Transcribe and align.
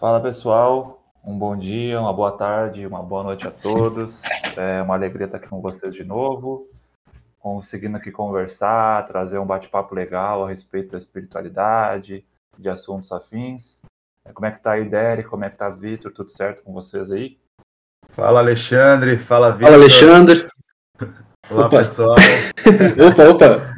Fala 0.00 0.18
pessoal, 0.18 1.04
um 1.22 1.38
bom 1.38 1.54
dia, 1.54 2.00
uma 2.00 2.10
boa 2.10 2.32
tarde, 2.32 2.86
uma 2.86 3.02
boa 3.02 3.22
noite 3.22 3.46
a 3.46 3.50
todos. 3.50 4.22
É 4.56 4.80
uma 4.80 4.94
alegria 4.94 5.26
estar 5.26 5.36
aqui 5.36 5.46
com 5.46 5.60
vocês 5.60 5.94
de 5.94 6.02
novo, 6.02 6.66
conseguindo 7.38 7.98
aqui 7.98 8.10
conversar, 8.10 9.06
trazer 9.06 9.38
um 9.38 9.44
bate-papo 9.44 9.94
legal 9.94 10.42
a 10.42 10.48
respeito 10.48 10.92
da 10.92 10.96
espiritualidade, 10.96 12.24
de 12.58 12.70
assuntos 12.70 13.12
afins. 13.12 13.82
É, 14.24 14.32
como 14.32 14.46
é 14.46 14.50
que 14.50 14.62
tá 14.62 14.72
aí, 14.72 14.88
Derek? 14.88 15.28
Como 15.28 15.44
é 15.44 15.50
que 15.50 15.58
tá, 15.58 15.68
Vitor? 15.68 16.10
Tudo 16.10 16.30
certo 16.30 16.62
com 16.62 16.72
vocês 16.72 17.12
aí? 17.12 17.36
Fala, 18.08 18.40
Alexandre. 18.40 19.18
Fala, 19.18 19.52
Vitor. 19.52 19.66
Fala, 19.66 19.82
Alexandre. 19.82 20.48
Olá, 21.50 21.66
Opa. 21.66 21.80
pessoal. 21.80 22.14
opa, 23.06 23.28
opa. 23.28 23.70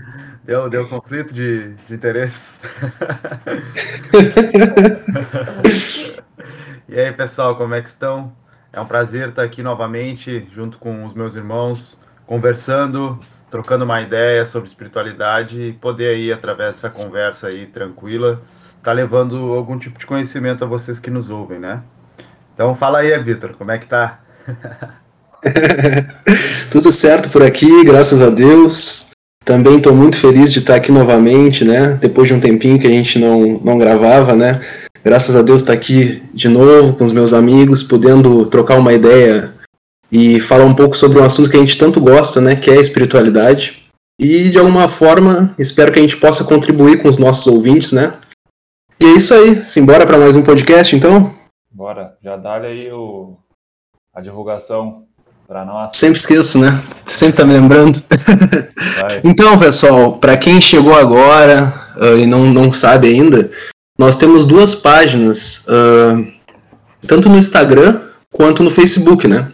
Deu, 0.45 0.69
deu 0.69 0.89
conflito 0.89 1.35
de, 1.35 1.75
de 1.75 1.95
interesses. 1.95 2.61
e 6.93 7.01
aí, 7.01 7.11
pessoal, 7.11 7.57
como 7.57 7.75
é 7.75 7.81
que 7.81 7.89
estão? 7.89 8.31
É 8.71 8.79
um 8.79 8.85
prazer 8.85 9.31
estar 9.31 9.43
aqui 9.43 9.63
novamente, 9.63 10.47
junto 10.55 10.77
com 10.77 11.07
os 11.07 11.15
meus 11.15 11.35
irmãos, 11.35 11.99
conversando, 12.27 13.19
trocando 13.51 13.87
uma 13.87 14.03
ideia 14.03 14.45
sobre 14.45 14.69
espiritualidade 14.69 15.59
e 15.59 15.73
poder 15.73 16.15
aí, 16.15 16.31
através 16.31 16.75
dessa 16.77 16.91
conversa 16.91 17.49
aí 17.49 17.65
tranquila, 17.65 18.43
estar 18.77 18.93
levando 18.93 19.55
algum 19.55 19.79
tipo 19.79 19.99
de 19.99 20.05
conhecimento 20.05 20.65
a 20.65 20.67
vocês 20.67 21.01
que 21.01 21.09
nos 21.09 21.31
ouvem, 21.31 21.59
né? 21.59 21.83
Então 22.53 22.75
fala 22.75 22.99
aí, 22.99 23.19
Vitor, 23.23 23.55
como 23.55 23.71
é 23.71 23.79
que 23.79 23.87
tá? 23.87 24.21
Tudo 26.71 26.91
certo 26.91 27.31
por 27.31 27.43
aqui, 27.43 27.85
graças 27.85 28.21
a 28.21 28.29
Deus. 28.29 29.13
Também 29.47 29.79
estou 29.79 29.95
muito 29.95 30.19
feliz 30.19 30.53
de 30.53 30.59
estar 30.59 30.75
aqui 30.75 30.93
novamente, 30.93 31.65
né? 31.65 31.95
Depois 31.95 32.29
de 32.29 32.35
um 32.35 32.41
tempinho 32.41 32.79
que 32.79 32.87
a 32.87 32.91
gente 32.91 33.19
não, 33.19 33.59
não 33.65 33.79
gravava, 33.79 34.37
né? 34.37 34.61
Graças 35.05 35.35
a 35.35 35.43
Deus 35.43 35.63
estar 35.63 35.73
aqui 35.73 36.23
de 36.33 36.49
novo 36.49 36.95
com 36.95 37.03
os 37.03 37.11
meus 37.11 37.33
amigos, 37.33 37.83
podendo 37.83 38.47
trocar 38.47 38.79
uma 38.79 38.93
ideia 38.93 39.53
e 40.13 40.39
falar 40.41 40.65
um 40.65 40.75
pouco 40.75 40.97
sobre 40.97 41.19
um 41.19 41.25
assunto 41.25 41.51
que 41.51 41.57
a 41.57 41.61
gente 41.61 41.77
tanto 41.77 42.01
gosta, 42.01 42.41
né? 42.41 42.55
Que 42.55 42.71
é 42.71 42.75
a 42.75 42.81
espiritualidade. 42.81 43.83
E 44.21 44.51
de 44.51 44.59
alguma 44.59 44.87
forma, 44.87 45.55
espero 45.59 45.91
que 45.91 45.99
a 45.99 46.03
gente 46.03 46.17
possa 46.17 46.45
contribuir 46.45 47.03
com 47.03 47.09
os 47.09 47.19
nossos 47.19 47.47
ouvintes, 47.49 47.93
né? 47.93 48.15
E 49.01 49.07
é 49.07 49.17
isso 49.17 49.35
aí. 49.35 49.61
Simbora 49.61 50.07
para 50.07 50.19
mais 50.19 50.37
um 50.37 50.43
podcast, 50.43 50.95
então? 50.95 51.35
Bora, 51.69 52.17
já 52.23 52.37
dá 52.37 52.59
aí 52.59 52.93
o, 52.93 53.37
a 54.15 54.21
divulgação 54.21 55.03
para 55.49 55.65
nós. 55.65 55.97
Sempre 55.97 56.19
esqueço, 56.19 56.61
né? 56.61 56.81
Sempre 57.05 57.39
tá 57.39 57.45
me 57.45 57.55
lembrando. 57.55 58.01
Então, 59.25 59.59
pessoal, 59.59 60.19
para 60.19 60.37
quem 60.37 60.61
chegou 60.61 60.95
agora 60.95 61.73
uh, 61.97 62.17
e 62.19 62.27
não, 62.27 62.47
não 62.47 62.73
sabe 62.73 63.09
ainda, 63.09 63.51
nós 63.99 64.17
temos 64.17 64.45
duas 64.45 64.75
páginas, 64.75 65.67
uh, 65.67 66.27
tanto 67.07 67.29
no 67.29 67.39
Instagram 67.39 68.01
quanto 68.33 68.63
no 68.63 68.71
Facebook, 68.71 69.29
né? 69.29 69.53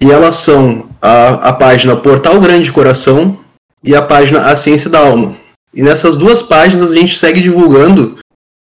E 0.00 0.10
elas 0.10 0.36
são 0.36 0.88
a, 1.00 1.48
a 1.48 1.52
página 1.52 1.96
Portal 1.96 2.40
Grande 2.40 2.72
Coração 2.72 3.38
e 3.84 3.94
a 3.94 4.02
página 4.02 4.46
A 4.46 4.56
Ciência 4.56 4.90
da 4.90 4.98
Alma. 4.98 5.34
E 5.74 5.82
nessas 5.82 6.16
duas 6.16 6.42
páginas 6.42 6.90
a 6.90 6.96
gente 6.96 7.18
segue 7.18 7.40
divulgando 7.40 8.16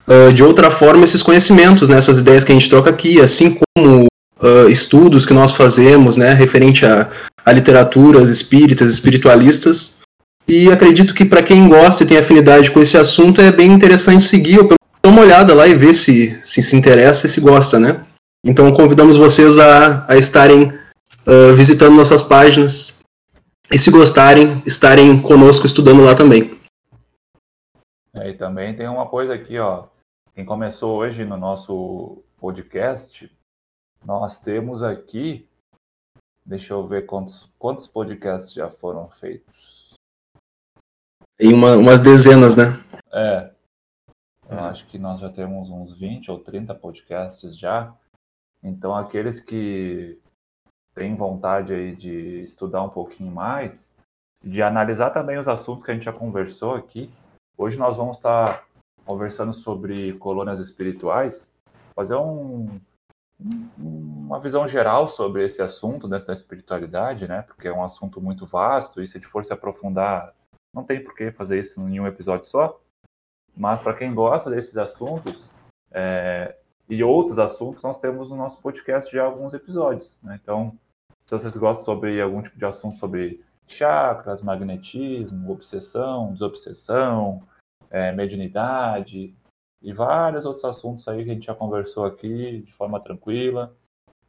uh, 0.08 0.34
de 0.34 0.44
outra 0.44 0.70
forma 0.70 1.04
esses 1.04 1.22
conhecimentos, 1.22 1.88
né? 1.88 1.98
essas 1.98 2.20
ideias 2.20 2.44
que 2.44 2.52
a 2.52 2.56
gente 2.56 2.70
troca 2.70 2.90
aqui, 2.90 3.20
assim 3.22 3.58
como 3.76 4.06
uh, 4.42 4.70
estudos 4.70 5.26
que 5.26 5.34
nós 5.34 5.54
fazemos, 5.54 6.18
né? 6.18 6.34
referente 6.34 6.86
a, 6.86 7.10
a 7.46 7.52
literaturas 7.52 8.30
espíritas, 8.30 8.90
espiritualistas. 8.90 9.98
E 10.48 10.72
acredito 10.72 11.14
que 11.14 11.26
para 11.26 11.44
quem 11.44 11.68
gosta 11.68 12.04
e 12.04 12.08
tem 12.08 12.18
afinidade 12.18 12.72
com 12.72 12.82
esse 12.82 12.98
assunto 12.98 13.42
é 13.42 13.52
bem 13.52 13.72
interessante 13.72 14.24
seguir 14.24 14.60
ou 14.60 14.77
dar 15.08 15.10
uma 15.10 15.22
olhada 15.22 15.56
lá 15.56 15.68
e 15.68 15.74
ver 15.74 15.94
se 15.94 16.42
se, 16.44 16.62
se 16.62 16.76
interessa 16.76 17.28
e 17.28 17.30
se 17.30 17.40
gosta, 17.40 17.80
né? 17.80 18.06
Então 18.44 18.72
convidamos 18.74 19.18
vocês 19.18 19.58
a, 19.58 20.06
a 20.12 20.18
estarem 20.18 20.68
uh, 20.68 21.54
visitando 21.56 21.96
nossas 21.96 22.22
páginas 22.22 23.02
e 23.72 23.78
se 23.78 23.90
gostarem, 23.90 24.62
estarem 24.66 25.22
conosco 25.22 25.66
estudando 25.66 26.04
lá 26.04 26.16
também. 26.16 26.58
É, 28.14 28.30
e 28.30 28.34
também 28.34 28.76
tem 28.76 28.88
uma 28.88 29.08
coisa 29.08 29.34
aqui, 29.34 29.58
ó. 29.58 29.86
Quem 30.34 30.46
começou 30.46 30.98
hoje 30.98 31.26
no 31.26 31.38
nosso 31.38 32.24
podcast, 32.38 33.32
nós 34.06 34.40
temos 34.40 34.84
aqui. 34.84 35.48
Deixa 36.46 36.74
eu 36.74 36.88
ver 36.88 37.06
quantos, 37.06 37.50
quantos 37.60 37.88
podcasts 37.88 38.54
já 38.54 38.70
foram 38.70 39.10
feitos. 39.10 39.94
Em 41.40 41.54
uma, 41.54 41.76
umas 41.76 42.00
dezenas, 42.00 42.56
né? 42.56 42.74
É. 43.12 43.57
Eu 44.50 44.60
acho 44.60 44.88
que 44.88 44.98
nós 44.98 45.20
já 45.20 45.30
temos 45.30 45.70
uns 45.70 45.94
20 45.94 46.32
ou 46.32 46.40
30 46.40 46.74
podcasts 46.76 47.58
já. 47.58 47.94
Então, 48.64 48.96
aqueles 48.96 49.40
que 49.40 50.20
têm 50.96 51.16
vontade 51.16 51.74
aí 51.74 51.96
de 51.96 52.42
estudar 52.44 52.82
um 52.82 52.90
pouquinho 52.90 53.32
mais, 53.32 53.98
de 54.44 54.62
analisar 54.62 55.10
também 55.10 55.38
os 55.38 55.48
assuntos 55.48 55.84
que 55.84 55.92
a 55.92 55.94
gente 55.94 56.06
já 56.06 56.14
conversou 56.14 56.76
aqui. 56.76 57.10
Hoje 57.58 57.78
nós 57.78 57.98
vamos 57.98 58.18
estar 58.18 58.66
conversando 59.06 59.54
sobre 59.54 60.14
colônias 60.14 60.60
espirituais, 60.60 61.54
fazer 61.94 62.16
um, 62.16 62.80
uma 63.78 64.40
visão 64.40 64.68
geral 64.68 65.08
sobre 65.08 65.44
esse 65.44 65.62
assunto 65.62 66.08
dentro 66.08 66.28
da 66.28 66.34
espiritualidade, 66.34 67.28
né? 67.28 67.42
Porque 67.42 67.68
é 67.68 67.74
um 67.74 67.84
assunto 67.84 68.22
muito 68.22 68.46
vasto 68.46 69.02
e 69.02 69.08
se 69.08 69.18
a 69.18 69.20
gente 69.20 69.30
for 69.30 69.44
se 69.44 69.54
aprofundar, 69.54 70.34
não 70.74 70.84
tem 70.84 71.04
por 71.04 71.16
que 71.16 71.32
fazer 71.32 71.60
isso 71.60 71.80
em 71.82 72.00
um 72.00 72.08
episódio 72.08 72.46
só. 72.46 72.80
Mas 73.58 73.82
para 73.82 73.96
quem 73.96 74.14
gosta 74.14 74.52
desses 74.52 74.78
assuntos 74.78 75.50
é, 75.92 76.56
e 76.88 77.04
outros 77.04 77.40
assuntos, 77.40 77.84
nós 77.84 78.00
temos 78.00 78.30
no 78.30 78.36
nosso 78.36 78.62
podcast 78.62 79.12
já 79.12 79.24
alguns 79.24 79.54
episódios. 79.54 80.20
Né? 80.22 80.40
Então, 80.42 80.78
se 81.24 81.32
vocês 81.32 81.58
gostam 81.58 81.84
sobre 81.84 82.22
algum 82.22 82.42
tipo 82.42 82.58
de 82.58 82.66
assunto 82.66 83.00
sobre 83.00 83.44
chakras, 83.68 84.42
magnetismo, 84.42 85.52
obsessão, 85.52 86.32
desobsessão, 86.34 87.44
é, 87.90 88.12
mediunidade 88.12 89.36
e 89.82 89.92
vários 89.92 90.46
outros 90.46 90.64
assuntos 90.64 91.08
aí 91.08 91.24
que 91.24 91.32
a 91.32 91.34
gente 91.34 91.48
já 91.48 91.56
conversou 91.56 92.06
aqui 92.06 92.62
de 92.62 92.72
forma 92.74 93.00
tranquila. 93.00 93.76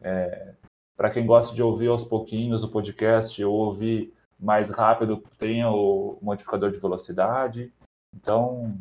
É, 0.01 0.55
para 0.97 1.11
quem 1.11 1.27
gosta 1.27 1.55
de 1.55 1.63
ouvir 1.63 1.89
aos 1.89 2.05
pouquinhos 2.05 2.65
o 2.65 2.69
podcast 2.69 3.45
ou 3.45 3.55
ouvir 3.55 4.13
mais 4.39 4.71
rápido, 4.71 5.23
tem 5.37 5.65
o 5.65 6.19
modificador 6.23 6.71
de 6.71 6.79
velocidade. 6.79 7.73
Então, 8.15 8.77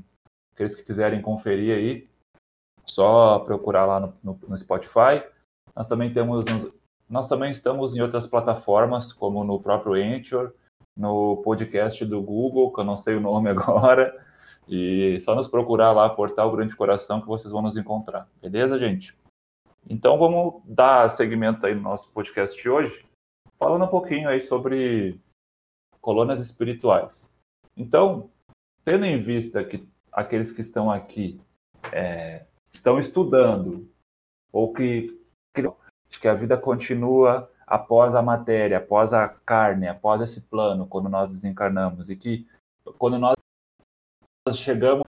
aqueles 0.58 0.74
que 0.74 0.84
quiserem 0.84 1.22
conferir 1.22 1.78
aí, 1.78 2.10
só 2.84 3.38
procurar 3.40 3.86
lá 3.86 4.00
no, 4.00 4.14
no, 4.24 4.40
no 4.48 4.58
Spotify. 4.58 5.24
Nós 5.76 5.88
também 5.88 6.12
temos, 6.12 6.46
nós 7.08 7.28
também 7.28 7.52
estamos 7.52 7.96
em 7.96 8.02
outras 8.02 8.26
plataformas, 8.26 9.14
como 9.14 9.44
no 9.44 9.62
próprio 9.62 9.94
Anchor, 9.94 10.52
no 10.98 11.38
podcast 11.44 12.04
do 12.04 12.20
Google, 12.24 12.74
que 12.74 12.80
eu 12.80 12.86
não 12.86 12.98
sei 12.98 13.16
o 13.16 13.22
nome 13.22 13.50
agora, 13.52 14.20
e 14.68 15.20
só 15.22 15.36
nos 15.36 15.48
procurar 15.48 15.92
lá, 15.92 16.10
Portal 16.10 16.52
Grande 16.52 16.76
Coração, 16.76 17.22
que 17.22 17.28
vocês 17.28 17.52
vão 17.52 17.62
nos 17.62 17.78
encontrar. 17.78 18.28
Beleza, 18.42 18.80
gente? 18.80 19.16
Então 19.88 20.18
vamos 20.18 20.64
dar 20.66 21.08
seguimento 21.10 21.68
aí 21.68 21.76
no 21.76 21.82
nosso 21.82 22.12
podcast 22.12 22.60
de 22.60 22.68
hoje, 22.68 23.06
falando 23.60 23.86
um 23.86 23.90
pouquinho 23.90 24.28
aí 24.28 24.42
sobre 24.42 25.22
colônias 26.02 26.40
espirituais. 26.40 27.38
Então, 27.76 28.32
tendo 28.84 29.06
em 29.06 29.20
vista 29.20 29.64
que 29.64 29.88
aqueles 30.18 30.52
que 30.52 30.62
estão 30.62 30.90
aqui 30.90 31.40
é, 31.94 32.44
estão 32.74 33.00
estudando, 33.00 33.88
ou 34.52 34.74
que, 34.74 35.16
que 36.20 36.28
a 36.28 36.34
vida 36.34 36.58
continua 36.58 37.48
após 37.68 38.16
a 38.16 38.22
matéria, 38.24 38.80
após 38.80 39.14
a 39.14 39.30
carne, 39.30 39.88
após 39.88 40.20
esse 40.20 40.42
plano, 40.42 40.88
quando 40.88 41.08
nós 41.08 41.30
desencarnamos, 41.30 42.10
e 42.10 42.16
que 42.16 42.48
quando 42.98 43.20
nós 43.20 43.36
chegamos 44.56 45.04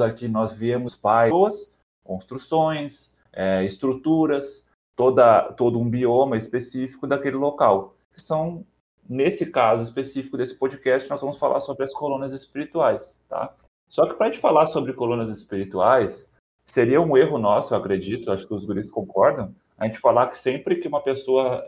aqui, 0.00 0.28
nós 0.28 0.52
viemos 0.52 0.94
pessoas, 0.94 1.74
construções, 2.04 3.18
é, 3.32 3.64
estruturas, 3.64 4.70
toda, 4.94 5.52
todo 5.54 5.80
um 5.80 5.90
bioma 5.90 6.36
específico 6.36 7.08
daquele 7.08 7.36
local, 7.36 7.96
que 8.12 8.22
são 8.22 8.64
nesse 9.08 9.50
caso 9.50 9.82
específico 9.82 10.36
desse 10.36 10.54
podcast, 10.54 11.10
nós 11.10 11.20
vamos 11.20 11.38
falar 11.38 11.58
sobre 11.58 11.82
as 11.82 11.92
colônias 11.92 12.32
espirituais, 12.32 13.24
tá? 13.28 13.52
Só 13.88 14.06
que 14.06 14.14
para 14.14 14.26
a 14.26 14.30
gente 14.30 14.40
falar 14.40 14.66
sobre 14.66 14.92
colônias 14.92 15.30
espirituais, 15.30 16.32
seria 16.64 17.00
um 17.00 17.16
erro 17.16 17.38
nosso, 17.38 17.74
eu 17.74 17.78
acredito, 17.78 18.30
acho 18.30 18.46
que 18.46 18.54
os 18.54 18.64
guris 18.64 18.90
concordam, 18.90 19.54
a 19.78 19.86
gente 19.86 19.98
falar 19.98 20.26
que 20.28 20.38
sempre 20.38 20.76
que 20.76 20.88
uma 20.88 21.00
pessoa 21.00 21.64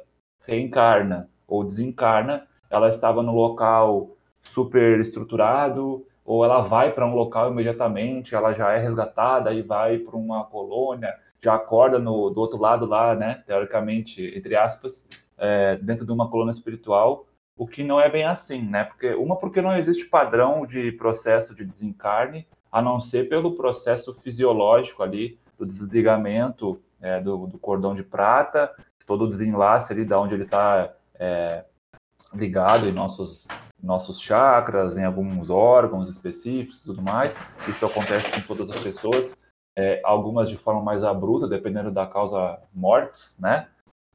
reencarna 0.46 1.28
ou 1.46 1.64
desencarna, 1.64 2.46
ela 2.68 2.88
estava 2.88 3.22
no 3.22 3.34
local 3.34 4.10
super 4.40 4.98
estruturado, 5.00 6.04
ou 6.24 6.44
ela 6.44 6.60
vai 6.60 6.92
para 6.92 7.06
um 7.06 7.14
local 7.14 7.50
imediatamente, 7.50 8.34
ela 8.34 8.52
já 8.52 8.72
é 8.72 8.78
resgatada 8.78 9.52
e 9.52 9.62
vai 9.62 9.98
para 9.98 10.16
uma 10.16 10.44
colônia, 10.44 11.14
já 11.40 11.54
acorda 11.54 11.98
no, 11.98 12.30
do 12.30 12.40
outro 12.40 12.58
lado 12.58 12.86
lá, 12.86 13.14
né, 13.14 13.42
teoricamente, 13.46 14.22
entre 14.36 14.54
aspas, 14.54 15.08
é, 15.38 15.76
dentro 15.76 16.04
de 16.04 16.12
uma 16.12 16.30
colônia 16.30 16.52
espiritual, 16.52 17.26
o 17.60 17.66
que 17.66 17.84
não 17.84 18.00
é 18.00 18.08
bem 18.08 18.24
assim, 18.24 18.62
né? 18.62 18.84
Porque 18.84 19.12
uma 19.12 19.36
porque 19.36 19.60
não 19.60 19.76
existe 19.76 20.06
padrão 20.06 20.64
de 20.64 20.92
processo 20.92 21.54
de 21.54 21.62
desencarne, 21.62 22.48
a 22.72 22.80
não 22.80 22.98
ser 22.98 23.28
pelo 23.28 23.54
processo 23.54 24.14
fisiológico 24.14 25.02
ali, 25.02 25.38
do 25.58 25.66
desligamento 25.66 26.80
é, 27.02 27.20
do, 27.20 27.46
do, 27.46 27.58
cordão 27.58 27.94
de 27.94 28.02
prata, 28.02 28.74
todo 29.04 29.24
o 29.24 29.28
desenlace 29.28 29.92
ali 29.92 30.06
da 30.06 30.18
onde 30.18 30.32
ele 30.32 30.44
está 30.44 30.94
é, 31.16 31.66
ligado 32.32 32.88
em 32.88 32.92
nossos, 32.92 33.46
nossos 33.82 34.18
chakras, 34.18 34.96
em 34.96 35.04
alguns 35.04 35.50
órgãos 35.50 36.08
específicos 36.08 36.82
tudo 36.82 37.02
mais. 37.02 37.44
Isso 37.68 37.84
acontece 37.84 38.32
com 38.32 38.40
todas 38.40 38.70
as 38.70 38.82
pessoas, 38.82 39.42
é, 39.76 40.00
algumas 40.02 40.48
de 40.48 40.56
forma 40.56 40.80
mais 40.80 41.04
abrupta, 41.04 41.46
dependendo 41.46 41.90
da 41.90 42.06
causa 42.06 42.58
mortes, 42.72 43.38
né? 43.38 43.68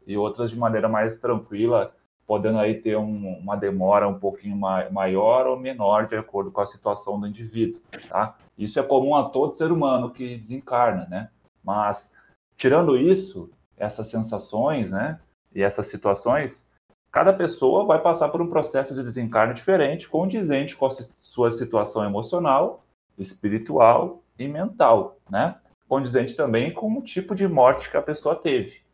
E 0.07 0.17
outras 0.17 0.49
de 0.49 0.57
maneira 0.57 0.89
mais 0.89 1.19
tranquila, 1.19 1.93
podendo 2.27 2.57
aí 2.59 2.75
ter 2.81 2.97
um, 2.97 3.37
uma 3.37 3.55
demora 3.55 4.07
um 4.07 4.19
pouquinho 4.19 4.57
maior 4.57 5.47
ou 5.47 5.57
menor 5.57 6.07
de 6.07 6.15
acordo 6.15 6.51
com 6.51 6.61
a 6.61 6.65
situação 6.65 7.19
do 7.19 7.27
indivíduo, 7.27 7.81
tá? 8.09 8.35
Isso 8.57 8.79
é 8.79 8.83
comum 8.83 9.15
a 9.15 9.29
todo 9.29 9.55
ser 9.55 9.71
humano 9.71 10.09
que 10.09 10.37
desencarna, 10.37 11.05
né? 11.09 11.29
Mas 11.63 12.15
tirando 12.55 12.97
isso, 12.97 13.49
essas 13.77 14.07
sensações, 14.07 14.91
né? 14.91 15.19
E 15.53 15.61
essas 15.61 15.87
situações, 15.87 16.71
cada 17.11 17.31
pessoa 17.31 17.85
vai 17.85 18.01
passar 18.01 18.29
por 18.29 18.41
um 18.41 18.49
processo 18.49 18.93
de 18.93 19.03
desencarne 19.03 19.53
diferente, 19.53 20.09
condizente 20.09 20.75
com 20.75 20.85
a 20.85 20.89
sua 21.21 21.51
situação 21.51 22.03
emocional, 22.03 22.83
espiritual 23.17 24.23
e 24.37 24.47
mental, 24.47 25.17
né? 25.29 25.55
Condizente 25.87 26.35
também 26.35 26.73
com 26.73 26.91
o 26.97 27.01
tipo 27.03 27.35
de 27.35 27.47
morte 27.47 27.89
que 27.89 27.97
a 27.97 28.01
pessoa 28.01 28.35
teve. 28.35 28.84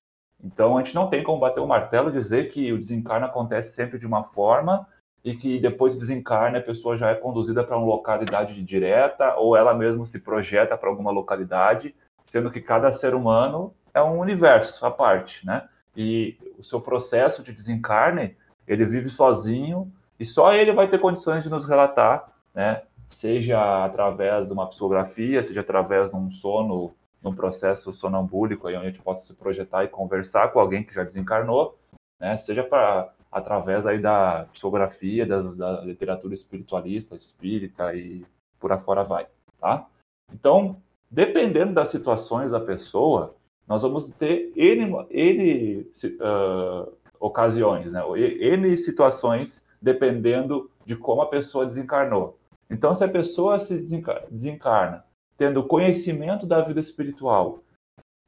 Então, 0.43 0.77
a 0.77 0.83
gente 0.83 0.95
não 0.95 1.07
tem 1.07 1.23
como 1.23 1.39
bater 1.39 1.59
o 1.59 1.67
martelo 1.67 2.09
e 2.09 2.13
dizer 2.13 2.49
que 2.49 2.73
o 2.73 2.77
desencarne 2.77 3.25
acontece 3.25 3.75
sempre 3.75 3.99
de 3.99 4.07
uma 4.07 4.23
forma 4.23 4.87
e 5.23 5.35
que 5.35 5.59
depois 5.59 5.93
do 5.93 5.99
desencarne 5.99 6.57
a 6.57 6.63
pessoa 6.63 6.97
já 6.97 7.11
é 7.11 7.15
conduzida 7.15 7.63
para 7.63 7.77
uma 7.77 7.85
localidade 7.85 8.61
direta 8.63 9.35
ou 9.35 9.55
ela 9.55 9.73
mesma 9.73 10.05
se 10.05 10.21
projeta 10.21 10.75
para 10.75 10.89
alguma 10.89 11.11
localidade, 11.11 11.93
sendo 12.25 12.49
que 12.49 12.59
cada 12.59 12.91
ser 12.91 13.13
humano 13.13 13.73
é 13.93 14.01
um 14.01 14.19
universo 14.19 14.85
à 14.85 14.89
parte, 14.89 15.45
né? 15.45 15.67
E 15.95 16.37
o 16.57 16.63
seu 16.63 16.81
processo 16.81 17.43
de 17.43 17.51
desencarne, 17.51 18.35
ele 18.67 18.85
vive 18.85 19.09
sozinho 19.09 19.91
e 20.19 20.25
só 20.25 20.53
ele 20.53 20.73
vai 20.73 20.87
ter 20.87 20.99
condições 20.99 21.43
de 21.43 21.49
nos 21.49 21.65
relatar, 21.65 22.31
né? 22.53 22.81
Seja 23.07 23.85
através 23.85 24.47
de 24.47 24.53
uma 24.53 24.67
psicografia, 24.67 25.43
seja 25.43 25.61
através 25.61 26.09
de 26.09 26.15
um 26.15 26.31
sono 26.31 26.95
num 27.21 27.33
processo 27.33 27.93
sonambúlico, 27.93 28.67
aí 28.67 28.75
onde 28.75 28.87
a 28.87 28.89
gente 28.89 29.01
possa 29.01 29.25
se 29.25 29.37
projetar 29.37 29.83
e 29.83 29.87
conversar 29.87 30.51
com 30.51 30.59
alguém 30.59 30.83
que 30.83 30.93
já 30.93 31.03
desencarnou, 31.03 31.77
né? 32.19 32.35
seja 32.35 32.63
para 32.63 33.13
através 33.31 33.85
aí 33.87 33.99
da 33.99 34.45
psicografia, 34.51 35.25
das, 35.25 35.55
da 35.55 35.81
literatura 35.81 36.33
espiritualista, 36.33 37.15
espírita 37.15 37.93
e 37.95 38.25
por 38.59 38.71
afora 38.71 39.03
vai, 39.03 39.25
tá? 39.57 39.87
Então, 40.33 40.81
dependendo 41.09 41.73
das 41.73 41.89
situações 41.89 42.51
da 42.51 42.59
pessoa, 42.59 43.35
nós 43.65 43.83
vamos 43.83 44.11
ter 44.11 44.51
N, 44.55 45.05
N 45.09 45.89
uh, 46.19 46.91
ocasiões, 47.19 47.93
né? 47.93 48.01
N 48.17 48.77
situações, 48.77 49.65
dependendo 49.81 50.69
de 50.85 50.95
como 50.97 51.21
a 51.21 51.29
pessoa 51.29 51.65
desencarnou. 51.65 52.37
Então, 52.69 52.93
se 52.93 53.03
a 53.03 53.07
pessoa 53.07 53.59
se 53.59 53.81
desencarna 54.29 55.05
tendo 55.41 55.63
conhecimento 55.63 56.45
da 56.45 56.61
vida 56.61 56.79
espiritual 56.79 57.63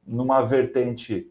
numa 0.04 0.42
vertente 0.42 1.30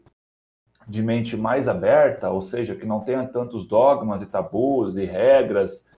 de 0.88 1.02
mente 1.02 1.36
mais 1.36 1.68
aberta, 1.68 2.30
ou 2.30 2.40
seja, 2.40 2.74
que 2.74 2.86
não 2.86 3.00
tenha 3.00 3.28
tantos 3.28 3.68
dogmas 3.68 4.22
e 4.22 4.26
tabus 4.26 4.96
e 4.96 5.04
regras 5.04 5.90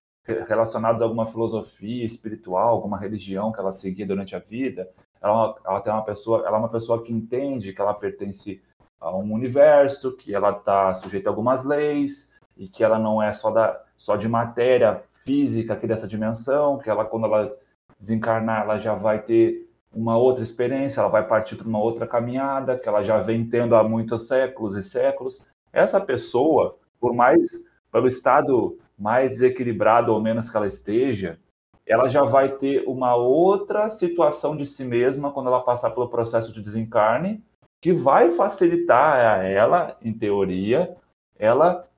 relacionados 0.48 1.00
a 1.00 1.04
alguma 1.04 1.24
filosofia 1.24 2.04
espiritual, 2.04 2.70
alguma 2.70 2.98
religião 2.98 3.52
que 3.52 3.60
ela 3.60 3.70
seguia 3.70 4.04
durante 4.04 4.34
a 4.34 4.40
vida. 4.40 4.90
Ela, 5.22 5.54
ela 5.64 5.80
tem 5.80 5.92
uma 5.92 6.04
pessoa, 6.04 6.44
ela 6.44 6.56
é 6.56 6.58
uma 6.58 6.68
pessoa 6.68 7.04
que 7.04 7.12
entende 7.12 7.72
que 7.72 7.80
ela 7.80 7.94
pertence 7.94 8.60
a 9.00 9.16
um 9.16 9.32
universo, 9.32 10.16
que 10.16 10.34
ela 10.34 10.50
está 10.50 10.92
sujeita 10.94 11.28
a 11.28 11.30
algumas 11.30 11.64
leis 11.64 12.34
e 12.56 12.66
que 12.66 12.82
ela 12.82 12.98
não 12.98 13.22
é 13.22 13.32
só 13.32 13.52
da 13.52 13.80
só 13.96 14.16
de 14.16 14.28
matéria 14.28 15.04
física 15.24 15.74
aqui 15.74 15.86
dessa 15.86 16.08
dimensão, 16.08 16.76
que 16.76 16.90
ela 16.90 17.04
quando 17.04 17.26
ela 17.26 17.56
desencarnar, 18.00 18.62
ela 18.62 18.78
já 18.78 18.92
vai 18.92 19.22
ter 19.22 19.65
uma 19.96 20.18
outra 20.18 20.44
experiência, 20.44 21.00
ela 21.00 21.08
vai 21.08 21.26
partir 21.26 21.56
para 21.56 21.66
uma 21.66 21.80
outra 21.80 22.06
caminhada 22.06 22.78
que 22.78 22.86
ela 22.86 23.02
já 23.02 23.18
vem 23.18 23.48
tendo 23.48 23.74
há 23.74 23.82
muitos 23.82 24.28
séculos 24.28 24.76
e 24.76 24.82
séculos. 24.82 25.44
Essa 25.72 25.98
pessoa, 25.98 26.76
por 27.00 27.14
mais 27.14 27.64
pelo 27.90 28.06
estado 28.06 28.78
mais 28.98 29.42
equilibrado 29.42 30.12
ou 30.12 30.20
menos 30.20 30.50
que 30.50 30.56
ela 30.56 30.66
esteja, 30.66 31.38
ela 31.86 32.08
já 32.08 32.22
vai 32.24 32.50
ter 32.56 32.84
uma 32.86 33.14
outra 33.14 33.88
situação 33.88 34.54
de 34.56 34.66
si 34.66 34.84
mesma 34.84 35.32
quando 35.32 35.46
ela 35.46 35.62
passar 35.62 35.90
pelo 35.90 36.08
processo 36.08 36.52
de 36.52 36.60
desencarne, 36.60 37.42
que 37.80 37.92
vai 37.92 38.30
facilitar 38.30 39.38
a 39.38 39.44
ela, 39.44 39.96
em 40.02 40.12
teoria, 40.12 40.94
ela 41.38 41.88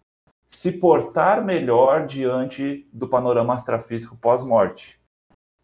se 0.47 0.73
portar 0.73 1.45
melhor 1.45 2.07
diante 2.07 2.87
do 2.93 3.09
panorama 3.09 3.55
astrafísico 3.55 4.17
pós-morte. 4.17 5.01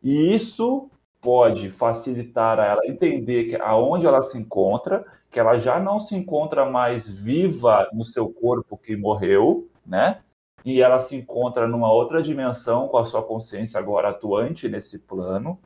E 0.03 0.35
isso 0.35 0.91
pode 1.25 1.71
facilitar 1.71 2.61
a 2.61 2.67
ela 2.67 2.87
entender 2.87 3.59
aonde 3.63 4.07
ela 4.07 4.21
se 4.21 4.39
encontra, 4.39 5.03
que 5.31 5.41
ela 5.41 5.57
já 5.57 5.81
não 5.81 5.99
se 5.99 6.15
encontra 6.15 6.67
mais 6.67 7.09
viva 7.09 7.89
no 7.95 8.05
seu 8.05 8.29
corpo 8.29 8.77
que 8.77 8.95
morreu, 8.95 9.67
né? 9.87 10.21
E 10.63 10.83
ela 10.83 11.01
se 11.01 11.17
encontra 11.17 11.67
numa 11.67 11.91
outra 11.91 12.23
dimensão 12.23 12.89
com 12.89 12.99
a 12.99 13.07
sua 13.07 13.23
consciência 13.23 13.81
agora 13.81 14.11
atuante 14.11 14.69
nesse 14.69 14.99
plano, 14.99 15.59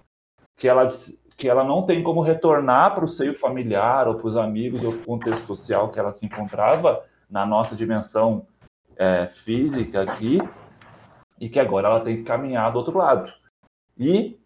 que 0.56 0.68
ela 0.68 0.86
que 1.36 1.48
ela 1.48 1.62
não 1.62 1.84
tem 1.86 2.02
como 2.02 2.20
retornar 2.20 2.96
para 2.96 3.04
o 3.04 3.08
seio 3.08 3.32
familiar 3.32 4.08
ou 4.08 4.16
para 4.16 4.26
os 4.26 4.36
amigos 4.36 4.82
ou 4.82 4.98
contexto 4.98 5.46
social 5.46 5.88
que 5.88 5.98
ela 5.98 6.10
se 6.10 6.26
encontrava 6.26 7.04
na 7.30 7.46
nossa 7.46 7.76
dimensão 7.76 8.44
é, 8.96 9.28
física 9.28 10.02
aqui, 10.02 10.40
e 11.40 11.48
que 11.48 11.60
agora 11.60 11.86
ela 11.86 12.00
tem 12.00 12.16
que 12.16 12.22
caminhar 12.24 12.72
do 12.72 12.78
outro 12.78 12.98
lado. 12.98 13.32
E 13.96 14.36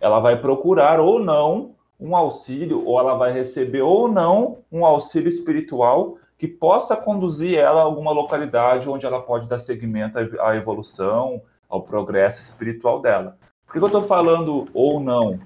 ela 0.00 0.20
vai 0.20 0.40
procurar 0.40 1.00
ou 1.00 1.18
não 1.18 1.74
um 2.00 2.14
auxílio, 2.14 2.84
ou 2.84 2.98
ela 3.00 3.14
vai 3.14 3.32
receber 3.32 3.82
ou 3.82 4.08
não 4.08 4.58
um 4.70 4.86
auxílio 4.86 5.28
espiritual 5.28 6.16
que 6.38 6.46
possa 6.46 6.96
conduzir 6.96 7.58
ela 7.58 7.80
a 7.80 7.84
alguma 7.84 8.12
localidade 8.12 8.88
onde 8.88 9.04
ela 9.04 9.20
pode 9.20 9.48
dar 9.48 9.58
seguimento 9.58 10.18
à 10.40 10.54
evolução, 10.54 11.42
ao 11.68 11.82
progresso 11.82 12.40
espiritual 12.40 13.00
dela. 13.00 13.36
Por 13.66 13.72
que 13.72 13.78
eu 13.78 13.86
estou 13.86 14.02
falando 14.02 14.66
ou 14.72 15.00
não? 15.00 15.38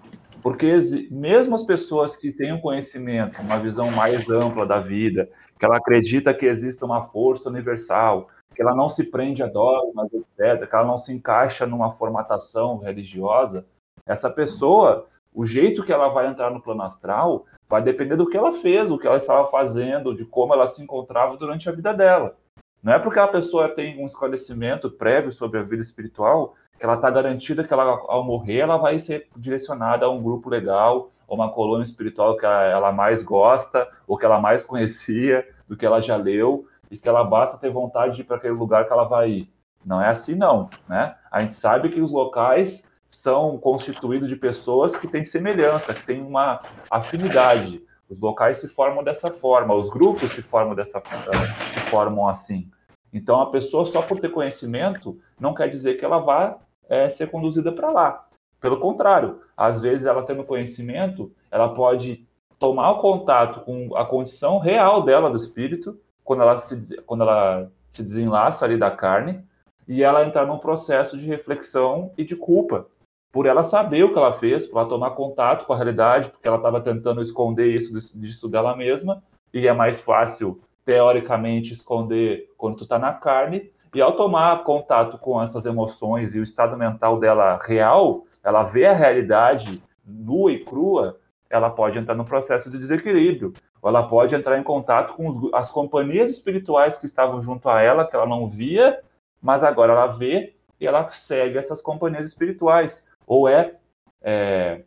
Porque 0.42 0.72
mesmo 1.10 1.54
as 1.54 1.62
pessoas 1.62 2.14
que 2.14 2.32
têm 2.32 2.52
um 2.52 2.60
conhecimento, 2.60 3.40
uma 3.40 3.58
visão 3.58 3.90
mais 3.90 4.28
ampla 4.30 4.66
da 4.66 4.78
vida, 4.78 5.28
que 5.58 5.64
ela 5.64 5.78
acredita 5.78 6.34
que 6.34 6.46
existe 6.46 6.84
uma 6.84 7.04
força 7.04 7.48
universal, 7.48 8.28
que 8.54 8.60
ela 8.60 8.74
não 8.74 8.88
se 8.88 9.04
prende 9.04 9.42
a 9.42 9.46
dogmas, 9.46 10.12
etc., 10.12 10.68
que 10.68 10.74
ela 10.74 10.86
não 10.86 10.98
se 10.98 11.12
encaixa 11.12 11.66
numa 11.66 11.90
formatação 11.90 12.78
religiosa, 12.78 13.66
essa 14.06 14.30
pessoa, 14.30 15.06
o 15.32 15.44
jeito 15.44 15.84
que 15.84 15.92
ela 15.92 16.08
vai 16.08 16.26
entrar 16.26 16.50
no 16.50 16.60
plano 16.60 16.82
astral 16.82 17.46
vai 17.68 17.82
depender 17.82 18.16
do 18.16 18.28
que 18.28 18.36
ela 18.36 18.52
fez, 18.52 18.88
do 18.88 18.98
que 18.98 19.06
ela 19.06 19.16
estava 19.16 19.50
fazendo, 19.50 20.14
de 20.14 20.24
como 20.24 20.52
ela 20.52 20.66
se 20.66 20.82
encontrava 20.82 21.36
durante 21.36 21.68
a 21.68 21.72
vida 21.72 21.92
dela. 21.94 22.36
Não 22.82 22.92
é 22.92 22.98
porque 22.98 23.18
a 23.18 23.28
pessoa 23.28 23.68
tem 23.68 24.02
um 24.02 24.06
esclarecimento 24.06 24.90
prévio 24.90 25.30
sobre 25.30 25.58
a 25.58 25.62
vida 25.62 25.82
espiritual 25.82 26.54
que 26.78 26.84
ela 26.84 26.96
está 26.96 27.08
garantida 27.08 27.62
que 27.62 27.72
ela, 27.72 27.84
ao 28.08 28.24
morrer, 28.24 28.58
ela 28.58 28.76
vai 28.76 28.98
ser 28.98 29.28
direcionada 29.36 30.04
a 30.04 30.10
um 30.10 30.20
grupo 30.20 30.50
legal, 30.50 31.12
ou 31.28 31.36
uma 31.36 31.48
colônia 31.48 31.84
espiritual 31.84 32.36
que 32.36 32.44
ela 32.44 32.90
mais 32.90 33.22
gosta, 33.22 33.88
ou 34.04 34.18
que 34.18 34.24
ela 34.24 34.40
mais 34.40 34.64
conhecia, 34.64 35.48
do 35.68 35.76
que 35.76 35.86
ela 35.86 36.00
já 36.00 36.16
leu, 36.16 36.66
e 36.90 36.98
que 36.98 37.08
ela 37.08 37.22
basta 37.22 37.56
ter 37.56 37.70
vontade 37.70 38.16
de 38.16 38.22
ir 38.22 38.24
para 38.24 38.36
aquele 38.36 38.54
lugar 38.54 38.84
que 38.84 38.92
ela 38.92 39.04
vai 39.04 39.30
ir. 39.30 39.52
Não 39.84 40.02
é 40.02 40.08
assim, 40.08 40.34
não. 40.34 40.68
Né? 40.88 41.14
A 41.30 41.38
gente 41.38 41.54
sabe 41.54 41.88
que 41.88 42.00
os 42.00 42.10
locais 42.10 42.91
são 43.12 43.58
constituídos 43.58 44.28
de 44.28 44.36
pessoas 44.36 44.96
que 44.96 45.06
têm 45.06 45.24
semelhança, 45.24 45.94
que 45.94 46.04
têm 46.04 46.22
uma 46.22 46.60
afinidade. 46.90 47.82
Os 48.08 48.18
locais 48.18 48.58
se 48.58 48.68
formam 48.68 49.04
dessa 49.04 49.30
forma, 49.30 49.74
os 49.74 49.88
grupos 49.88 50.30
se 50.30 50.42
formam 50.42 50.74
dessa 50.74 51.00
se 51.00 51.80
formam 51.88 52.28
assim. 52.28 52.70
Então, 53.12 53.40
a 53.40 53.50
pessoa 53.50 53.86
só 53.86 54.02
por 54.02 54.18
ter 54.18 54.30
conhecimento 54.30 55.18
não 55.38 55.54
quer 55.54 55.68
dizer 55.68 55.94
que 55.94 56.04
ela 56.04 56.18
vá 56.18 56.58
é, 56.88 57.08
ser 57.08 57.30
conduzida 57.30 57.70
para 57.70 57.90
lá. 57.90 58.26
Pelo 58.60 58.80
contrário, 58.80 59.40
às 59.56 59.80
vezes 59.80 60.06
ela 60.06 60.22
tendo 60.22 60.44
conhecimento, 60.44 61.32
ela 61.50 61.68
pode 61.68 62.26
tomar 62.58 62.92
o 62.92 63.00
contato 63.00 63.60
com 63.60 63.96
a 63.96 64.04
condição 64.04 64.58
real 64.58 65.02
dela 65.02 65.28
do 65.28 65.36
espírito 65.36 65.98
quando 66.22 66.42
ela 66.42 66.58
se 66.58 66.96
quando 67.02 67.22
ela 67.22 67.70
se 67.90 68.02
desenlaça 68.02 68.64
ali 68.64 68.76
da 68.76 68.90
carne 68.90 69.44
e 69.88 70.02
ela 70.02 70.24
entrar 70.24 70.46
num 70.46 70.58
processo 70.58 71.16
de 71.16 71.26
reflexão 71.26 72.12
e 72.16 72.24
de 72.24 72.36
culpa 72.36 72.86
por 73.32 73.46
ela 73.46 73.64
saber 73.64 74.04
o 74.04 74.12
que 74.12 74.18
ela 74.18 74.34
fez, 74.34 74.66
por 74.66 74.78
ela 74.78 74.88
tomar 74.88 75.12
contato 75.12 75.64
com 75.64 75.72
a 75.72 75.76
realidade, 75.76 76.28
porque 76.28 76.46
ela 76.46 76.58
estava 76.58 76.80
tentando 76.82 77.22
esconder 77.22 77.74
isso 77.74 78.20
disso 78.20 78.48
dela 78.48 78.76
mesma, 78.76 79.22
e 79.52 79.66
é 79.66 79.72
mais 79.72 79.98
fácil, 79.98 80.60
teoricamente, 80.84 81.72
esconder 81.72 82.50
quando 82.58 82.76
tu 82.76 82.84
está 82.84 82.98
na 82.98 83.12
carne, 83.12 83.72
e 83.94 84.00
ao 84.00 84.12
tomar 84.12 84.62
contato 84.64 85.18
com 85.18 85.42
essas 85.42 85.64
emoções 85.64 86.34
e 86.34 86.40
o 86.40 86.42
estado 86.42 86.76
mental 86.76 87.18
dela 87.18 87.58
real, 87.62 88.24
ela 88.44 88.62
vê 88.62 88.86
a 88.86 88.94
realidade 88.94 89.82
nua 90.04 90.52
e 90.52 90.62
crua, 90.64 91.18
ela 91.48 91.70
pode 91.70 91.98
entrar 91.98 92.14
no 92.14 92.24
processo 92.24 92.70
de 92.70 92.78
desequilíbrio, 92.78 93.52
ou 93.80 93.88
ela 93.88 94.02
pode 94.02 94.34
entrar 94.34 94.58
em 94.58 94.62
contato 94.62 95.14
com 95.14 95.26
os, 95.26 95.52
as 95.54 95.70
companhias 95.70 96.30
espirituais 96.30 96.98
que 96.98 97.06
estavam 97.06 97.40
junto 97.40 97.68
a 97.68 97.80
ela, 97.80 98.06
que 98.06 98.16
ela 98.16 98.26
não 98.26 98.48
via, 98.48 99.00
mas 99.40 99.62
agora 99.62 99.92
ela 99.92 100.06
vê 100.06 100.54
e 100.80 100.86
ela 100.86 101.08
segue 101.10 101.58
essas 101.58 101.80
companhias 101.80 102.26
espirituais, 102.26 103.11
ou 103.26 103.48
é, 103.48 103.76
é 104.22 104.82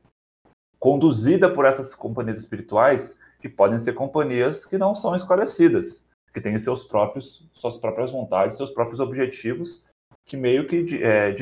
conduzida 0.80 1.50
por 1.50 1.66
essas 1.66 1.96
companhias 1.96 2.38
espirituais, 2.38 3.20
que 3.40 3.50
podem 3.50 3.80
ser 3.80 3.94
companhias 3.94 4.66
que 4.66 4.78
não 4.78 4.96
são 4.96 5.16
esclarecidas, 5.16 6.06
que 6.34 6.42
têm 6.42 6.58
seus 6.58 6.84
próprios, 6.84 7.48
suas 7.54 7.78
próprias 7.78 8.12
vontades, 8.12 8.58
seus 8.58 8.72
próprios 8.72 9.00
objetivos, 9.00 9.86
que 10.26 10.36
meio 10.36 10.68
que 10.68 11.04
é, 11.04 11.34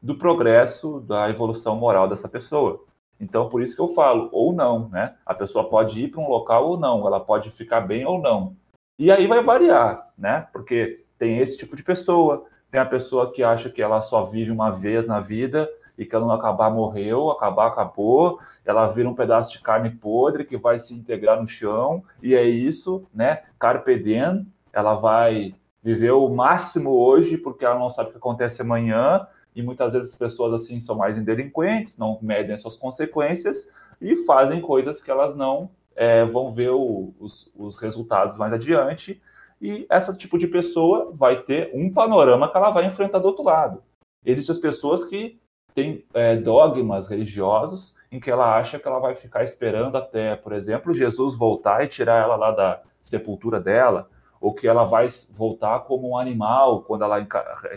do 0.00 0.16
progresso, 0.16 1.00
da 1.00 1.28
evolução 1.28 1.76
moral 1.76 2.08
dessa 2.08 2.28
pessoa. 2.28 2.84
Então, 3.18 3.48
por 3.48 3.62
isso 3.62 3.74
que 3.74 3.80
eu 3.80 3.88
falo, 3.88 4.28
ou 4.30 4.52
não, 4.52 4.88
né? 4.90 5.14
A 5.24 5.34
pessoa 5.34 5.68
pode 5.68 6.04
ir 6.04 6.08
para 6.08 6.20
um 6.20 6.28
local 6.28 6.68
ou 6.68 6.78
não, 6.78 7.06
ela 7.06 7.18
pode 7.18 7.50
ficar 7.50 7.80
bem 7.80 8.04
ou 8.04 8.20
não. 8.20 8.54
E 8.98 9.10
aí 9.10 9.26
vai 9.26 9.42
variar, 9.42 10.12
né? 10.16 10.46
Porque 10.52 11.04
tem 11.18 11.38
esse 11.38 11.56
tipo 11.56 11.74
de 11.74 11.82
pessoa, 11.82 12.44
tem 12.70 12.80
a 12.80 12.86
pessoa 12.86 13.32
que 13.32 13.42
acha 13.42 13.70
que 13.70 13.82
ela 13.82 14.02
só 14.02 14.22
vive 14.24 14.50
uma 14.50 14.70
vez 14.70 15.06
na 15.06 15.20
vida 15.20 15.68
e 15.98 16.04
que 16.04 16.14
ela 16.14 16.26
não 16.26 16.34
acabar 16.34 16.70
morreu, 16.70 17.30
acabar 17.30 17.68
acabou, 17.68 18.38
ela 18.64 18.86
vira 18.88 19.08
um 19.08 19.14
pedaço 19.14 19.52
de 19.52 19.60
carne 19.60 19.90
podre 19.90 20.44
que 20.44 20.56
vai 20.56 20.78
se 20.78 20.94
integrar 20.94 21.40
no 21.40 21.46
chão 21.46 22.02
e 22.22 22.34
é 22.34 22.44
isso, 22.44 23.06
né? 23.14 23.42
Carpe 23.58 23.98
diem, 23.98 24.46
ela 24.72 24.94
vai 24.94 25.54
viver 25.82 26.10
o 26.10 26.28
máximo 26.28 26.90
hoje 26.90 27.38
porque 27.38 27.64
ela 27.64 27.78
não 27.78 27.88
sabe 27.88 28.08
o 28.08 28.12
que 28.12 28.18
acontece 28.18 28.62
amanhã 28.62 29.26
e 29.54 29.62
muitas 29.62 29.94
vezes 29.94 30.12
as 30.12 30.18
pessoas 30.18 30.52
assim 30.52 30.78
são 30.78 30.96
mais 30.96 31.16
indelinquentes, 31.16 31.96
não 31.96 32.18
medem 32.20 32.52
as 32.52 32.60
suas 32.60 32.76
consequências 32.76 33.72
e 34.00 34.16
fazem 34.24 34.60
coisas 34.60 35.02
que 35.02 35.10
elas 35.10 35.34
não 35.34 35.70
é, 35.96 36.24
vão 36.26 36.52
ver 36.52 36.70
o, 36.70 37.14
os, 37.18 37.50
os 37.56 37.78
resultados 37.78 38.36
mais 38.36 38.52
adiante. 38.52 39.20
E 39.60 39.86
esse 39.90 40.16
tipo 40.18 40.36
de 40.36 40.46
pessoa 40.46 41.10
vai 41.14 41.42
ter 41.42 41.70
um 41.74 41.90
panorama 41.90 42.50
que 42.50 42.56
ela 42.56 42.70
vai 42.70 42.84
enfrentar 42.84 43.18
do 43.18 43.28
outro 43.28 43.42
lado. 43.42 43.82
Existem 44.22 44.54
as 44.54 44.60
pessoas 44.60 45.04
que 45.04 45.40
têm 45.76 46.02
é, 46.14 46.34
dogmas 46.34 47.06
religiosos 47.06 47.98
em 48.10 48.18
que 48.18 48.30
ela 48.30 48.56
acha 48.56 48.78
que 48.78 48.88
ela 48.88 48.98
vai 48.98 49.14
ficar 49.14 49.44
esperando 49.44 49.96
até, 49.96 50.34
por 50.34 50.54
exemplo, 50.54 50.94
Jesus 50.94 51.36
voltar 51.36 51.84
e 51.84 51.88
tirar 51.88 52.22
ela 52.22 52.34
lá 52.34 52.50
da 52.50 52.80
sepultura 53.02 53.60
dela, 53.60 54.08
ou 54.40 54.54
que 54.54 54.66
ela 54.66 54.84
vai 54.84 55.06
voltar 55.36 55.80
como 55.80 56.10
um 56.10 56.18
animal 56.18 56.80
quando 56.80 57.04
ela 57.04 57.26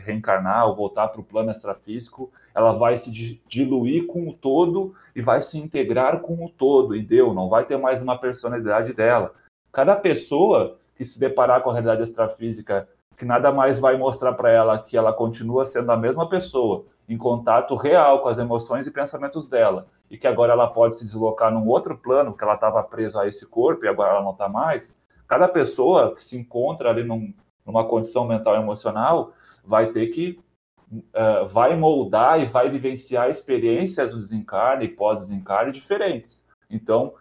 reencarnar 0.05 0.69
ou 0.69 0.75
voltar 0.77 1.09
para 1.09 1.19
o 1.19 1.23
plano 1.23 1.51
extrafísico, 1.51 2.31
ela 2.55 2.71
vai 2.71 2.97
se 2.97 3.11
diluir 3.47 4.07
com 4.07 4.29
o 4.29 4.33
todo 4.33 4.93
e 5.13 5.21
vai 5.21 5.41
se 5.41 5.59
integrar 5.59 6.21
com 6.21 6.45
o 6.45 6.49
todo, 6.49 6.95
e 6.95 7.01
deu, 7.01 7.33
não 7.33 7.49
vai 7.49 7.65
ter 7.65 7.77
mais 7.77 8.01
uma 8.01 8.17
personalidade 8.17 8.93
dela. 8.93 9.33
Cada 9.73 9.95
pessoa 9.95 10.77
que 10.95 11.03
se 11.03 11.19
deparar 11.19 11.61
com 11.61 11.69
a 11.69 11.73
realidade 11.73 12.03
extrafísica, 12.03 12.87
que 13.17 13.25
nada 13.25 13.51
mais 13.51 13.77
vai 13.77 13.97
mostrar 13.97 14.33
para 14.33 14.51
ela 14.51 14.79
que 14.79 14.95
ela 14.95 15.11
continua 15.11 15.65
sendo 15.65 15.91
a 15.91 15.97
mesma 15.97 16.29
pessoa, 16.29 16.85
em 17.09 17.17
contato 17.17 17.75
real 17.75 18.21
com 18.21 18.29
as 18.29 18.37
emoções 18.37 18.85
e 18.85 18.91
pensamentos 18.91 19.49
dela, 19.49 19.87
e 20.11 20.17
que 20.17 20.27
agora 20.27 20.53
ela 20.53 20.67
pode 20.67 20.95
se 20.95 21.03
deslocar 21.03 21.51
num 21.51 21.67
outro 21.67 21.97
plano, 21.97 22.37
que 22.37 22.43
ela 22.43 22.53
estava 22.53 22.83
presa 22.83 23.23
a 23.23 23.27
esse 23.27 23.47
corpo 23.47 23.83
e 23.83 23.87
agora 23.87 24.11
ela 24.11 24.23
não 24.23 24.31
está 24.31 24.47
mais, 24.47 25.01
cada 25.27 25.47
pessoa 25.47 26.15
que 26.15 26.23
se 26.23 26.37
encontra 26.37 26.89
ali 26.91 27.03
num, 27.03 27.33
numa 27.65 27.83
condição 27.83 28.25
mental 28.25 28.55
e 28.55 28.59
emocional 28.59 29.33
vai 29.65 29.91
ter 29.91 30.07
que 30.07 30.39
uh, 30.91 31.47
vai 31.47 31.75
moldar 31.75 32.39
e 32.39 32.45
vai 32.45 32.69
vivenciar 32.69 33.29
experiências 33.29 34.11
do 34.11 34.17
desencarne 34.17 34.85
e 34.85 34.89
pós-desencarne 34.89 35.71
diferentes. 35.71 36.47
Então, 36.69 37.13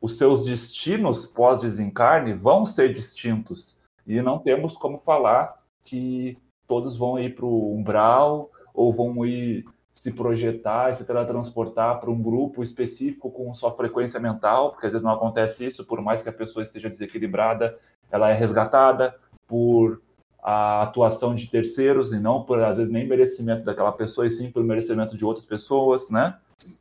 os 0.00 0.18
seus 0.18 0.44
destinos 0.44 1.26
pós-desencarne 1.26 2.32
vão 2.32 2.66
ser 2.66 2.92
distintos 2.92 3.80
e 4.04 4.20
não 4.20 4.38
temos 4.38 4.76
como 4.76 4.98
falar 4.98 5.62
que 5.84 6.36
todos 6.66 6.96
vão 6.96 7.18
ir 7.18 7.34
para 7.34 7.44
o 7.44 7.76
umbral 7.76 8.50
ou 8.74 8.92
vão 8.92 9.24
ir 9.26 9.64
se 9.92 10.12
projetar 10.12 10.90
e 10.90 10.94
se 10.94 11.06
teletransportar 11.06 12.00
para 12.00 12.10
um 12.10 12.22
grupo 12.22 12.62
específico 12.62 13.30
com 13.30 13.52
sua 13.52 13.72
frequência 13.72 14.18
mental, 14.18 14.70
porque 14.70 14.86
às 14.86 14.92
vezes 14.92 15.04
não 15.04 15.12
acontece 15.12 15.66
isso, 15.66 15.84
por 15.84 16.00
mais 16.00 16.22
que 16.22 16.28
a 16.28 16.32
pessoa 16.32 16.62
esteja 16.62 16.88
desequilibrada, 16.88 17.78
ela 18.10 18.30
é 18.30 18.34
resgatada 18.34 19.14
por 19.46 20.00
a 20.42 20.82
atuação 20.82 21.34
de 21.34 21.46
terceiros 21.48 22.12
e 22.12 22.18
não 22.18 22.42
por 22.42 22.58
às 22.60 22.78
vezes 22.78 22.92
nem 22.92 23.06
merecimento 23.06 23.64
daquela 23.64 23.92
pessoa 23.92 24.26
e 24.26 24.30
sim 24.30 24.50
por 24.50 24.64
merecimento 24.64 25.16
de 25.16 25.24
outras 25.24 25.46
pessoas, 25.46 26.10
né? 26.10 26.36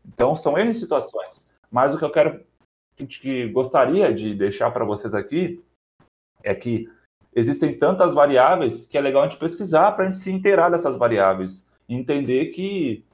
Então 0.07 0.35
são 0.35 0.57
N 0.57 0.73
situações. 0.73 1.53
Mas 1.69 1.93
o 1.93 1.97
que 1.97 2.03
eu 2.03 2.11
quero 2.11 2.43
que 2.95 3.47
gostaria 3.49 4.13
de 4.13 4.33
deixar 4.33 4.71
para 4.71 4.85
vocês 4.85 5.13
aqui 5.13 5.63
é 6.43 6.55
que 6.55 6.89
existem 7.35 7.77
tantas 7.77 8.13
variáveis 8.13 8.85
que 8.85 8.97
é 8.97 9.01
legal 9.01 9.23
a 9.23 9.27
gente 9.27 9.39
pesquisar 9.39 9.91
para 9.91 10.05
a 10.05 10.07
gente 10.07 10.17
se 10.17 10.31
inteirar 10.31 10.69
dessas 10.69 10.97
variáveis 10.97 11.70
entender 11.95 12.47
que 12.47 13.05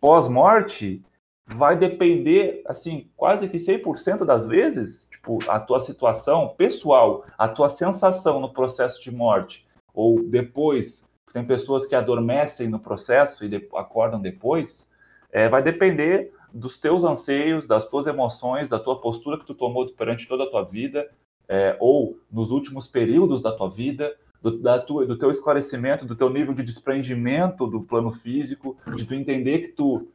pós-morte 0.00 1.02
vai 1.46 1.76
depender, 1.76 2.62
assim, 2.66 3.10
quase 3.16 3.48
que 3.48 3.58
100% 3.58 4.24
das 4.24 4.46
vezes, 4.46 5.08
tipo, 5.10 5.38
a 5.48 5.60
tua 5.60 5.80
situação 5.80 6.54
pessoal, 6.56 7.24
a 7.36 7.48
tua 7.48 7.68
sensação 7.68 8.40
no 8.40 8.52
processo 8.52 9.02
de 9.02 9.10
morte, 9.10 9.66
ou 9.92 10.22
depois, 10.22 11.10
tem 11.32 11.44
pessoas 11.44 11.86
que 11.86 11.94
adormecem 11.94 12.68
no 12.68 12.78
processo 12.78 13.44
e 13.44 13.48
de, 13.48 13.68
acordam 13.74 14.20
depois, 14.20 14.90
é, 15.30 15.48
vai 15.48 15.62
depender 15.62 16.32
dos 16.52 16.78
teus 16.78 17.02
anseios, 17.02 17.66
das 17.66 17.86
tuas 17.86 18.06
emoções, 18.06 18.68
da 18.68 18.78
tua 18.78 19.00
postura 19.00 19.38
que 19.38 19.44
tu 19.44 19.54
tomou 19.54 19.90
perante 19.92 20.28
toda 20.28 20.44
a 20.44 20.50
tua 20.50 20.62
vida, 20.62 21.10
é, 21.48 21.76
ou 21.80 22.18
nos 22.30 22.50
últimos 22.50 22.86
períodos 22.86 23.42
da 23.42 23.52
tua 23.52 23.68
vida, 23.68 24.16
do, 24.44 24.58
da 24.58 24.78
tua, 24.78 25.06
do 25.06 25.16
teu 25.16 25.30
esclarecimento, 25.30 26.04
do 26.04 26.14
teu 26.14 26.28
nível 26.28 26.52
de 26.52 26.62
desprendimento 26.62 27.66
do 27.66 27.80
plano 27.80 28.12
físico, 28.12 28.76
de 28.94 29.06
tu 29.06 29.14
entender 29.14 29.60
que 29.60 29.68
tu 29.68 30.06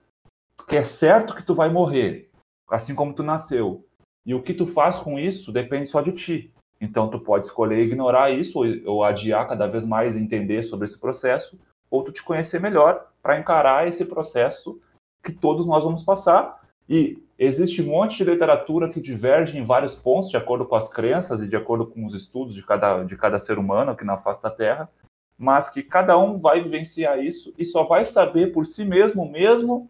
que 0.67 0.75
é 0.75 0.83
certo 0.83 1.33
que 1.33 1.41
tu 1.41 1.55
vai 1.55 1.69
morrer, 1.71 2.29
assim 2.69 2.93
como 2.93 3.13
tu 3.13 3.23
nasceu. 3.23 3.83
E 4.25 4.35
o 4.35 4.43
que 4.43 4.53
tu 4.53 4.67
faz 4.67 4.99
com 4.99 5.17
isso 5.17 5.51
depende 5.51 5.89
só 5.89 6.01
de 6.01 6.11
ti. 6.11 6.53
Então 6.79 7.09
tu 7.09 7.19
pode 7.19 7.47
escolher 7.47 7.79
ignorar 7.79 8.29
isso 8.29 8.59
ou, 8.59 8.65
ou 8.85 9.03
adiar 9.03 9.47
cada 9.47 9.65
vez 9.65 9.83
mais 9.83 10.15
entender 10.15 10.61
sobre 10.61 10.85
esse 10.85 10.99
processo, 10.99 11.59
ou 11.89 12.03
tu 12.03 12.11
te 12.11 12.21
conhecer 12.21 12.61
melhor 12.61 13.07
para 13.23 13.39
encarar 13.39 13.87
esse 13.87 14.05
processo 14.05 14.79
que 15.23 15.31
todos 15.31 15.65
nós 15.65 15.83
vamos 15.83 16.03
passar 16.03 16.61
e 16.87 17.23
existe 17.39 17.81
um 17.81 17.85
monte 17.85 18.17
de 18.17 18.29
literatura 18.29 18.89
que 18.89 18.99
diverge 18.99 19.57
em 19.57 19.63
vários 19.63 19.95
pontos, 19.95 20.29
de 20.29 20.35
acordo 20.35 20.65
com 20.65 20.75
as 20.75 20.89
crenças 20.89 21.41
e 21.41 21.47
de 21.47 21.55
acordo 21.55 21.87
com 21.87 22.05
os 22.05 22.13
estudos 22.13 22.53
de 22.53 22.63
cada, 22.65 23.03
de 23.03 23.15
cada 23.15 23.39
ser 23.39 23.57
humano 23.57 23.91
aqui 23.91 24.03
na 24.03 24.17
face 24.17 24.43
da 24.43 24.51
Terra, 24.51 24.89
mas 25.37 25.69
que 25.69 25.81
cada 25.81 26.17
um 26.17 26.37
vai 26.37 26.61
vivenciar 26.61 27.17
isso 27.23 27.53
e 27.57 27.63
só 27.63 27.85
vai 27.85 28.05
saber 28.05 28.51
por 28.51 28.65
si 28.65 28.83
mesmo, 28.83 29.25
mesmo 29.25 29.89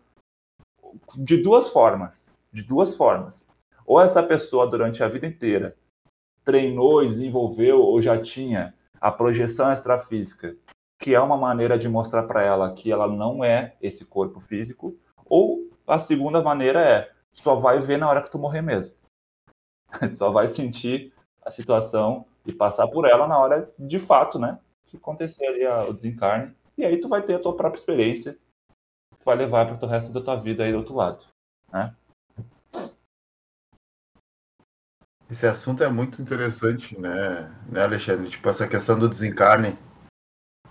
de 1.18 1.38
duas 1.38 1.70
formas. 1.70 2.38
De 2.54 2.62
duas 2.62 2.96
formas. 2.96 3.56
Ou 3.86 4.00
essa 4.00 4.22
pessoa, 4.22 4.68
durante 4.68 5.04
a 5.04 5.08
vida 5.08 5.26
inteira, 5.26 5.76
treinou, 6.44 7.04
desenvolveu 7.04 7.82
ou 7.82 8.00
já 8.00 8.22
tinha 8.22 8.76
a 9.02 9.12
projeção 9.12 9.74
extrafísica, 9.74 10.56
que 11.00 11.16
é 11.16 11.20
uma 11.20 11.38
maneira 11.38 11.80
de 11.80 11.90
mostrar 11.90 12.24
para 12.24 12.44
ela 12.44 12.74
que 12.74 12.92
ela 12.92 13.08
não 13.08 13.44
é 13.44 13.76
esse 13.82 14.06
corpo 14.06 14.40
físico, 14.40 14.96
ou 15.26 15.68
a 15.88 15.98
segunda 15.98 16.42
maneira 16.42 16.80
é, 16.82 17.12
só 17.42 17.56
vai 17.56 17.80
ver 17.80 17.98
na 17.98 18.10
hora 18.10 18.22
que 18.22 18.32
tu 18.32 18.38
morrer 18.38 18.62
mesmo. 18.62 18.96
só 20.14 20.32
vai 20.32 20.48
sentir 20.48 21.14
a 21.42 21.52
situação 21.52 22.26
e 22.46 22.54
passar 22.54 22.88
por 22.88 23.06
ela 23.06 23.28
na 23.28 23.38
hora 23.38 23.72
de 23.78 24.00
fato, 24.00 24.38
né? 24.38 24.60
Que 24.88 24.98
acontecer 24.98 25.46
ali 25.46 25.66
o 25.90 25.94
desencarne. 25.94 26.54
E 26.78 26.86
aí 26.86 27.00
tu 27.00 27.08
vai 27.08 27.22
ter 27.22 27.36
a 27.36 27.40
tua 27.40 27.56
própria 27.56 27.80
experiência 27.80 28.38
que 29.18 29.26
vai 29.26 29.36
levar 29.36 29.66
para 29.66 29.86
o 29.86 29.90
resto 29.90 30.12
da 30.12 30.22
tua 30.22 30.36
vida 30.36 30.64
aí 30.64 30.72
do 30.72 30.78
outro 30.78 30.96
lado, 30.96 31.26
né? 31.72 31.96
Esse 35.30 35.46
assunto 35.46 35.84
é 35.84 35.90
muito 35.90 36.20
interessante, 36.22 37.00
né, 37.00 37.54
né, 37.68 37.84
Alexandre? 37.84 38.30
Tipo, 38.30 38.50
essa 38.50 38.68
questão 38.68 38.98
do 38.98 39.08
desencarne. 39.08 39.78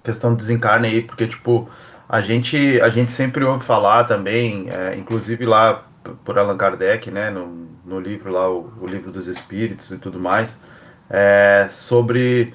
Questão 0.03 0.33
do 0.33 0.37
desencarne 0.37 0.89
aí, 0.89 1.03
porque, 1.03 1.29
tipo, 1.29 1.71
a 2.09 2.21
gente, 2.21 2.81
a 2.81 2.89
gente 2.89 3.13
sempre 3.13 3.45
ouve 3.45 3.65
falar 3.65 4.05
também, 4.05 4.69
é, 4.69 4.97
inclusive 4.97 5.47
lá 5.47 5.88
por 6.25 6.39
Allan 6.39 6.57
Kardec, 6.57 7.11
né, 7.11 7.31
no, 7.31 7.69
no 7.85 8.01
livro 8.01 8.33
lá, 8.33 8.49
o, 8.49 8.73
o, 8.81 8.87
livro 8.87 9.11
dos 9.11 9.27
Espíritos 9.27 9.91
e 9.91 9.99
tudo 9.99 10.19
mais, 10.19 10.61
é, 11.09 11.69
sobre 11.71 12.55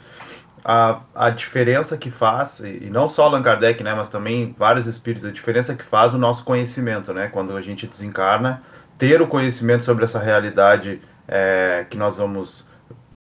a, 0.64 1.02
a 1.14 1.30
diferença 1.30 1.98
que 1.98 2.10
faz, 2.12 2.60
e 2.60 2.90
não 2.90 3.08
só 3.08 3.26
Allan 3.26 3.42
Kardec, 3.42 3.84
né, 3.84 3.94
mas 3.94 4.10
também 4.10 4.56
vários 4.58 4.88
espíritos, 4.88 5.26
a 5.26 5.32
diferença 5.32 5.76
que 5.76 5.84
faz 5.84 6.14
o 6.14 6.18
nosso 6.18 6.44
conhecimento, 6.46 7.14
né, 7.14 7.28
quando 7.28 7.56
a 7.56 7.62
gente 7.62 7.88
desencarna, 7.88 8.64
ter 8.98 9.22
o 9.22 9.28
conhecimento 9.28 9.84
sobre 9.84 10.04
essa 10.04 10.20
realidade 10.20 11.02
é, 11.28 11.86
que 11.90 11.98
nós 11.98 12.18
vamos 12.18 12.68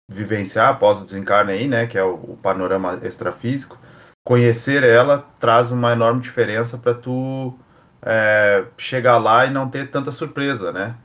vivenciar 0.09 0.69
após 0.69 1.01
o 1.01 1.05
desencarne 1.05 1.51
aí, 1.51 1.67
né, 1.67 1.87
que 1.87 1.97
é 1.97 2.03
o, 2.03 2.13
o 2.13 2.39
panorama 2.41 2.99
extrafísico, 3.03 3.77
conhecer 4.23 4.83
ela 4.83 5.25
traz 5.39 5.71
uma 5.71 5.91
enorme 5.91 6.21
diferença 6.21 6.77
para 6.77 6.93
tu 6.93 7.57
é, 8.05 8.63
chegar 8.77 9.17
lá 9.17 9.45
e 9.45 9.49
não 9.49 9.67
ter 9.67 9.89
tanta 9.89 10.11
surpresa, 10.11 10.71
né? 10.71 10.95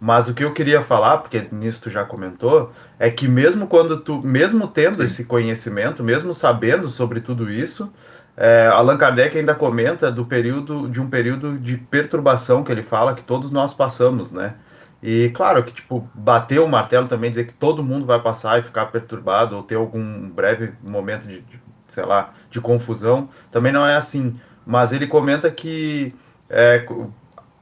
Mas 0.00 0.28
o 0.28 0.34
que 0.34 0.44
eu 0.44 0.52
queria 0.52 0.82
falar, 0.82 1.18
porque 1.18 1.46
nisso 1.50 1.82
tu 1.82 1.90
já 1.90 2.04
comentou, 2.04 2.72
é 2.98 3.10
que 3.10 3.26
mesmo 3.26 3.66
quando 3.66 3.98
tu, 3.98 4.20
mesmo 4.22 4.68
tendo 4.68 4.96
Sim. 4.96 5.04
esse 5.04 5.24
conhecimento, 5.24 6.04
mesmo 6.04 6.32
sabendo 6.32 6.88
sobre 6.88 7.20
tudo 7.20 7.50
isso, 7.50 7.92
é, 8.36 8.68
Allan 8.68 8.96
Kardec 8.96 9.36
ainda 9.36 9.54
comenta 9.54 10.12
do 10.12 10.24
período 10.24 10.88
de 10.88 11.00
um 11.00 11.08
período 11.10 11.58
de 11.58 11.76
perturbação 11.76 12.62
que 12.62 12.70
ele 12.70 12.82
fala 12.82 13.14
que 13.14 13.24
todos 13.24 13.50
nós 13.50 13.74
passamos, 13.74 14.30
né? 14.30 14.54
E 15.02 15.30
claro 15.30 15.62
que 15.64 15.72
tipo 15.72 16.08
bater 16.14 16.60
o 16.60 16.68
martelo 16.68 17.08
também 17.08 17.30
dizer 17.30 17.46
que 17.46 17.52
todo 17.52 17.82
mundo 17.84 18.06
vai 18.06 18.20
passar 18.20 18.58
e 18.58 18.62
ficar 18.62 18.86
perturbado 18.86 19.56
ou 19.56 19.62
ter 19.62 19.76
algum 19.76 20.28
breve 20.28 20.72
momento 20.82 21.26
de, 21.26 21.40
de 21.40 21.60
sei 21.88 22.04
lá 22.04 22.32
de 22.50 22.60
confusão 22.60 23.28
também 23.50 23.72
não 23.72 23.84
é 23.86 23.96
assim. 23.96 24.38
Mas 24.66 24.92
ele 24.92 25.06
comenta 25.06 25.50
que 25.50 26.14
é, 26.48 26.86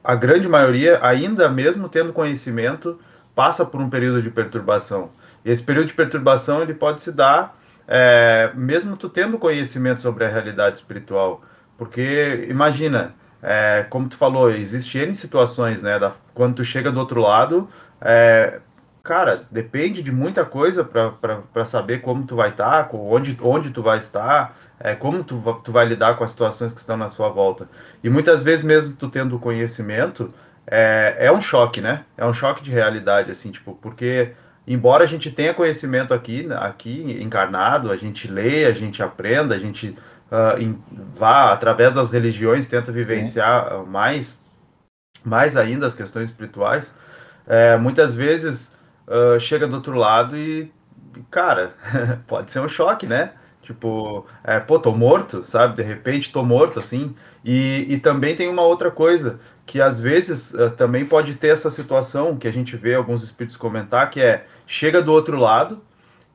a 0.03 0.15
grande 0.15 0.47
maioria, 0.47 0.99
ainda 1.01 1.49
mesmo 1.49 1.89
tendo 1.89 2.13
conhecimento, 2.13 2.99
passa 3.35 3.65
por 3.65 3.81
um 3.81 3.89
período 3.89 4.21
de 4.21 4.29
perturbação. 4.29 5.09
E 5.43 5.51
esse 5.51 5.63
período 5.63 5.87
de 5.87 5.93
perturbação 5.93 6.61
ele 6.61 6.73
pode 6.73 7.01
se 7.01 7.11
dar 7.11 7.57
é, 7.87 8.51
mesmo 8.53 8.97
tu 8.97 9.07
tendo 9.07 9.37
conhecimento 9.39 10.01
sobre 10.01 10.25
a 10.25 10.29
realidade 10.29 10.77
espiritual. 10.77 11.41
Porque 11.77 12.47
imagina, 12.49 13.15
é, 13.41 13.85
como 13.89 14.09
tu 14.09 14.17
falou, 14.17 14.51
existe 14.51 14.97
N 14.97 15.15
situações, 15.15 15.81
né? 15.81 15.97
Da, 15.97 16.11
quando 16.33 16.55
tu 16.55 16.63
chega 16.63 16.91
do 16.91 16.99
outro 16.99 17.21
lado, 17.21 17.69
é, 18.01 18.59
cara, 19.07 19.45
depende 19.49 20.03
de 20.03 20.11
muita 20.11 20.43
coisa 20.43 20.83
para 20.83 21.65
saber 21.65 22.01
como 22.01 22.25
tu 22.25 22.35
vai 22.35 22.49
estar, 22.49 22.89
tá, 22.89 22.97
onde, 22.97 23.37
onde 23.41 23.69
tu 23.69 23.81
vai 23.81 23.97
estar, 23.97 24.53
é, 24.77 24.95
como 24.95 25.23
tu, 25.23 25.41
tu 25.63 25.71
vai 25.71 25.85
lidar 25.85 26.17
com 26.17 26.25
as 26.25 26.31
situações 26.31 26.73
que 26.73 26.79
estão 26.79 26.97
na 26.97 27.07
sua 27.07 27.29
volta. 27.29 27.69
E 28.03 28.09
muitas 28.09 28.43
vezes, 28.43 28.65
mesmo 28.65 28.93
tu 28.93 29.07
tendo 29.07 29.39
conhecimento, 29.39 30.33
é, 30.69 31.15
é 31.19 31.31
um 31.31 31.39
choque, 31.39 31.79
né? 31.79 32.03
É 32.17 32.25
um 32.25 32.33
choque 32.33 32.61
de 32.61 32.69
realidade, 32.69 33.31
assim, 33.31 33.49
tipo, 33.49 33.73
porque 33.81 34.33
embora 34.67 35.05
a 35.05 35.07
gente 35.07 35.31
tenha 35.31 35.53
conhecimento 35.53 36.13
aqui, 36.13 36.45
aqui 36.51 37.17
encarnado, 37.21 37.89
a 37.89 37.95
gente 37.95 38.27
lê, 38.27 38.65
a 38.65 38.73
gente 38.73 39.01
aprenda, 39.01 39.55
a 39.55 39.57
gente 39.57 39.97
uh, 40.29 40.59
em, 40.59 40.77
vá 41.15 41.53
através 41.53 41.93
das 41.93 42.09
religiões, 42.09 42.67
tenta 42.67 42.91
vivenciar 42.91 43.69
Sim. 43.69 43.85
mais, 43.89 44.45
mais 45.23 45.55
ainda 45.55 45.87
as 45.87 45.95
questões 45.95 46.29
espirituais, 46.29 46.93
é, 47.47 47.77
muitas 47.77 48.13
vezes 48.13 48.75
uh, 49.07 49.39
chega 49.39 49.67
do 49.67 49.75
outro 49.75 49.95
lado 49.95 50.37
e, 50.37 50.71
cara, 51.31 51.73
pode 52.27 52.51
ser 52.51 52.59
um 52.59 52.67
choque, 52.67 53.05
né? 53.07 53.31
Tipo, 53.61 54.25
é, 54.43 54.59
pô, 54.59 54.79
tô 54.79 54.93
morto, 54.93 55.43
sabe? 55.45 55.75
De 55.75 55.83
repente 55.83 56.31
tô 56.31 56.43
morto, 56.43 56.79
assim. 56.79 57.15
E, 57.43 57.85
e 57.89 57.99
também 57.99 58.35
tem 58.35 58.47
uma 58.47 58.61
outra 58.61 58.89
coisa, 58.89 59.39
que 59.65 59.81
às 59.81 59.99
vezes 59.99 60.53
uh, 60.53 60.69
também 60.71 61.05
pode 61.05 61.35
ter 61.35 61.49
essa 61.49 61.69
situação 61.69 62.37
que 62.37 62.47
a 62.47 62.51
gente 62.51 62.77
vê 62.77 62.95
alguns 62.95 63.23
espíritos 63.23 63.57
comentar, 63.57 64.09
que 64.09 64.21
é, 64.21 64.45
chega 64.65 65.01
do 65.01 65.11
outro 65.11 65.37
lado 65.37 65.81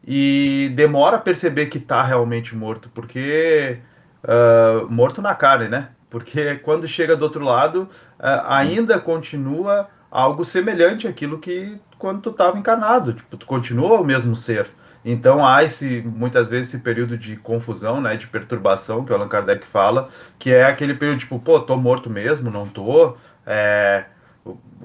e 0.06 0.70
demora 0.74 1.16
a 1.16 1.20
perceber 1.20 1.66
que 1.66 1.78
tá 1.78 2.02
realmente 2.02 2.54
morto, 2.56 2.90
porque... 2.94 3.78
Uh, 4.24 4.88
morto 4.88 5.20
na 5.20 5.34
carne, 5.34 5.66
né? 5.66 5.88
Porque 6.08 6.56
quando 6.56 6.86
chega 6.86 7.16
do 7.16 7.22
outro 7.22 7.44
lado, 7.44 7.88
uh, 8.20 8.46
ainda 8.46 9.00
continua 9.00 9.88
algo 10.10 10.44
semelhante 10.44 11.08
àquilo 11.08 11.38
que 11.38 11.80
quando 12.02 12.20
tu 12.20 12.30
estava 12.30 12.58
encarnado, 12.58 13.12
tipo, 13.12 13.36
tu 13.36 13.46
continua 13.46 14.00
o 14.00 14.04
mesmo 14.04 14.34
ser. 14.34 14.66
Então 15.04 15.46
há 15.46 15.62
esse, 15.62 16.02
muitas 16.04 16.48
vezes, 16.48 16.74
esse 16.74 16.82
período 16.82 17.16
de 17.16 17.36
confusão, 17.36 18.00
né, 18.00 18.16
de 18.16 18.26
perturbação, 18.26 19.04
que 19.04 19.12
o 19.12 19.14
Allan 19.14 19.28
Kardec 19.28 19.64
fala, 19.64 20.08
que 20.36 20.52
é 20.52 20.64
aquele 20.64 20.94
período 20.94 21.20
tipo, 21.20 21.38
pô, 21.38 21.60
tô 21.60 21.76
morto 21.76 22.10
mesmo, 22.10 22.50
não 22.50 22.66
tô, 22.66 23.16
é, 23.46 24.06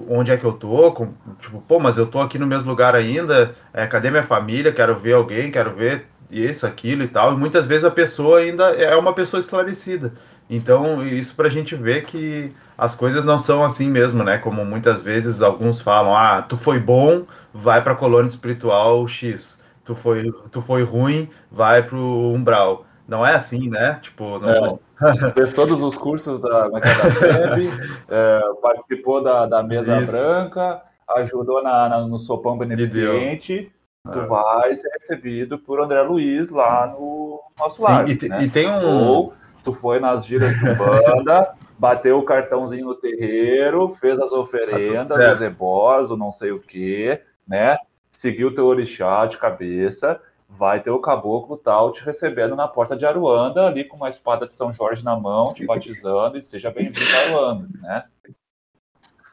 onde 0.08 0.30
é 0.30 0.36
que 0.36 0.44
eu 0.44 0.52
tô, 0.52 0.92
com, 0.92 1.12
tipo, 1.40 1.60
pô, 1.60 1.80
mas 1.80 1.98
eu 1.98 2.06
tô 2.06 2.20
aqui 2.20 2.38
no 2.38 2.46
mesmo 2.46 2.70
lugar 2.70 2.94
ainda, 2.94 3.52
é, 3.74 3.84
cadê 3.88 4.10
minha 4.12 4.22
família, 4.22 4.72
quero 4.72 4.96
ver 4.96 5.14
alguém, 5.14 5.50
quero 5.50 5.74
ver 5.74 6.06
isso, 6.30 6.68
aquilo 6.68 7.02
e 7.02 7.08
tal, 7.08 7.32
e 7.32 7.36
muitas 7.36 7.66
vezes 7.66 7.84
a 7.84 7.90
pessoa 7.90 8.38
ainda 8.38 8.70
é 8.76 8.94
uma 8.94 9.12
pessoa 9.12 9.40
esclarecida. 9.40 10.12
Então, 10.50 11.06
isso 11.06 11.34
para 11.34 11.48
a 11.48 11.50
gente 11.50 11.74
ver 11.76 12.02
que 12.02 12.52
as 12.76 12.94
coisas 12.94 13.24
não 13.24 13.38
são 13.38 13.62
assim 13.62 13.88
mesmo, 13.88 14.24
né? 14.24 14.38
Como 14.38 14.64
muitas 14.64 15.02
vezes 15.02 15.42
alguns 15.42 15.80
falam, 15.80 16.16
ah, 16.16 16.42
tu 16.42 16.56
foi 16.56 16.78
bom, 16.78 17.24
vai 17.52 17.82
para 17.82 17.92
a 17.92 17.96
colônia 17.96 18.28
espiritual 18.28 19.06
X 19.06 19.58
tu 19.88 19.94
foi, 19.94 20.30
tu 20.52 20.60
foi 20.60 20.82
ruim, 20.82 21.30
vai 21.50 21.82
pro 21.82 21.98
umbral. 21.98 22.84
Não 23.06 23.26
é 23.26 23.34
assim, 23.34 23.70
né? 23.70 23.98
Tipo, 24.02 24.38
não... 24.38 24.78
é, 25.00 25.30
fez 25.32 25.52
todos 25.54 25.80
os 25.80 25.96
cursos 25.96 26.38
da, 26.40 26.66
é 26.66 26.70
da 26.70 27.10
FEB, 27.10 27.70
é, 28.10 28.40
participou 28.60 29.22
da, 29.22 29.46
da 29.46 29.62
mesa 29.62 30.02
Isso. 30.02 30.12
branca, 30.12 30.82
ajudou 31.16 31.62
na, 31.62 31.88
na, 31.88 32.00
no 32.06 32.18
sopão 32.18 32.58
beneficente. 32.58 33.72
Tu 34.12 34.18
é. 34.18 34.26
vai 34.26 34.74
ser 34.76 34.90
recebido 34.90 35.58
por 35.58 35.80
André 35.80 36.02
Luiz 36.02 36.50
lá 36.50 36.86
no 36.86 37.40
nosso 37.58 37.82
lado. 37.82 38.10
E, 38.10 38.28
né? 38.28 38.44
e, 38.44 38.50
tem 38.50 38.68
um. 38.68 39.06
Ou 39.06 39.34
tu 39.68 39.72
foi 39.74 40.00
nas 40.00 40.24
giras 40.24 40.58
de 40.58 40.74
banda, 40.74 41.54
bateu 41.78 42.18
o 42.18 42.24
cartãozinho 42.24 42.86
no 42.86 42.94
terreiro, 42.94 43.94
fez 43.94 44.18
as 44.18 44.32
oferendas, 44.32 45.18
tá 45.18 45.32
os 45.34 45.42
ebós, 45.42 46.10
o 46.10 46.16
não 46.16 46.32
sei 46.32 46.52
o 46.52 46.58
quê, 46.58 47.22
né? 47.46 47.76
seguir 48.10 48.46
o 48.46 48.54
teu 48.54 48.64
orixá 48.64 49.26
de 49.26 49.36
cabeça, 49.36 50.18
vai 50.48 50.82
ter 50.82 50.88
o 50.90 50.98
caboclo 50.98 51.58
tal 51.58 51.92
te 51.92 52.02
recebendo 52.02 52.56
na 52.56 52.66
porta 52.66 52.96
de 52.96 53.04
Aruanda, 53.04 53.66
ali 53.66 53.84
com 53.84 53.98
uma 53.98 54.08
espada 54.08 54.48
de 54.48 54.54
São 54.54 54.72
Jorge 54.72 55.04
na 55.04 55.14
mão, 55.20 55.52
te 55.52 55.66
batizando 55.66 56.38
e 56.38 56.42
seja 56.42 56.70
bem-vindo 56.70 56.98
a 56.98 57.18
Aruanda, 57.26 57.68
né? 57.82 58.08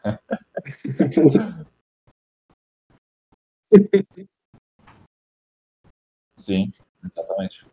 Sim, 6.37 6.73
exatamente. 7.03 7.65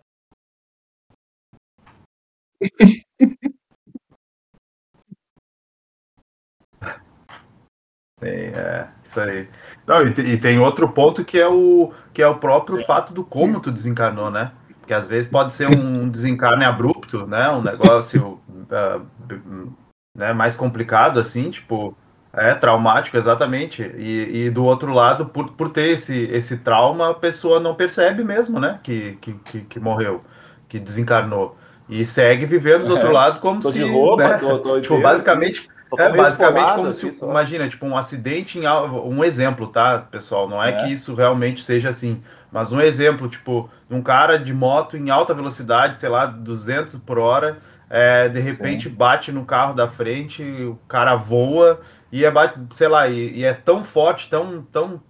É, 8.23 8.87
isso 9.03 9.21
aí. 9.21 9.49
Não, 9.85 10.03
e, 10.07 10.11
e, 10.35 10.39
tem 10.39 10.59
outro 10.59 10.89
ponto 10.89 11.25
que 11.25 11.39
é 11.39 11.49
o, 11.49 11.93
que 12.15 12.23
é 12.23 12.27
o 12.27 12.37
próprio 12.37 12.79
Sim. 12.79 12.85
fato 12.85 13.13
do 13.13 13.25
como 13.25 13.61
tu 13.61 13.73
desencarnou, 13.73 14.31
né? 14.31 14.53
Porque 14.79 14.95
às 14.95 15.09
vezes 15.09 15.29
pode 15.29 15.53
ser 15.53 15.69
um 15.77 16.09
desencarne 16.09 16.65
abrupto, 16.65 17.27
né? 17.27 17.51
Um 17.51 17.63
negócio 17.63 18.41
uh, 18.49 19.73
né, 20.17 20.33
mais 20.33 20.57
complicado, 20.57 21.19
assim, 21.19 21.51
tipo, 21.51 21.97
é 22.33 22.55
traumático, 22.55 23.17
exatamente. 23.17 23.83
E, 23.83 24.47
e, 24.47 24.51
do 24.51 24.65
outro 24.65 24.93
lado, 24.95 25.27
por, 25.27 25.53
por 25.53 25.71
ter 25.71 25.89
esse, 25.91 26.25
esse 26.31 26.59
trauma, 26.59 27.11
a 27.11 27.15
pessoa 27.15 27.59
não 27.59 27.75
percebe 27.75 28.23
mesmo, 28.23 28.61
né? 28.61 28.79
Que, 28.83 29.19
que, 29.21 29.33
que, 29.35 29.61
que 29.63 29.81
morreu, 29.81 30.23
que 30.69 30.79
desencarnou. 30.79 31.57
E 31.93 32.07
segue 32.07 32.47
vivendo 32.47 32.87
do 32.87 32.95
outro 32.95 33.11
é. 33.11 33.13
lado 33.13 33.41
como 33.41 33.61
tô 33.61 33.71
se. 33.71 33.83
Roupa, 33.83 34.29
né? 34.29 34.39
tô, 34.39 34.59
tô 34.59 34.81
tipo, 34.81 35.01
basicamente 35.01 35.69
é 35.99 36.09
basicamente 36.11 36.73
como 36.73 36.93
se, 36.93 37.13
só. 37.13 37.29
imagina, 37.29 37.69
tipo 37.69 37.85
um 37.85 37.97
acidente 37.97 38.59
em 38.59 38.67
um 38.67 39.23
exemplo, 39.23 39.67
tá, 39.67 39.99
pessoal? 39.99 40.49
Não 40.49 40.63
é, 40.63 40.71
é, 40.71 40.73
que 40.73 40.93
isso 40.93 41.15
realmente 41.15 41.63
seja 41.63 41.91
assim, 41.91 42.23
mas 42.51 42.73
um 42.73 42.81
exemplo, 42.81 43.29
tipo, 43.29 43.69
um 43.91 44.01
cara 44.01 44.39
de 44.39 44.55
moto 44.55 44.97
em 44.97 45.11
alta 45.11 45.35
velocidade, 45.35 45.99
sei 45.99 46.09
lá, 46.09 46.25
200 46.25 46.97
por 46.97 47.19
hora, 47.19 47.59
é, 47.91 48.29
de 48.29 48.41
repente 48.41 48.89
Sim. 48.89 48.95
bate 48.95 49.31
no 49.31 49.45
carro 49.45 49.75
da 49.75 49.87
frente, 49.87 50.43
o 50.43 50.79
cara 50.89 51.15
voa 51.15 51.81
e 52.11 52.25
é, 52.25 52.33
sei 52.71 52.89
lá, 52.89 53.09
e, 53.09 53.39
e 53.39 53.45
é 53.45 53.53
tão 53.53 53.85
forte, 53.85 54.31
tão, 54.31 54.63
tão 54.73 55.03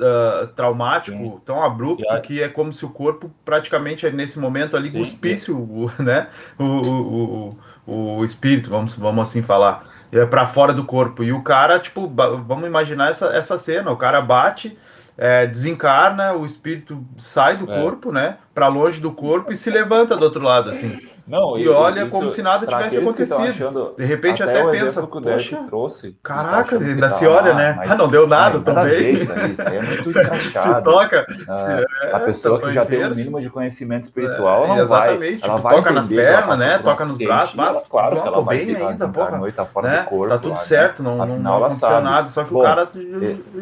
uh, 0.00 0.46
traumático, 0.48 1.16
Sim. 1.16 1.40
tão 1.44 1.62
abrupto, 1.62 2.20
que 2.22 2.42
é 2.42 2.48
como 2.48 2.72
se 2.72 2.84
o 2.84 2.90
corpo 2.90 3.30
praticamente 3.44 4.08
nesse 4.10 4.38
momento 4.38 4.76
ali 4.76 4.90
Sim. 4.90 4.98
cuspisse 4.98 5.52
o, 5.52 5.90
né, 5.98 6.28
o, 6.58 6.64
o, 6.64 7.48
o 7.48 7.58
o 7.90 8.24
espírito, 8.24 8.70
vamos, 8.70 8.94
vamos 8.94 9.28
assim 9.28 9.42
falar, 9.42 9.84
é 10.12 10.24
para 10.24 10.46
fora 10.46 10.72
do 10.72 10.84
corpo. 10.84 11.24
E 11.24 11.32
o 11.32 11.42
cara, 11.42 11.78
tipo, 11.80 12.06
vamos 12.06 12.66
imaginar 12.66 13.10
essa, 13.10 13.26
essa 13.34 13.58
cena: 13.58 13.90
o 13.90 13.96
cara 13.96 14.20
bate, 14.20 14.78
é, 15.18 15.46
desencarna, 15.46 16.34
o 16.34 16.46
espírito 16.46 17.04
sai 17.18 17.56
do 17.56 17.70
é. 17.70 17.82
corpo, 17.82 18.12
né, 18.12 18.36
para 18.54 18.68
longe 18.68 19.00
do 19.00 19.10
corpo 19.10 19.52
e 19.52 19.56
se 19.56 19.70
levanta 19.70 20.16
do 20.16 20.24
outro 20.24 20.42
lado, 20.42 20.70
assim. 20.70 21.00
Não, 21.30 21.56
e, 21.56 21.68
olha 21.68 22.00
isso, 22.00 22.10
como 22.10 22.28
se 22.28 22.42
nada 22.42 22.66
tivesse 22.66 22.98
acontecido. 22.98 23.94
De 23.96 24.04
repente 24.04 24.42
até, 24.42 24.62
até 24.62 24.70
pensa, 24.70 25.06
poxa, 25.06 25.56
trouxe, 25.68 26.16
caraca, 26.22 26.76
ainda 26.76 27.08
se 27.08 27.24
olha, 27.24 27.54
né? 27.54 27.78
Ah, 27.86 27.94
não 27.94 28.08
deu 28.08 28.26
nada 28.26 28.58
também. 28.58 29.14
Isso 29.14 29.32
aí, 29.32 29.52
isso 29.52 29.62
aí 29.62 29.76
é 29.76 29.82
muito 29.82 30.10
escrachado. 30.10 30.74
se 30.76 30.82
toca. 30.82 31.26
Ah, 31.48 31.54
se, 31.54 31.68
é, 31.68 32.12
a 32.12 32.18
pessoa 32.18 32.58
que 32.58 32.72
já 32.72 32.84
tem 32.84 33.04
o 33.04 33.06
um 33.06 33.14
mínimo 33.14 33.40
de 33.40 33.48
conhecimento 33.48 34.04
espiritual, 34.04 34.64
é, 34.64 34.68
não 34.68 34.78
exatamente. 34.80 35.18
vai, 35.18 35.28
ela 35.28 35.56
tipo, 35.56 35.58
vai 35.60 35.76
toca 35.76 35.90
nas 35.92 36.08
pernas, 36.08 36.58
né? 36.58 36.78
Toca 36.78 37.04
nos 37.04 37.18
braços. 37.18 37.58
Ela, 37.58 37.82
claro 37.88 38.20
que 38.20 38.26
ela 38.26 38.42
vai 38.42 38.64
bem 38.64 38.76
ainda, 38.76 39.08
porra. 39.08 39.38
Noite, 39.38 39.54
tá 39.54 39.64
fora 39.64 39.88
né? 39.88 40.00
do 40.00 40.04
corpo. 40.06 40.34
Tá 40.34 40.38
tudo 40.38 40.58
certo, 40.58 41.02
não, 41.02 41.16
não 41.16 41.56
aconteceu 41.58 42.00
nada, 42.00 42.28
só 42.28 42.42
que 42.42 42.52
o 42.52 42.60
cara 42.60 42.88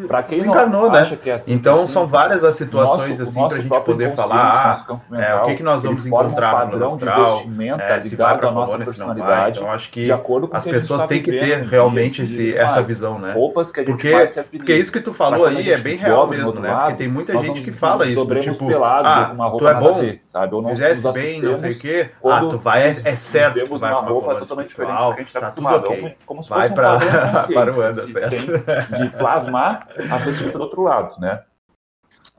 para 0.07 0.23
quem 0.23 0.39
encarnou, 0.39 0.89
né? 0.91 0.99
É 1.25 1.31
assim, 1.33 1.53
então 1.53 1.87
são 1.87 2.07
várias 2.07 2.43
as 2.43 2.55
situações 2.55 3.21
assim 3.21 3.47
pra 3.47 3.57
gente 3.57 3.81
poder 3.81 4.15
falar, 4.15 4.83
ah, 5.11 5.43
o 5.43 5.45
que 5.45 5.55
que 5.55 5.63
nós 5.63 5.83
vamos 5.83 6.05
encontrar 6.05 6.67
no 6.67 6.87
astral, 6.87 7.43
vestimenta 7.59 7.83
é, 7.83 7.99
ligado 7.99 8.47
à 8.47 8.51
nossa 8.51 8.77
personalidade. 8.77 9.59
Então, 9.59 9.71
acho 9.71 9.91
que 9.91 10.03
de 10.03 10.11
acordo 10.11 10.47
com 10.47 10.55
as 10.55 10.63
pessoas 10.63 11.01
tá 11.01 11.07
têm 11.07 11.21
que 11.21 11.31
ter 11.31 11.63
realmente 11.63 12.23
esse, 12.23 12.55
essa 12.55 12.81
visão, 12.81 13.19
né? 13.19 13.33
Roupas 13.33 13.71
que 13.71 13.79
a 13.79 13.83
gente 13.83 13.91
Porque, 13.91 14.11
vai 14.11 14.27
se 14.27 14.39
afinir. 14.39 14.59
porque 14.59 14.75
isso 14.75 14.91
que 14.91 15.01
tu 15.01 15.13
falou 15.13 15.45
a 15.45 15.49
aí 15.49 15.71
é 15.71 15.77
bem 15.77 15.95
real 15.95 16.27
mesmo, 16.27 16.53
né? 16.53 16.71
lado, 16.71 16.81
Porque 16.85 16.97
tem 16.97 17.07
muita 17.07 17.37
gente 17.37 17.57
não 17.59 17.63
que 17.63 17.71
fala 17.71 18.05
isso, 18.05 18.25
do 18.25 18.39
tipo, 18.39 18.67
pelados 18.67 19.11
ah, 19.11 19.31
uma 19.33 19.45
tu 19.45 19.51
roupa 19.51 19.69
é 19.69 19.73
nada 19.73 19.85
a 19.85 19.89
bom, 19.89 19.99
ver, 19.99 20.21
sabe? 20.25 20.55
Ou 20.55 20.61
não 20.61 20.69
fizesse 20.71 21.11
bem, 21.11 21.41
não 21.41 21.55
sei 21.55 21.71
o 21.71 21.79
quê, 21.79 22.09
ah, 22.23 22.39
tu 22.41 22.57
vai, 22.57 22.83
é, 22.83 23.01
é 23.03 23.15
certo 23.15 23.55
que 23.55 23.69
tu 23.69 23.79
vai 23.79 23.91
uma 23.91 24.01
roupa 24.01 24.35
totalmente 24.35 24.69
diferente 24.69 24.97
do 24.97 25.13
que 25.13 25.13
a 25.13 25.17
gente 25.17 25.27
está 25.27 25.41
tá 25.41 25.51
tudo 25.51 25.67
acostumado. 25.67 26.05
É 26.07 26.15
como 26.25 26.43
se 26.43 26.49
Vai 26.49 26.69
fosse 26.69 26.73
um 26.73 26.75
para 27.53 27.71
o 27.71 27.95
se 27.95 28.11
certo. 28.11 28.97
de 28.97 29.09
plasmar 29.17 29.87
a 30.09 30.17
vestimenta 30.17 30.57
do 30.57 30.63
outro 30.63 30.81
lado, 30.81 31.19
né? 31.19 31.41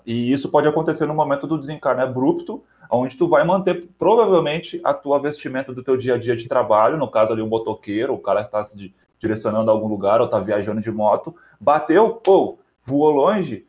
E 0.05 0.33
isso 0.33 0.51
pode 0.51 0.67
acontecer 0.67 1.07
no 1.07 1.15
momento 1.15 1.47
do 1.47 1.59
desencarne 1.59 2.03
abrupto, 2.03 2.65
onde 2.91 3.17
tu 3.17 3.29
vai 3.29 3.45
manter 3.45 3.89
provavelmente 3.99 4.81
a 4.85 4.93
tua 4.93 5.19
vestimenta 5.19 5.73
do 5.73 5.83
teu 5.83 5.97
dia 5.97 6.15
a 6.15 6.19
dia 6.19 6.37
de 6.37 6.49
trabalho, 6.49 6.99
no 6.99 7.11
caso 7.11 7.33
ali 7.33 7.43
o 7.43 7.47
motoqueiro, 7.47 8.15
o 8.15 8.19
cara 8.19 8.41
que 8.41 8.49
está 8.49 8.65
se 8.65 8.77
di- 8.77 8.95
direcionando 9.19 9.71
a 9.71 9.75
algum 9.75 9.87
lugar 9.87 10.21
ou 10.21 10.27
está 10.27 10.39
viajando 10.39 10.81
de 10.81 10.91
moto, 10.91 11.35
bateu, 11.61 12.15
pô, 12.15 12.59
voou 12.83 13.11
longe, 13.11 13.67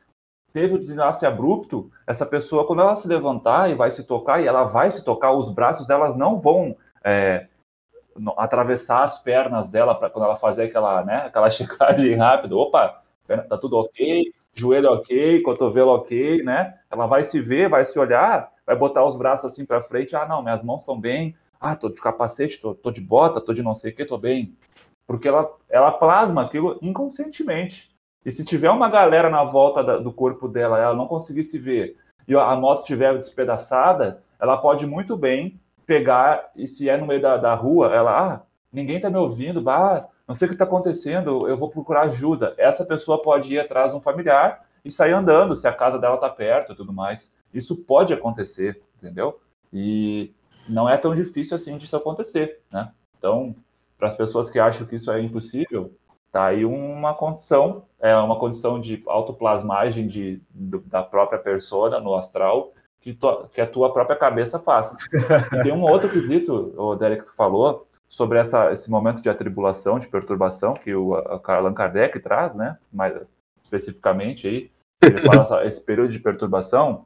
teve 0.54 0.76
o 0.76 0.80
desenlace 0.80 1.26
abrupto, 1.26 1.92
essa 2.08 2.26
pessoa, 2.26 2.66
quando 2.66 2.82
ela 2.82 2.96
se 2.96 3.08
levantar 3.08 3.70
e 3.70 3.76
vai 3.76 3.92
se 3.92 4.04
tocar, 4.04 4.42
e 4.42 4.48
ela 4.48 4.64
vai 4.64 4.90
se 4.90 5.04
tocar, 5.04 5.32
os 5.32 5.50
braços 5.50 5.86
delas 5.86 6.16
não 6.16 6.40
vão 6.40 6.76
é, 7.04 7.48
atravessar 8.38 9.04
as 9.04 9.22
pernas 9.22 9.70
dela 9.70 9.96
para 9.96 10.10
quando 10.10 10.26
ela 10.26 10.36
fazer 10.36 10.66
aquela, 10.66 11.04
né, 11.04 11.24
aquela 11.28 11.50
checagem 11.52 12.16
rápida. 12.16 12.56
Opa, 12.56 13.02
tá 13.28 13.58
tudo 13.58 13.78
ok, 13.78 14.34
joelho 14.54 14.92
ok, 14.92 15.42
cotovelo 15.42 15.92
ok, 15.92 16.44
né? 16.44 16.78
Ela 16.90 17.06
vai 17.08 17.24
se 17.24 17.40
ver, 17.40 17.70
vai 17.70 17.86
se 17.86 17.98
olhar, 17.98 18.51
vai 18.66 18.76
botar 18.76 19.06
os 19.06 19.16
braços 19.16 19.46
assim 19.52 19.66
para 19.66 19.82
frente. 19.82 20.16
Ah, 20.16 20.28
não, 20.28 20.42
minhas 20.42 20.64
mãos 20.64 20.82
estão 20.82 21.00
bem. 21.00 21.36
Ah, 21.60 21.76
tô 21.76 21.90
de 21.90 22.02
capacete, 22.02 22.60
tô, 22.60 22.74
tô 22.74 22.92
de 22.92 23.02
bota, 23.02 23.40
tô 23.42 23.54
de 23.54 23.62
não 23.62 23.76
sei 23.76 23.92
o 23.92 23.96
que, 23.96 24.06
tô 24.06 24.18
bem. 24.18 24.56
Porque 25.06 25.28
ela, 25.28 25.52
ela 25.70 25.92
plasma 25.92 26.44
aquilo 26.44 26.78
inconscientemente. 26.82 27.92
E 28.26 28.32
se 28.32 28.46
tiver 28.46 28.70
uma 28.70 28.90
galera 28.90 29.30
na 29.30 29.44
volta 29.44 29.84
da- 29.84 29.98
do 29.98 30.12
corpo 30.12 30.48
dela, 30.48 30.80
ela 30.80 30.96
não 30.96 31.08
conseguir 31.08 31.44
se 31.44 31.58
ver, 31.58 31.98
e 32.28 32.36
a 32.36 32.56
moto 32.56 32.80
estiver 32.80 33.18
despedaçada, 33.18 34.22
ela 34.40 34.58
pode 34.58 34.86
muito 34.86 35.18
bem 35.18 35.60
pegar, 35.86 36.52
e 36.56 36.68
se 36.68 36.88
é 36.88 36.96
no 36.98 37.06
meio 37.08 37.22
da, 37.22 37.38
da 37.38 37.54
rua, 37.56 37.94
ela, 37.94 38.34
ah, 38.36 38.42
ninguém 38.72 39.00
tá 39.02 39.10
me 39.10 39.18
ouvindo, 39.18 39.60
bah, 39.62 40.08
não 40.28 40.36
sei 40.36 40.48
o 40.48 40.52
que 40.52 40.58
tá 40.58 40.64
acontecendo, 40.64 41.48
eu 41.48 41.58
vou 41.58 41.70
procurar 41.70 42.04
ajuda. 42.04 42.54
Essa 42.58 42.86
pessoa 42.86 43.22
pode 43.22 43.54
ir 43.54 43.60
atrás 43.60 43.92
de 43.92 43.98
um 43.98 44.02
familiar 44.02 44.64
e 44.86 44.92
sair 44.92 45.12
andando, 45.12 45.56
se 45.56 45.68
a 45.68 45.74
casa 45.74 46.00
dela 46.00 46.18
tá 46.18 46.30
perto 46.30 46.72
e 46.72 46.76
tudo 46.76 46.94
mais. 46.94 47.36
Isso 47.54 47.76
pode 47.76 48.14
acontecer, 48.14 48.82
entendeu? 48.98 49.40
E 49.74 50.32
não 50.68 50.88
é 50.90 50.98
tão 50.98 51.16
difícil 51.16 51.56
assim 51.56 51.78
disso 51.78 51.96
acontecer, 51.96 52.60
né? 52.72 52.92
Então, 53.18 53.56
para 53.98 54.08
as 54.08 54.16
pessoas 54.16 54.50
que 54.50 54.60
acham 54.60 54.86
que 54.88 54.96
isso 54.96 55.12
é 55.12 55.22
impossível, 55.22 55.92
tá 56.32 56.46
aí 56.46 56.64
uma 56.66 57.14
condição, 57.14 57.84
é 58.00 58.16
uma 58.16 58.40
condição 58.40 58.80
de 58.80 59.02
autoplasmagem 59.06 60.08
de, 60.08 60.42
do- 60.50 60.80
da 60.82 61.04
própria 61.04 61.38
persona 61.40 62.00
no 62.00 62.16
astral 62.16 62.74
que, 63.02 63.14
tu- 63.14 63.46
que 63.54 63.60
a 63.62 63.68
tua 63.68 63.92
própria 63.92 64.16
cabeça 64.16 64.60
faz. 64.60 64.98
E 65.54 65.62
tem 65.62 65.72
um 65.72 65.84
outro 65.84 66.10
quesito, 66.10 66.74
o 66.78 66.96
Derek, 66.96 67.24
que 67.24 67.30
tu 67.32 67.36
falou, 67.36 67.88
sobre 68.08 68.38
essa, 68.40 68.72
esse 68.74 68.90
momento 68.92 69.22
de 69.22 69.30
atribulação, 69.30 69.98
de 70.00 70.08
perturbação 70.08 70.74
que 70.74 70.94
o 70.94 71.16
Allan 71.16 71.74
Kardec 71.74 72.20
traz, 72.20 72.56
né? 72.56 72.78
Mais 72.92 73.14
especificamente 73.64 74.48
aí, 74.48 74.72
ele 75.02 75.22
fala 75.22 75.66
esse 75.66 75.82
período 75.84 76.12
de 76.12 76.20
perturbação 76.20 77.06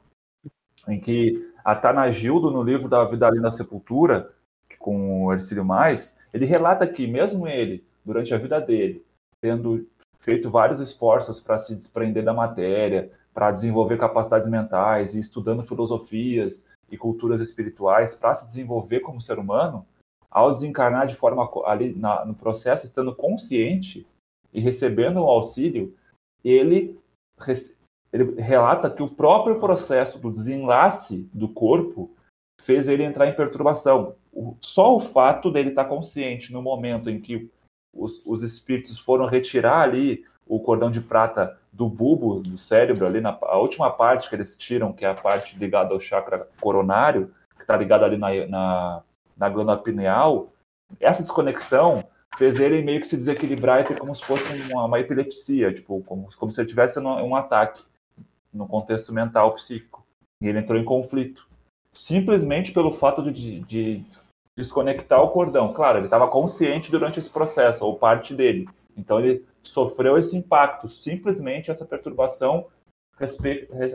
em 0.88 1.00
que 1.00 1.52
a 1.64 1.74
Tanagildo, 1.74 2.50
no 2.50 2.62
livro 2.62 2.88
da 2.88 3.04
Vida 3.04 3.26
Além 3.26 3.40
da 3.40 3.50
Sepultura, 3.50 4.32
com 4.78 5.24
o 5.24 5.32
Ercílio 5.32 5.64
Mais, 5.64 6.18
ele 6.32 6.44
relata 6.44 6.86
que 6.86 7.06
mesmo 7.06 7.48
ele, 7.48 7.84
durante 8.04 8.32
a 8.32 8.38
vida 8.38 8.60
dele, 8.60 9.04
tendo 9.40 9.86
feito 10.16 10.50
vários 10.50 10.80
esforços 10.80 11.40
para 11.40 11.58
se 11.58 11.74
desprender 11.74 12.24
da 12.24 12.32
matéria, 12.32 13.10
para 13.34 13.50
desenvolver 13.50 13.98
capacidades 13.98 14.48
mentais 14.48 15.14
e 15.14 15.18
estudando 15.18 15.62
filosofias 15.62 16.68
e 16.90 16.96
culturas 16.96 17.40
espirituais 17.40 18.14
para 18.14 18.34
se 18.34 18.46
desenvolver 18.46 19.00
como 19.00 19.20
ser 19.20 19.38
humano, 19.38 19.84
ao 20.30 20.52
desencarnar 20.52 21.06
de 21.06 21.16
forma 21.16 21.50
ali 21.64 21.94
na- 21.94 22.24
no 22.24 22.34
processo, 22.34 22.86
estando 22.86 23.14
consciente 23.14 24.06
e 24.52 24.60
recebendo 24.60 25.20
o 25.20 25.26
auxílio, 25.26 25.94
ele, 26.44 26.98
ele 28.12 28.40
relata 28.40 28.90
que 28.90 29.02
o 29.02 29.08
próprio 29.08 29.58
processo 29.58 30.18
do 30.18 30.30
desenlace 30.30 31.28
do 31.32 31.48
corpo 31.48 32.10
fez 32.60 32.88
ele 32.88 33.04
entrar 33.04 33.26
em 33.26 33.34
perturbação. 33.34 34.14
Só 34.60 34.94
o 34.94 35.00
fato 35.00 35.50
dele 35.50 35.70
estar 35.70 35.84
consciente 35.84 36.52
no 36.52 36.62
momento 36.62 37.10
em 37.10 37.20
que 37.20 37.50
os, 37.94 38.22
os 38.24 38.42
espíritos 38.42 38.98
foram 38.98 39.26
retirar 39.26 39.80
ali 39.80 40.24
o 40.46 40.60
cordão 40.60 40.90
de 40.90 41.00
prata 41.00 41.58
do 41.72 41.88
bulbo 41.88 42.40
do 42.40 42.56
cérebro, 42.56 43.06
ali 43.06 43.20
na 43.20 43.36
a 43.42 43.58
última 43.58 43.90
parte 43.90 44.28
que 44.28 44.34
eles 44.34 44.56
tiram, 44.56 44.92
que 44.92 45.04
é 45.04 45.08
a 45.08 45.14
parte 45.14 45.58
ligada 45.58 45.92
ao 45.92 46.00
chakra 46.00 46.48
coronário, 46.60 47.34
que 47.56 47.62
está 47.62 47.76
ligada 47.76 48.04
ali 48.04 48.16
na, 48.16 48.46
na, 48.46 49.02
na 49.36 49.48
glândula 49.48 49.78
pineal, 49.78 50.52
essa 51.00 51.22
desconexão 51.22 52.04
fez 52.36 52.60
ele 52.60 52.82
meio 52.82 53.00
que 53.00 53.08
se 53.08 53.16
desequilibrar 53.16 53.80
e 53.80 53.84
ter 53.84 53.98
como 53.98 54.14
se 54.14 54.24
fosse 54.24 54.44
uma, 54.70 54.84
uma 54.84 55.00
epilepsia, 55.00 55.72
tipo, 55.72 56.02
como, 56.04 56.28
como 56.36 56.52
se 56.52 56.60
ele 56.60 56.68
tivesse 56.68 56.98
um, 56.98 57.06
um 57.06 57.34
ataque 57.34 57.82
no 58.56 58.66
contexto 58.66 59.12
mental 59.12 59.54
psíquico. 59.54 60.04
E 60.42 60.48
ele 60.48 60.58
entrou 60.58 60.78
em 60.78 60.84
conflito. 60.84 61.46
Simplesmente 61.92 62.72
pelo 62.72 62.92
fato 62.92 63.30
de, 63.32 63.60
de 63.60 64.04
desconectar 64.56 65.22
o 65.22 65.30
cordão. 65.30 65.72
Claro, 65.72 65.98
ele 65.98 66.06
estava 66.06 66.28
consciente 66.28 66.90
durante 66.90 67.18
esse 67.18 67.30
processo, 67.30 67.84
ou 67.84 67.98
parte 67.98 68.34
dele. 68.34 68.68
Então 68.96 69.20
ele 69.20 69.44
sofreu 69.62 70.16
esse 70.16 70.36
impacto, 70.36 70.88
simplesmente 70.88 71.70
essa 71.70 71.84
perturbação 71.84 72.66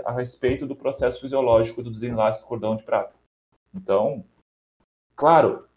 a 0.05 0.11
respeito 0.11 0.65
do 0.65 0.75
processo 0.75 1.21
fisiológico 1.21 1.83
do 1.83 1.91
desenlace 1.91 2.41
do 2.41 2.47
cordão 2.47 2.75
de 2.75 2.83
prata. 2.83 3.13
Então, 3.73 4.23
claro, 5.15 5.67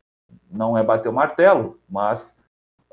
não 0.50 0.76
é 0.76 0.82
bater 0.82 1.08
o 1.08 1.12
martelo, 1.12 1.78
mas 1.88 2.42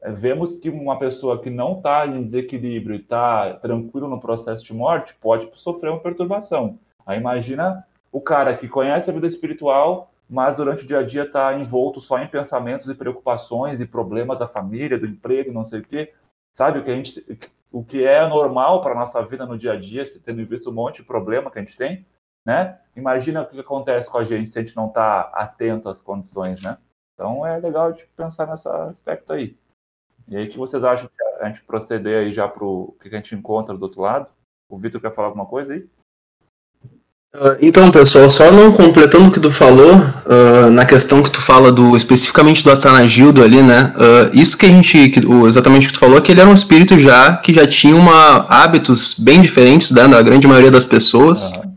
vemos 0.03 0.55
que 0.55 0.69
uma 0.69 0.97
pessoa 0.97 1.41
que 1.41 1.49
não 1.49 1.77
está 1.77 2.07
em 2.07 2.23
desequilíbrio 2.23 2.95
e 2.95 2.99
está 2.99 3.53
tranquilo 3.55 4.07
no 4.07 4.19
processo 4.19 4.63
de 4.63 4.73
morte 4.73 5.13
pode 5.15 5.49
sofrer 5.53 5.89
uma 5.89 5.99
perturbação. 5.99 6.79
Aí 7.05 7.19
imagina 7.19 7.85
o 8.11 8.19
cara 8.19 8.55
que 8.57 8.67
conhece 8.67 9.09
a 9.09 9.13
vida 9.13 9.27
espiritual, 9.27 10.11
mas 10.29 10.55
durante 10.55 10.83
o 10.83 10.87
dia 10.87 10.99
a 10.99 11.03
dia 11.03 11.23
está 11.23 11.53
envolto 11.53 11.99
só 11.99 12.19
em 12.19 12.27
pensamentos 12.27 12.89
e 12.89 12.95
preocupações 12.95 13.79
e 13.79 13.85
problemas 13.85 14.39
da 14.39 14.47
família, 14.47 14.99
do 14.99 15.05
emprego, 15.05 15.51
não 15.51 15.63
sei 15.63 15.81
o 15.81 15.83
quê. 15.83 16.13
Sabe 16.53 16.79
o 16.79 16.83
que 16.83 16.91
a 16.91 16.95
gente, 16.95 17.39
o 17.71 17.83
que 17.83 18.03
é 18.03 18.27
normal 18.27 18.81
para 18.81 18.95
nossa 18.95 19.21
vida 19.23 19.45
no 19.45 19.57
dia 19.57 19.73
a 19.73 19.79
dia, 19.79 20.03
tendo 20.25 20.45
visto 20.45 20.69
um 20.69 20.73
monte 20.73 20.97
de 20.97 21.03
problema 21.03 21.51
que 21.51 21.59
a 21.59 21.61
gente 21.61 21.77
tem, 21.77 22.05
né? 22.45 22.79
Imagina 22.95 23.41
o 23.41 23.45
que 23.45 23.59
acontece 23.59 24.09
com 24.09 24.17
a 24.17 24.23
gente 24.23 24.49
se 24.49 24.59
a 24.59 24.61
gente 24.61 24.75
não 24.75 24.87
está 24.87 25.21
atento 25.33 25.87
às 25.87 25.99
condições, 25.99 26.61
né? 26.61 26.77
Então 27.13 27.45
é 27.45 27.57
legal 27.57 27.93
de 27.93 28.05
pensar 28.17 28.47
nesse 28.47 28.67
aspecto 28.67 29.31
aí. 29.31 29.55
E 30.27 30.37
aí, 30.37 30.45
o 30.45 30.49
que 30.49 30.57
vocês 30.57 30.83
acham 30.83 31.07
que 31.07 31.43
a 31.43 31.47
gente 31.47 31.61
proceder 31.61 32.19
aí 32.19 32.31
já 32.31 32.47
para 32.47 32.63
o 32.63 32.95
que 33.01 33.07
a 33.09 33.17
gente 33.17 33.35
encontra 33.35 33.75
do 33.75 33.83
outro 33.83 34.01
lado? 34.01 34.27
O 34.69 34.77
Vitor 34.77 35.01
quer 35.01 35.13
falar 35.13 35.27
alguma 35.27 35.45
coisa 35.45 35.73
aí? 35.73 35.85
Uh, 37.33 37.57
Então, 37.61 37.89
pessoal, 37.91 38.27
só 38.27 38.51
não 38.51 38.71
completando 38.73 39.29
o 39.29 39.31
que 39.31 39.39
tu 39.39 39.49
falou, 39.49 39.95
uh, 39.95 40.69
na 40.71 40.85
questão 40.85 41.23
que 41.23 41.31
tu 41.31 41.41
fala 41.41 41.71
do 41.71 41.95
especificamente 41.95 42.63
do 42.63 42.71
Atanagildo 42.71 43.43
ali, 43.43 43.61
né? 43.61 43.93
uh, 43.95 44.37
isso 44.37 44.57
que 44.57 44.65
a 44.65 44.69
gente, 44.69 45.09
que, 45.09 45.25
o, 45.25 45.47
exatamente 45.47 45.87
o 45.87 45.87
que 45.87 45.93
tu 45.93 45.99
falou, 45.99 46.17
é 46.17 46.21
que 46.21 46.31
ele 46.31 46.41
era 46.41 46.49
um 46.49 46.53
espírito 46.53 46.97
já 46.97 47.37
que 47.37 47.53
já 47.53 47.65
tinha 47.65 47.95
uma, 47.95 48.45
hábitos 48.49 49.13
bem 49.17 49.41
diferentes 49.41 49.91
né, 49.91 50.07
da 50.07 50.21
grande 50.21 50.47
maioria 50.47 50.71
das 50.71 50.85
pessoas. 50.85 51.53
Aham. 51.53 51.70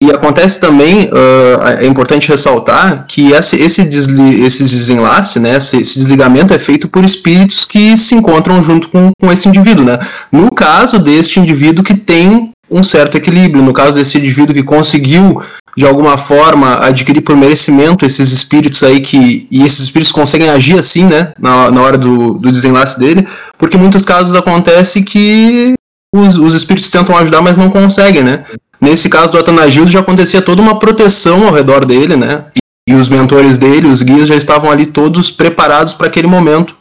E 0.00 0.12
acontece 0.12 0.60
também, 0.60 1.06
uh, 1.06 1.80
é 1.80 1.86
importante 1.86 2.28
ressaltar 2.28 3.04
que 3.08 3.32
esse, 3.32 3.56
esse, 3.56 3.82
desli, 3.84 4.44
esse 4.44 4.62
desenlace, 4.62 5.40
né, 5.40 5.56
esse, 5.56 5.78
esse 5.78 5.98
desligamento 5.98 6.54
é 6.54 6.58
feito 6.58 6.86
por 6.86 7.04
espíritos 7.04 7.64
que 7.64 7.96
se 7.96 8.14
encontram 8.14 8.62
junto 8.62 8.88
com, 8.90 9.10
com 9.20 9.32
esse 9.32 9.48
indivíduo. 9.48 9.84
Né? 9.84 9.98
No 10.30 10.52
caso 10.52 11.00
deste 11.00 11.40
indivíduo 11.40 11.82
que 11.82 11.96
tem 11.96 12.52
um 12.70 12.82
certo 12.82 13.16
equilíbrio, 13.16 13.62
no 13.62 13.72
caso 13.72 13.98
desse 13.98 14.18
indivíduo 14.18 14.54
que 14.54 14.62
conseguiu, 14.62 15.42
de 15.76 15.84
alguma 15.84 16.16
forma, 16.16 16.78
adquirir 16.78 17.22
por 17.22 17.36
merecimento 17.36 18.06
esses 18.06 18.30
espíritos 18.30 18.84
aí 18.84 19.00
que. 19.00 19.48
E 19.50 19.64
esses 19.64 19.80
espíritos 19.80 20.12
conseguem 20.12 20.50
agir 20.50 20.78
assim, 20.78 21.04
né, 21.04 21.32
na, 21.38 21.70
na 21.70 21.82
hora 21.82 21.98
do, 21.98 22.34
do 22.34 22.52
desenlace 22.52 22.98
dele, 23.00 23.26
porque 23.56 23.76
em 23.76 23.80
muitos 23.80 24.04
casos 24.04 24.34
acontece 24.36 25.02
que 25.02 25.74
os, 26.14 26.36
os 26.36 26.54
espíritos 26.54 26.90
tentam 26.90 27.16
ajudar, 27.16 27.42
mas 27.42 27.56
não 27.56 27.70
conseguem, 27.70 28.22
né? 28.22 28.44
Nesse 28.80 29.08
caso 29.08 29.32
do 29.32 29.38
Atanagildo 29.38 29.90
já 29.90 30.00
acontecia 30.00 30.40
toda 30.40 30.62
uma 30.62 30.78
proteção 30.78 31.46
ao 31.46 31.52
redor 31.52 31.84
dele, 31.84 32.16
né? 32.16 32.44
E, 32.88 32.94
os 32.94 33.08
mentores 33.08 33.58
dele, 33.58 33.88
os 33.88 34.02
guias, 34.02 34.28
já 34.28 34.34
estavam 34.34 34.70
ali 34.70 34.86
todos 34.86 35.30
preparados 35.30 35.92
para 35.92 36.06
aquele 36.06 36.26
momento 36.26 36.74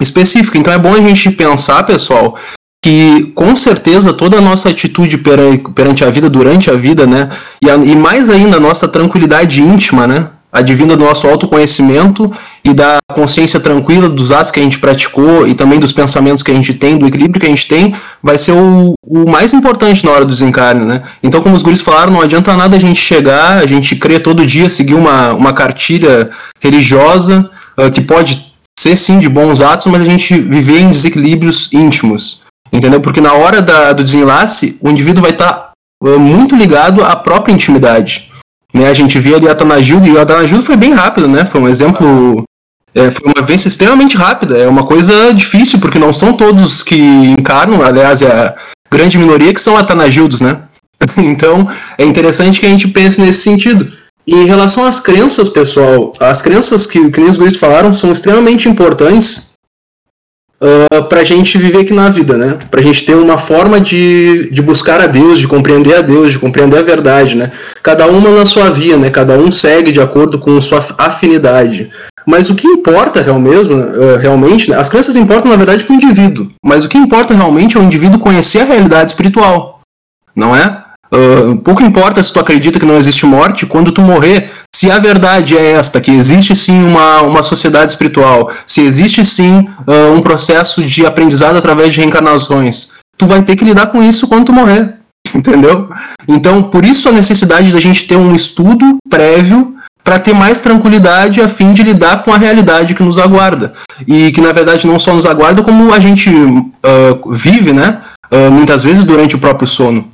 específico. 0.00 0.56
Então 0.56 0.72
é 0.72 0.78
bom 0.78 0.94
a 0.94 1.00
gente 1.00 1.30
pensar, 1.30 1.82
pessoal, 1.82 2.38
que 2.84 3.32
com 3.34 3.56
certeza 3.56 4.12
toda 4.12 4.38
a 4.38 4.40
nossa 4.40 4.68
atitude 4.68 5.18
perante, 5.18 5.70
perante 5.72 6.04
a 6.04 6.10
vida, 6.10 6.28
durante 6.28 6.70
a 6.70 6.74
vida, 6.74 7.06
né? 7.06 7.30
E, 7.62 7.70
a, 7.70 7.76
e 7.76 7.96
mais 7.96 8.28
ainda 8.28 8.58
a 8.58 8.60
nossa 8.60 8.86
tranquilidade 8.86 9.62
íntima, 9.62 10.06
né? 10.06 10.30
Advinda 10.54 10.96
do 10.96 11.04
nosso 11.04 11.26
autoconhecimento 11.26 12.30
e 12.64 12.72
da 12.72 12.98
consciência 13.12 13.58
tranquila 13.58 14.08
dos 14.08 14.30
atos 14.30 14.52
que 14.52 14.60
a 14.60 14.62
gente 14.62 14.78
praticou 14.78 15.48
e 15.48 15.52
também 15.52 15.80
dos 15.80 15.92
pensamentos 15.92 16.44
que 16.44 16.52
a 16.52 16.54
gente 16.54 16.72
tem, 16.74 16.96
do 16.96 17.08
equilíbrio 17.08 17.40
que 17.40 17.46
a 17.46 17.50
gente 17.50 17.66
tem, 17.66 17.92
vai 18.22 18.38
ser 18.38 18.52
o, 18.52 18.94
o 19.04 19.28
mais 19.28 19.52
importante 19.52 20.04
na 20.04 20.12
hora 20.12 20.24
do 20.24 20.30
desencarne, 20.30 20.84
né? 20.84 21.02
Então, 21.24 21.42
como 21.42 21.56
os 21.56 21.62
guris 21.62 21.80
falaram, 21.80 22.12
não 22.12 22.20
adianta 22.20 22.56
nada 22.56 22.76
a 22.76 22.80
gente 22.80 23.00
chegar, 23.00 23.58
a 23.58 23.66
gente 23.66 23.96
crer 23.96 24.22
todo 24.22 24.46
dia, 24.46 24.70
seguir 24.70 24.94
uma, 24.94 25.32
uma 25.32 25.52
cartilha 25.52 26.30
religiosa, 26.62 27.50
uh, 27.76 27.90
que 27.90 28.00
pode 28.00 28.54
ser 28.78 28.96
sim 28.96 29.18
de 29.18 29.28
bons 29.28 29.60
atos, 29.60 29.88
mas 29.88 30.02
a 30.02 30.06
gente 30.06 30.38
viver 30.38 30.78
em 30.78 30.90
desequilíbrios 30.90 31.72
íntimos, 31.72 32.42
entendeu? 32.72 33.00
Porque 33.00 33.20
na 33.20 33.32
hora 33.32 33.60
da, 33.60 33.92
do 33.92 34.04
desenlace, 34.04 34.78
o 34.80 34.88
indivíduo 34.88 35.22
vai 35.22 35.32
estar 35.32 35.52
tá, 35.52 35.72
uh, 36.04 36.20
muito 36.20 36.54
ligado 36.54 37.02
à 37.02 37.16
própria 37.16 37.52
intimidade. 37.52 38.30
Né? 38.74 38.88
A 38.88 38.94
gente 38.94 39.18
via 39.20 39.36
ali 39.36 39.48
a 39.48 39.52
Atanagildo, 39.52 40.06
e 40.06 40.12
o 40.12 40.20
Atanagildo 40.20 40.64
foi 40.64 40.76
bem 40.76 40.92
rápido, 40.92 41.28
né? 41.28 41.46
Foi 41.46 41.60
um 41.60 41.68
exemplo 41.68 42.44
é, 42.94 43.10
foi 43.10 43.26
uma 43.26 43.42
vivência 43.42 43.68
extremamente 43.68 44.16
rápida. 44.16 44.56
É 44.56 44.68
uma 44.68 44.86
coisa 44.86 45.32
difícil, 45.34 45.78
porque 45.80 45.98
não 45.98 46.12
são 46.12 46.32
todos 46.32 46.82
que 46.82 46.96
encarnam, 47.38 47.82
aliás, 47.82 48.22
é 48.22 48.30
a 48.30 48.54
grande 48.90 49.18
minoria 49.18 49.52
que 49.52 49.60
são 49.60 49.76
atanagildos, 49.76 50.40
né? 50.40 50.62
então, 51.18 51.66
é 51.98 52.04
interessante 52.04 52.60
que 52.60 52.66
a 52.66 52.68
gente 52.68 52.88
pense 52.88 53.20
nesse 53.20 53.42
sentido. 53.42 53.92
E 54.26 54.34
em 54.34 54.46
relação 54.46 54.86
às 54.86 55.00
crenças, 55.00 55.48
pessoal, 55.48 56.12
as 56.18 56.40
crenças 56.40 56.86
que, 56.86 57.10
que 57.10 57.20
os 57.20 57.36
guris 57.36 57.56
falaram 57.56 57.92
são 57.92 58.10
extremamente 58.10 58.68
importantes 58.68 59.53
uh, 60.64 60.86
ah, 60.92 61.02
para 61.02 61.20
a 61.20 61.24
gente 61.24 61.58
viver 61.58 61.80
aqui 61.80 61.92
na 61.92 62.08
vida, 62.08 62.36
né? 62.36 62.58
Para 62.70 62.80
a 62.80 62.82
gente 62.82 63.04
ter 63.04 63.14
uma 63.14 63.36
forma 63.36 63.80
de, 63.80 64.48
de 64.50 64.62
buscar 64.62 65.00
a 65.00 65.06
Deus, 65.06 65.38
de 65.38 65.46
compreender 65.46 65.96
a 65.96 66.00
Deus, 66.00 66.32
de 66.32 66.38
compreender 66.38 66.78
a 66.78 66.82
verdade, 66.82 67.36
né? 67.36 67.50
Cada 67.82 68.06
uma 68.06 68.30
na 68.30 68.46
sua 68.46 68.70
via, 68.70 68.96
né? 68.96 69.10
Cada 69.10 69.38
um 69.38 69.52
segue 69.52 69.92
de 69.92 70.00
acordo 70.00 70.38
com 70.38 70.60
sua 70.60 70.84
afinidade. 70.96 71.90
Mas 72.26 72.48
o 72.48 72.54
que 72.54 72.66
importa 72.66 73.20
real 73.20 73.38
mesmo, 73.38 73.74
uh, 73.74 74.16
realmente, 74.16 74.70
né? 74.70 74.78
as 74.78 74.88
crenças 74.88 75.14
importam 75.14 75.50
na 75.50 75.56
verdade 75.56 75.84
para 75.84 75.92
o 75.92 75.96
indivíduo. 75.96 76.50
Mas 76.64 76.84
o 76.84 76.88
que 76.88 76.96
importa 76.96 77.34
realmente 77.34 77.76
é 77.76 77.80
o 77.80 77.82
indivíduo 77.82 78.18
conhecer 78.18 78.60
a 78.60 78.64
realidade 78.64 79.10
espiritual, 79.10 79.80
não 80.34 80.56
é? 80.56 80.82
Uh, 81.12 81.56
pouco 81.58 81.82
importa 81.82 82.24
se 82.24 82.32
tu 82.32 82.40
acredita 82.40 82.80
que 82.80 82.86
não 82.86 82.96
existe 82.96 83.26
morte, 83.26 83.66
quando 83.66 83.92
tu 83.92 84.00
morrer, 84.00 84.50
se 84.74 84.90
a 84.90 84.98
verdade 84.98 85.56
é 85.56 85.72
esta, 85.72 86.00
que 86.00 86.10
existe 86.10 86.54
sim 86.56 86.82
uma, 86.82 87.22
uma 87.22 87.42
sociedade 87.44 87.92
espiritual, 87.92 88.50
se 88.66 88.80
existe 88.80 89.24
sim 89.24 89.68
uh, 89.86 90.12
um 90.12 90.20
processo 90.20 90.82
de 90.82 91.06
aprendizado 91.06 91.56
através 91.56 91.94
de 91.94 92.00
reencarnações, 92.00 92.94
tu 93.16 93.24
vai 93.24 93.40
ter 93.42 93.54
que 93.54 93.64
lidar 93.64 93.86
com 93.86 94.02
isso 94.02 94.26
quando 94.26 94.46
tu 94.46 94.52
morrer, 94.52 94.94
entendeu? 95.32 95.88
Então, 96.26 96.60
por 96.64 96.84
isso 96.84 97.08
a 97.08 97.12
necessidade 97.12 97.72
da 97.72 97.78
gente 97.78 98.04
ter 98.04 98.16
um 98.16 98.34
estudo 98.34 98.96
prévio 99.08 99.76
para 100.02 100.18
ter 100.18 100.34
mais 100.34 100.60
tranquilidade 100.60 101.40
a 101.40 101.46
fim 101.46 101.72
de 101.72 101.84
lidar 101.84 102.24
com 102.24 102.32
a 102.32 102.36
realidade 102.36 102.94
que 102.94 103.02
nos 103.02 103.16
aguarda. 103.16 103.72
E 104.06 104.32
que 104.32 104.40
na 104.40 104.52
verdade 104.52 104.86
não 104.88 104.98
só 104.98 105.14
nos 105.14 105.24
aguarda, 105.24 105.62
como 105.62 105.94
a 105.94 106.00
gente 106.00 106.28
uh, 106.28 107.30
vive, 107.30 107.72
né? 107.72 108.02
Uh, 108.30 108.50
muitas 108.50 108.82
vezes 108.82 109.04
durante 109.04 109.36
o 109.36 109.38
próprio 109.38 109.68
sono. 109.68 110.12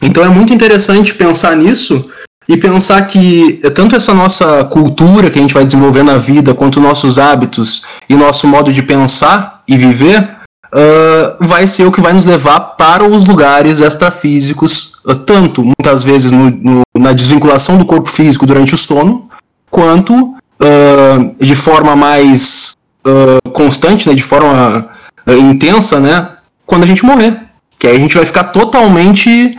Então 0.00 0.22
é 0.22 0.28
muito 0.28 0.54
interessante 0.54 1.14
pensar 1.14 1.56
nisso 1.56 2.08
e 2.48 2.56
pensar 2.56 3.06
que 3.06 3.60
tanto 3.74 3.94
essa 3.94 4.14
nossa 4.14 4.64
cultura 4.64 5.28
que 5.28 5.38
a 5.38 5.42
gente 5.42 5.52
vai 5.52 5.66
desenvolver 5.66 6.02
na 6.02 6.16
vida, 6.16 6.54
quanto 6.54 6.80
nossos 6.80 7.18
hábitos 7.18 7.82
e 8.08 8.16
nosso 8.16 8.46
modo 8.48 8.72
de 8.72 8.82
pensar 8.82 9.62
e 9.68 9.76
viver, 9.76 10.38
uh, 10.72 11.46
vai 11.46 11.66
ser 11.66 11.84
o 11.84 11.92
que 11.92 12.00
vai 12.00 12.14
nos 12.14 12.24
levar 12.24 12.58
para 12.60 13.04
os 13.04 13.24
lugares 13.26 13.82
extrafísicos, 13.82 14.94
uh, 15.04 15.14
tanto 15.14 15.62
muitas 15.62 16.02
vezes 16.02 16.32
no, 16.32 16.48
no, 16.50 16.82
na 16.96 17.12
desvinculação 17.12 17.76
do 17.76 17.84
corpo 17.84 18.08
físico 18.08 18.46
durante 18.46 18.74
o 18.74 18.78
sono, 18.78 19.28
quanto 19.70 20.14
uh, 20.14 21.34
de 21.38 21.54
forma 21.54 21.94
mais 21.94 22.76
constante, 23.54 24.06
né, 24.06 24.14
de 24.14 24.22
forma 24.22 24.90
intensa, 25.26 25.98
né, 25.98 26.28
quando 26.66 26.84
a 26.84 26.86
gente 26.86 27.06
morrer. 27.06 27.40
Que 27.78 27.86
aí 27.86 27.96
a 27.96 27.98
gente 27.98 28.14
vai 28.14 28.26
ficar 28.26 28.44
totalmente 28.44 29.56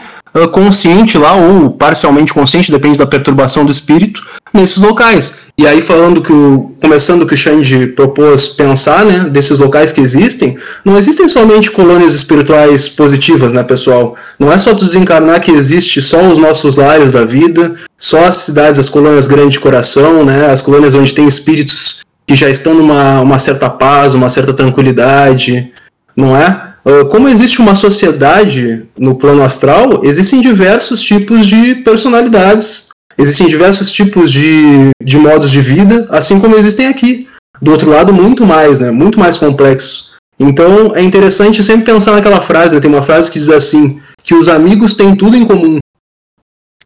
consciente 0.51 1.17
lá, 1.17 1.33
ou 1.33 1.71
parcialmente 1.71 2.33
consciente, 2.33 2.71
depende 2.71 2.97
da 2.97 3.07
perturbação 3.07 3.65
do 3.65 3.71
espírito, 3.71 4.23
nesses 4.53 4.77
locais. 4.77 5.35
E 5.57 5.67
aí, 5.67 5.81
falando 5.81 6.21
que 6.21 6.31
o. 6.31 6.73
Começando 6.81 7.23
o 7.23 7.27
que 7.27 7.33
o 7.33 7.37
Xande 7.37 7.87
propôs 7.87 8.47
pensar, 8.47 9.05
né, 9.05 9.29
desses 9.29 9.59
locais 9.59 9.91
que 9.91 9.99
existem, 9.99 10.57
não 10.83 10.97
existem 10.97 11.27
somente 11.27 11.69
colônias 11.69 12.13
espirituais 12.13 12.87
positivas, 12.87 13.51
né, 13.51 13.61
pessoal? 13.61 14.15
Não 14.39 14.51
é 14.51 14.57
só 14.57 14.73
desencarnar 14.73 15.41
que 15.41 15.51
existe 15.51 16.01
só 16.01 16.21
os 16.21 16.37
nossos 16.37 16.77
lares 16.77 17.11
da 17.11 17.25
vida, 17.25 17.75
só 17.97 18.23
as 18.23 18.35
cidades, 18.35 18.79
as 18.79 18.87
colônias 18.87 19.27
grandes 19.27 19.53
de 19.53 19.59
coração, 19.59 20.23
né, 20.23 20.49
as 20.49 20.61
colônias 20.61 20.95
onde 20.95 21.13
tem 21.13 21.27
espíritos 21.27 21.99
que 22.25 22.33
já 22.33 22.49
estão 22.49 22.73
numa 22.73 23.19
uma 23.19 23.37
certa 23.37 23.69
paz, 23.69 24.13
uma 24.13 24.29
certa 24.29 24.53
tranquilidade, 24.53 25.71
não 26.15 26.35
é? 26.35 26.68
Ah, 26.85 27.05
como 27.05 27.27
existe 27.27 27.59
uma 27.59 27.75
sociedade 27.75 28.85
no 28.97 29.15
plano 29.15 29.43
astral, 29.43 30.01
existem 30.03 30.41
diversos 30.41 31.01
tipos 31.01 31.45
de 31.45 31.75
personalidades, 31.75 32.89
existem 33.17 33.47
diversos 33.47 33.91
tipos 33.91 34.31
de, 34.31 34.89
de 35.03 35.17
modos 35.17 35.51
de 35.51 35.61
vida, 35.61 36.07
assim 36.09 36.39
como 36.39 36.55
existem 36.55 36.87
aqui. 36.87 37.27
Do 37.61 37.71
outro 37.71 37.89
lado, 37.89 38.13
muito 38.13 38.45
mais, 38.45 38.79
né? 38.79 38.89
Muito 38.89 39.19
mais 39.19 39.37
complexos. 39.37 40.13
Então 40.39 40.95
é 40.95 41.01
interessante 41.01 41.61
sempre 41.61 41.91
pensar 41.91 42.13
naquela 42.13 42.39
frase, 42.39 42.73
né? 42.73 42.79
tem 42.79 42.89
uma 42.89 43.01
frase 43.01 43.29
que 43.29 43.37
diz 43.37 43.49
assim, 43.49 43.99
que 44.23 44.33
os 44.33 44.47
amigos 44.47 44.93
têm 44.93 45.13
tudo 45.13 45.35
em 45.35 45.45
comum. 45.45 45.79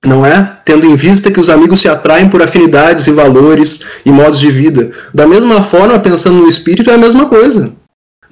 Não 0.04 0.26
é? 0.26 0.58
Tendo 0.66 0.88
em 0.88 0.96
vista 0.96 1.32
que 1.32 1.40
os 1.40 1.50
amigos 1.50 1.80
se 1.80 1.88
atraem 1.88 2.28
por 2.28 2.42
afinidades 2.42 3.06
e 3.06 3.12
valores 3.12 3.82
e 4.04 4.12
modos 4.12 4.40
de 4.40 4.50
vida. 4.50 4.90
Da 5.14 5.28
mesma 5.28 5.62
forma, 5.62 6.00
pensando 6.00 6.40
no 6.40 6.48
espírito, 6.48 6.90
é 6.90 6.96
a 6.96 6.98
mesma 6.98 7.28
coisa. 7.28 7.74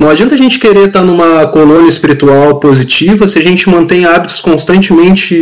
Não 0.01 0.09
adianta 0.09 0.33
a 0.33 0.37
gente 0.37 0.57
querer 0.57 0.87
estar 0.87 1.03
numa 1.03 1.45
colônia 1.45 1.87
espiritual 1.87 2.59
positiva 2.59 3.27
se 3.27 3.37
a 3.37 3.43
gente 3.43 3.69
mantém 3.69 4.03
hábitos 4.03 4.41
constantemente 4.41 5.35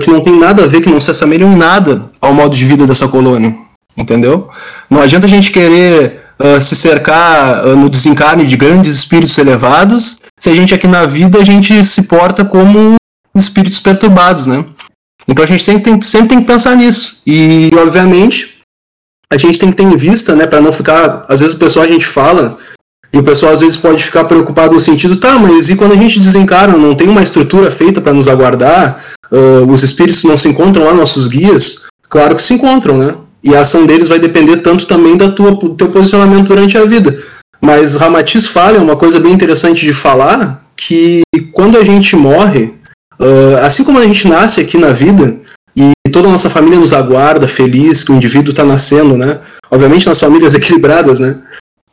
que 0.00 0.10
não 0.10 0.22
tem 0.22 0.34
nada 0.34 0.64
a 0.64 0.66
ver, 0.66 0.80
que 0.80 0.88
não 0.88 0.98
se 0.98 1.10
assemelham 1.10 1.52
em 1.52 1.56
nada 1.56 2.10
ao 2.18 2.32
modo 2.32 2.56
de 2.56 2.64
vida 2.64 2.86
dessa 2.86 3.06
colônia. 3.06 3.54
Entendeu? 3.94 4.48
Não 4.88 5.02
adianta 5.02 5.26
a 5.26 5.28
gente 5.28 5.52
querer 5.52 6.22
uh, 6.40 6.58
se 6.58 6.74
cercar 6.74 7.66
uh, 7.66 7.76
no 7.76 7.90
desencarne 7.90 8.46
de 8.46 8.56
grandes 8.56 8.94
espíritos 8.94 9.36
elevados 9.36 10.20
se 10.40 10.48
a 10.48 10.54
gente 10.54 10.72
aqui 10.72 10.88
na 10.88 11.04
vida 11.04 11.38
a 11.38 11.44
gente 11.44 11.84
se 11.84 12.04
porta 12.04 12.46
como 12.46 12.94
espíritos 13.34 13.78
perturbados, 13.78 14.46
né? 14.46 14.64
Então 15.28 15.44
a 15.44 15.48
gente 15.48 15.62
sempre 15.62 15.82
tem, 15.82 16.00
sempre 16.00 16.28
tem 16.30 16.40
que 16.40 16.46
pensar 16.46 16.74
nisso. 16.76 17.20
E, 17.26 17.70
obviamente, 17.74 18.58
a 19.30 19.36
gente 19.36 19.58
tem 19.58 19.68
que 19.68 19.76
ter 19.76 19.82
em 19.82 19.96
vista, 19.96 20.34
né, 20.34 20.46
para 20.46 20.62
não 20.62 20.72
ficar. 20.72 21.26
Às 21.28 21.40
vezes 21.40 21.54
o 21.54 21.58
pessoal 21.58 21.84
a 21.84 21.88
gente 21.88 22.06
fala 22.06 22.56
e 23.12 23.18
o 23.18 23.22
pessoal 23.22 23.52
às 23.52 23.60
vezes 23.60 23.76
pode 23.76 24.02
ficar 24.02 24.24
preocupado 24.24 24.74
no 24.74 24.80
sentido, 24.80 25.16
tá, 25.16 25.38
mas 25.38 25.68
e 25.70 25.76
quando 25.76 25.92
a 25.92 25.96
gente 25.96 26.18
desencarna, 26.18 26.76
não 26.76 26.94
tem 26.94 27.08
uma 27.08 27.22
estrutura 27.22 27.70
feita 27.70 28.00
para 28.00 28.12
nos 28.12 28.28
aguardar? 28.28 29.04
Uh, 29.30 29.66
os 29.70 29.82
espíritos 29.82 30.22
não 30.24 30.36
se 30.36 30.48
encontram 30.48 30.84
lá, 30.84 30.94
nossos 30.94 31.26
guias? 31.26 31.86
Claro 32.08 32.36
que 32.36 32.42
se 32.42 32.54
encontram, 32.54 32.98
né? 32.98 33.14
E 33.42 33.54
a 33.54 33.60
ação 33.60 33.86
deles 33.86 34.08
vai 34.08 34.18
depender 34.18 34.58
tanto 34.58 34.86
também 34.86 35.16
da 35.16 35.30
tua, 35.30 35.52
do 35.52 35.70
teu 35.70 35.88
posicionamento 35.88 36.48
durante 36.48 36.76
a 36.76 36.84
vida. 36.84 37.22
Mas 37.60 37.94
Ramatiz 37.94 38.46
fala, 38.46 38.76
é 38.76 38.80
uma 38.80 38.96
coisa 38.96 39.18
bem 39.18 39.32
interessante 39.32 39.84
de 39.84 39.92
falar, 39.92 40.64
que 40.76 41.22
quando 41.52 41.78
a 41.78 41.84
gente 41.84 42.14
morre, 42.16 42.74
uh, 43.18 43.64
assim 43.64 43.82
como 43.82 43.98
a 43.98 44.02
gente 44.02 44.28
nasce 44.28 44.60
aqui 44.60 44.78
na 44.78 44.90
vida, 44.90 45.40
e 45.76 45.92
toda 46.10 46.28
a 46.28 46.30
nossa 46.30 46.48
família 46.48 46.78
nos 46.78 46.92
aguarda, 46.92 47.46
feliz, 47.46 48.02
que 48.02 48.10
o 48.10 48.14
indivíduo 48.14 48.50
está 48.50 48.64
nascendo, 48.64 49.16
né? 49.16 49.40
Obviamente 49.70 50.06
nas 50.06 50.18
famílias 50.18 50.54
equilibradas, 50.56 51.20
né? 51.20 51.36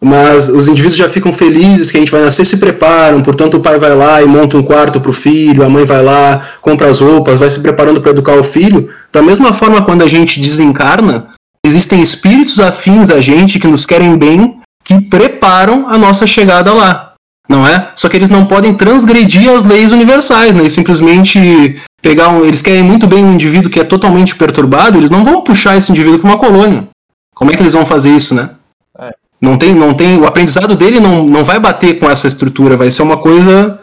Mas 0.03 0.49
os 0.49 0.67
indivíduos 0.67 0.97
já 0.97 1.07
ficam 1.07 1.31
felizes 1.31 1.89
que 1.89 1.97
a 1.97 1.99
gente 2.01 2.11
vai 2.11 2.21
nascer 2.21 2.45
se 2.45 2.57
preparam, 2.57 3.21
portanto 3.21 3.55
o 3.55 3.59
pai 3.61 3.79
vai 3.79 3.95
lá 3.95 4.21
e 4.21 4.25
monta 4.25 4.57
um 4.57 4.63
quarto 4.63 4.99
para 4.99 5.09
o 5.09 5.13
filho, 5.13 5.63
a 5.63 5.69
mãe 5.69 5.85
vai 5.85 6.03
lá, 6.03 6.39
compra 6.61 6.89
as 6.89 6.99
roupas, 6.99 7.39
vai 7.39 7.49
se 7.49 7.61
preparando 7.61 8.01
para 8.01 8.11
educar 8.11 8.35
o 8.35 8.43
filho. 8.43 8.89
Da 9.11 9.21
mesma 9.21 9.53
forma, 9.53 9.81
quando 9.83 10.01
a 10.01 10.07
gente 10.07 10.41
desencarna, 10.41 11.27
existem 11.65 12.01
espíritos 12.01 12.59
afins 12.59 13.09
a 13.09 13.21
gente 13.21 13.59
que 13.59 13.67
nos 13.67 13.85
querem 13.85 14.17
bem, 14.17 14.59
que 14.83 14.99
preparam 14.99 15.87
a 15.87 15.97
nossa 15.97 16.27
chegada 16.27 16.73
lá, 16.73 17.13
não 17.47 17.65
é? 17.65 17.87
Só 17.95 18.09
que 18.09 18.17
eles 18.17 18.29
não 18.29 18.45
podem 18.45 18.73
transgredir 18.73 19.49
as 19.49 19.63
leis 19.63 19.93
universais, 19.93 20.53
né? 20.53 20.67
Simplesmente 20.67 21.81
pegar 22.01 22.27
um, 22.27 22.43
eles 22.43 22.61
querem 22.61 22.83
muito 22.83 23.07
bem 23.07 23.23
um 23.23 23.33
indivíduo 23.33 23.71
que 23.71 23.79
é 23.79 23.85
totalmente 23.85 24.35
perturbado, 24.35 24.97
eles 24.97 25.09
não 25.09 25.23
vão 25.23 25.41
puxar 25.41 25.77
esse 25.77 25.93
indivíduo 25.93 26.19
para 26.19 26.29
uma 26.29 26.37
colônia. 26.37 26.89
Como 27.33 27.49
é 27.49 27.55
que 27.55 27.61
eles 27.61 27.73
vão 27.73 27.85
fazer 27.85 28.09
isso, 28.09 28.35
né? 28.35 28.49
Não 29.43 29.57
tem, 29.57 29.75
não 29.75 29.93
tem, 29.93 30.17
o 30.17 30.25
aprendizado 30.25 30.73
dele 30.73 31.01
não, 31.01 31.25
não 31.25 31.43
vai 31.43 31.59
bater 31.59 31.99
com 31.99 32.09
essa 32.09 32.29
estrutura, 32.29 32.77
vai 32.77 32.89
ser 32.89 33.01
uma 33.01 33.17
coisa 33.17 33.77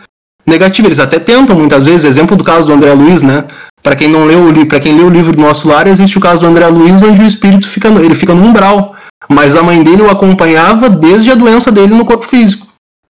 negativa. 0.47 0.89
Eles 0.89 0.99
até 0.99 1.19
tentam 1.19 1.55
muitas 1.55 1.85
vezes, 1.85 2.07
exemplo 2.07 2.35
do 2.35 2.43
caso 2.43 2.67
do 2.67 2.73
André 2.73 2.95
Luiz, 2.95 3.23
né? 3.23 3.45
Para 3.83 3.95
quem 3.95 4.09
não 4.09 4.25
leu, 4.25 4.41
para 4.67 4.81
quem 4.81 4.97
leu 4.97 5.09
o 5.09 5.11
livro 5.11 5.37
do 5.37 5.43
Nosso 5.43 5.69
Lar, 5.69 5.87
existe 5.87 6.17
o 6.17 6.21
caso 6.21 6.41
do 6.41 6.47
André 6.47 6.67
Luiz 6.69 7.03
onde 7.03 7.21
o 7.21 7.27
espírito 7.27 7.69
fica, 7.69 7.89
ele 7.89 8.15
fica 8.15 8.33
no 8.33 8.43
umbral, 8.43 8.97
mas 9.29 9.55
a 9.55 9.63
mãe 9.63 9.83
dele 9.83 10.01
o 10.01 10.11
acompanhava 10.11 10.89
desde 10.89 11.31
a 11.31 11.35
doença 11.35 11.71
dele 11.71 11.95
no 11.95 12.07
corpo 12.07 12.27
físico. 12.27 12.67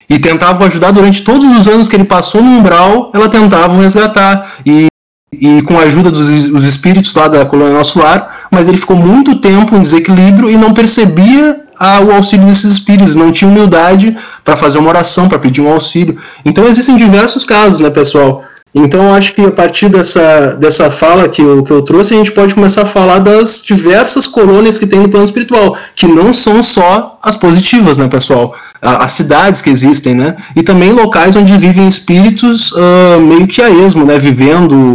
E 0.09 0.19
tentava 0.19 0.65
ajudar 0.65 0.91
durante 0.91 1.23
todos 1.23 1.49
os 1.49 1.65
anos 1.69 1.87
que 1.87 1.95
ele 1.95 2.03
passou 2.03 2.43
no 2.43 2.57
umbral, 2.57 3.09
ela 3.13 3.29
tentava 3.29 3.81
resgatar. 3.81 4.55
E, 4.65 4.87
e 5.31 5.61
com 5.61 5.79
a 5.79 5.83
ajuda 5.83 6.11
dos, 6.11 6.49
dos 6.49 6.65
espíritos 6.65 7.15
lá 7.15 7.29
da 7.29 7.45
colônia 7.45 7.73
Nosso 7.73 7.99
Lar, 7.99 8.47
mas 8.51 8.67
ele 8.67 8.75
ficou 8.75 8.97
muito 8.97 9.35
tempo 9.35 9.77
em 9.77 9.81
desequilíbrio 9.81 10.51
e 10.51 10.57
não 10.57 10.73
percebia 10.73 11.63
o 12.01 12.11
auxílio 12.11 12.45
desses 12.45 12.71
espíritos, 12.71 13.15
não 13.15 13.31
tinha 13.31 13.49
humildade 13.49 14.15
para 14.43 14.55
fazer 14.55 14.77
uma 14.77 14.89
oração, 14.89 15.27
para 15.27 15.39
pedir 15.39 15.61
um 15.61 15.71
auxílio. 15.71 16.17
Então 16.45 16.65
existem 16.65 16.95
diversos 16.95 17.45
casos, 17.45 17.79
né, 17.81 17.89
pessoal? 17.89 18.43
Então 18.75 19.13
acho 19.13 19.35
que 19.35 19.41
a 19.41 19.51
partir 19.51 19.87
dessa, 19.87 20.57
dessa 20.59 20.89
fala 20.89 21.29
que 21.29 21.41
eu, 21.41 21.63
que 21.63 21.71
eu 21.71 21.83
trouxe, 21.83 22.15
a 22.15 22.17
gente 22.17 22.31
pode 22.31 22.55
começar 22.55 22.81
a 22.81 22.85
falar 22.85 23.19
das 23.19 23.61
diversas 23.63 24.27
colônias 24.27 24.79
que 24.79 24.87
tem 24.87 24.99
no 24.99 25.09
plano 25.09 25.25
espiritual, 25.25 25.77
que 25.95 26.07
não 26.07 26.33
são 26.33 26.63
só 26.63 27.19
as 27.21 27.37
positivas, 27.37 27.99
né, 27.99 28.07
pessoal? 28.07 28.55
As 28.81 29.11
cidades 29.11 29.61
que 29.61 29.69
existem, 29.69 30.15
né? 30.15 30.35
E 30.55 30.63
também 30.63 30.91
locais 30.91 31.35
onde 31.35 31.55
vivem 31.55 31.87
espíritos 31.87 32.71
uh, 32.71 33.19
meio 33.21 33.47
que 33.47 33.61
a 33.61 33.69
esmo, 33.69 34.05
né? 34.05 34.17
Vivendo 34.17 34.93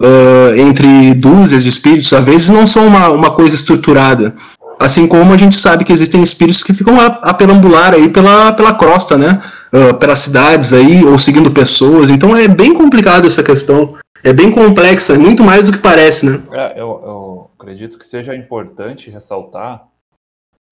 uh, 0.00 0.56
entre 0.56 1.14
dúzias 1.14 1.62
de 1.62 1.68
espíritos, 1.68 2.12
às 2.12 2.24
vezes 2.24 2.48
não 2.48 2.66
são 2.66 2.86
uma, 2.86 3.10
uma 3.10 3.30
coisa 3.30 3.54
estruturada. 3.54 4.34
Assim 4.78 5.08
como 5.08 5.32
a 5.32 5.36
gente 5.36 5.56
sabe 5.56 5.84
que 5.84 5.92
existem 5.92 6.22
espíritos 6.22 6.62
que 6.62 6.72
ficam 6.72 7.00
a, 7.00 7.06
a 7.06 7.34
perambular 7.34 7.94
aí 7.94 8.08
pela, 8.08 8.52
pela 8.52 8.74
crosta, 8.74 9.18
né? 9.18 9.42
Uh, 9.72 9.94
pelas 9.98 10.20
cidades 10.20 10.72
aí, 10.72 11.04
ou 11.04 11.18
seguindo 11.18 11.50
pessoas. 11.50 12.10
Então 12.10 12.36
é 12.36 12.46
bem 12.46 12.72
complicado 12.72 13.26
essa 13.26 13.42
questão. 13.42 13.96
É 14.22 14.32
bem 14.32 14.50
complexa, 14.50 15.14
é 15.14 15.18
muito 15.18 15.44
mais 15.44 15.64
do 15.64 15.72
que 15.72 15.78
parece, 15.78 16.26
né? 16.26 16.42
É, 16.52 16.80
eu, 16.80 16.88
eu 17.04 17.50
acredito 17.58 17.98
que 17.98 18.06
seja 18.06 18.34
importante 18.34 19.10
ressaltar 19.10 19.86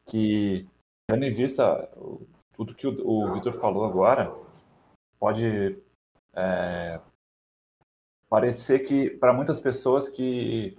que, 0.08 0.66
tendo 1.08 1.24
em 1.24 1.32
vista 1.32 1.88
tudo 2.56 2.74
que 2.74 2.86
o, 2.86 2.96
o 3.04 3.32
Vitor 3.32 3.52
falou 3.54 3.84
agora, 3.84 4.32
pode 5.18 5.76
é, 6.34 6.98
parecer 8.28 8.80
que, 8.80 9.10
para 9.10 9.32
muitas 9.32 9.60
pessoas 9.60 10.08
que 10.08 10.76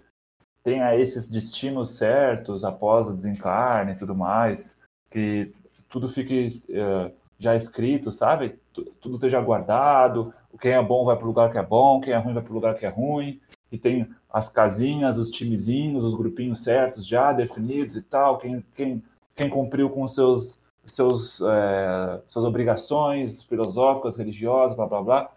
tenha 0.68 0.94
esses 0.98 1.30
destinos 1.30 1.92
certos 1.92 2.66
após 2.66 3.08
o 3.08 3.14
desencarne 3.14 3.94
e 3.94 3.96
tudo 3.96 4.14
mais, 4.14 4.78
que 5.10 5.54
tudo 5.88 6.10
fique 6.10 6.46
uh, 6.72 7.10
já 7.40 7.56
escrito, 7.56 8.12
sabe? 8.12 8.60
Tudo 9.00 9.16
esteja 9.16 9.40
guardado, 9.40 10.34
quem 10.60 10.74
é 10.74 10.84
bom 10.84 11.06
vai 11.06 11.16
para 11.16 11.24
o 11.24 11.28
lugar 11.28 11.54
que 11.54 11.58
é 11.58 11.64
bom, 11.64 12.02
quem 12.02 12.12
é 12.12 12.18
ruim 12.18 12.34
vai 12.34 12.44
para 12.44 12.52
o 12.52 12.56
lugar 12.56 12.76
que 12.76 12.86
é 12.86 12.90
ruim, 12.90 13.40
e 13.72 13.78
tem 13.78 14.14
as 14.30 14.50
casinhas, 14.50 15.18
os 15.18 15.32
timezinhos, 15.32 16.04
os 16.04 16.14
grupinhos 16.14 16.62
certos 16.62 17.08
já 17.08 17.32
definidos 17.32 17.96
e 17.96 18.02
tal, 18.02 18.38
quem, 18.38 18.62
quem, 18.76 19.02
quem 19.36 19.50
cumpriu 19.50 19.90
com 19.90 20.06
seus 20.06 20.60
seus 20.86 21.42
é, 21.42 22.22
suas 22.28 22.44
obrigações 22.44 23.42
filosóficas, 23.44 24.18
religiosas, 24.18 24.76
blá 24.76 24.86
blá 24.86 25.02
blá, 25.02 25.32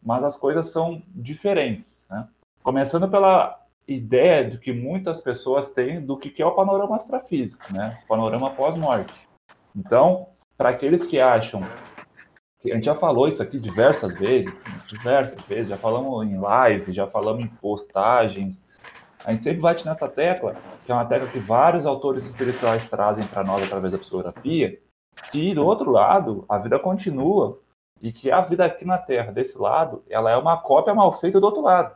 mas 0.00 0.22
as 0.22 0.36
coisas 0.36 0.68
são 0.68 1.02
diferentes, 1.08 2.06
né? 2.08 2.28
Começando 2.62 3.08
pela 3.08 3.65
ideia 3.88 4.48
de 4.48 4.58
que 4.58 4.72
muitas 4.72 5.20
pessoas 5.20 5.72
têm 5.72 6.04
do 6.04 6.16
que 6.16 6.42
é 6.42 6.46
o 6.46 6.54
panorama 6.54 6.96
extrafísico, 6.96 7.64
né? 7.72 7.96
Panorama 8.08 8.50
pós-morte. 8.50 9.28
Então, 9.74 10.28
para 10.56 10.70
aqueles 10.70 11.06
que 11.06 11.20
acham 11.20 11.60
que 12.60 12.72
a 12.72 12.74
gente 12.74 12.86
já 12.86 12.94
falou 12.94 13.28
isso 13.28 13.42
aqui 13.42 13.58
diversas 13.58 14.18
vezes, 14.18 14.64
diversas 14.88 15.40
vezes, 15.42 15.68
já 15.68 15.76
falamos 15.76 16.26
em 16.26 16.36
live, 16.36 16.92
já 16.92 17.06
falamos 17.06 17.44
em 17.44 17.48
postagens. 17.48 18.68
A 19.24 19.32
gente 19.32 19.44
sempre 19.44 19.60
bate 19.60 19.86
nessa 19.86 20.08
tecla, 20.08 20.56
que 20.84 20.90
é 20.90 20.94
uma 20.94 21.04
tecla 21.04 21.28
que 21.28 21.38
vários 21.38 21.86
autores 21.86 22.24
espirituais 22.24 22.90
trazem 22.90 23.24
para 23.26 23.44
nós 23.44 23.62
através 23.62 23.92
da 23.92 23.98
psicografia, 23.98 24.80
que 25.30 25.54
do 25.54 25.64
outro 25.64 25.90
lado 25.90 26.44
a 26.48 26.58
vida 26.58 26.78
continua 26.78 27.60
e 28.02 28.12
que 28.12 28.30
a 28.30 28.40
vida 28.40 28.64
aqui 28.64 28.84
na 28.84 28.98
Terra, 28.98 29.32
desse 29.32 29.58
lado, 29.58 30.02
ela 30.08 30.30
é 30.30 30.36
uma 30.36 30.56
cópia 30.56 30.94
mal 30.94 31.12
feita 31.12 31.40
do 31.40 31.46
outro 31.46 31.62
lado. 31.62 31.94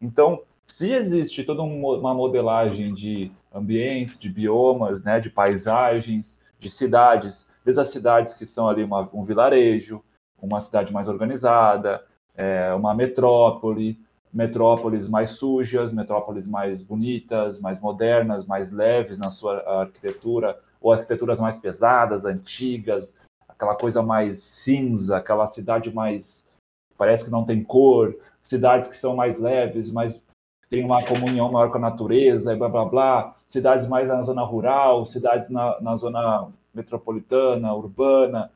Então, 0.00 0.42
se 0.66 0.92
existe 0.92 1.44
toda 1.44 1.62
uma 1.62 2.14
modelagem 2.14 2.94
de 2.94 3.30
ambientes, 3.52 4.18
de 4.18 4.28
biomas, 4.28 5.02
né, 5.02 5.20
de 5.20 5.30
paisagens, 5.30 6.42
de 6.58 6.70
cidades, 6.70 7.50
desde 7.64 7.80
as 7.80 7.88
cidades 7.88 8.34
que 8.34 8.46
são 8.46 8.68
ali 8.68 8.82
uma, 8.82 9.08
um 9.12 9.24
vilarejo, 9.24 10.02
uma 10.40 10.60
cidade 10.60 10.92
mais 10.92 11.08
organizada, 11.08 12.04
é, 12.34 12.72
uma 12.74 12.94
metrópole, 12.94 13.98
metrópoles 14.32 15.08
mais 15.08 15.32
sujas, 15.32 15.92
metrópoles 15.92 16.46
mais 16.46 16.82
bonitas, 16.82 17.60
mais 17.60 17.80
modernas, 17.80 18.44
mais 18.44 18.70
leves 18.70 19.18
na 19.18 19.30
sua 19.30 19.58
arquitetura, 19.82 20.58
ou 20.80 20.92
arquiteturas 20.92 21.38
mais 21.40 21.56
pesadas, 21.56 22.24
antigas, 22.24 23.20
aquela 23.48 23.76
coisa 23.76 24.02
mais 24.02 24.38
cinza, 24.38 25.16
aquela 25.16 25.46
cidade 25.46 25.94
mais 25.94 26.50
parece 26.98 27.24
que 27.24 27.30
não 27.30 27.44
tem 27.44 27.62
cor, 27.62 28.14
cidades 28.42 28.88
que 28.88 28.96
são 28.96 29.16
mais 29.16 29.38
leves, 29.38 29.90
mais 29.90 30.24
tem 30.68 30.84
uma 30.84 31.02
comunhão 31.04 31.50
maior 31.52 31.70
com 31.70 31.78
a 31.78 31.80
natureza, 31.80 32.56
blá 32.56 32.68
blá 32.68 32.84
blá, 32.84 33.36
cidades 33.46 33.86
mais 33.86 34.08
na 34.08 34.22
zona 34.22 34.42
rural, 34.42 35.06
cidades 35.06 35.50
na, 35.50 35.80
na 35.80 35.96
zona 35.96 36.48
metropolitana, 36.74 37.74
urbana. 37.74 38.50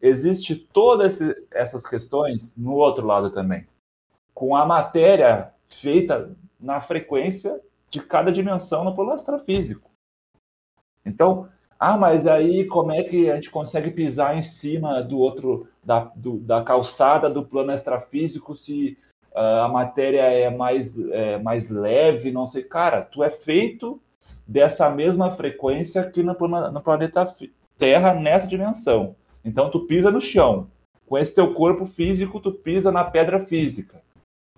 Existe 0.00 0.56
todas 0.56 1.20
essas 1.50 1.86
questões 1.86 2.56
no 2.56 2.74
outro 2.74 3.06
lado 3.06 3.30
também, 3.30 3.66
com 4.32 4.56
a 4.56 4.64
matéria 4.64 5.52
feita 5.68 6.34
na 6.58 6.80
frequência 6.80 7.60
de 7.90 8.00
cada 8.00 8.30
dimensão 8.30 8.84
no 8.84 8.94
plano 8.94 9.12
astrofísico. 9.12 9.90
Então, 11.04 11.48
ah, 11.78 11.96
mas 11.96 12.26
aí 12.26 12.66
como 12.66 12.92
é 12.92 13.02
que 13.02 13.30
a 13.30 13.34
gente 13.34 13.50
consegue 13.50 13.90
pisar 13.90 14.36
em 14.36 14.42
cima 14.42 15.02
do 15.02 15.18
outro, 15.18 15.66
da, 15.82 16.10
do, 16.14 16.38
da 16.38 16.62
calçada 16.62 17.28
do 17.28 17.44
plano 17.44 17.72
extrafísico 17.72 18.54
se 18.54 18.98
a 19.34 19.68
matéria 19.68 20.22
é 20.22 20.50
mais, 20.50 20.98
é 21.10 21.38
mais 21.38 21.70
leve, 21.70 22.32
não 22.32 22.46
sei. 22.46 22.62
Cara, 22.62 23.02
tu 23.02 23.22
é 23.22 23.30
feito 23.30 24.00
dessa 24.46 24.90
mesma 24.90 25.30
frequência 25.30 26.02
aqui 26.02 26.22
no, 26.22 26.32
no 26.34 26.80
planeta 26.80 27.32
Terra, 27.78 28.12
nessa 28.12 28.46
dimensão. 28.46 29.14
Então 29.44 29.70
tu 29.70 29.80
pisa 29.80 30.10
no 30.10 30.20
chão. 30.20 30.66
Com 31.06 31.18
esse 31.18 31.34
teu 31.34 31.54
corpo 31.54 31.86
físico, 31.86 32.38
tu 32.38 32.52
pisa 32.52 32.92
na 32.92 33.02
pedra 33.04 33.40
física. 33.40 34.00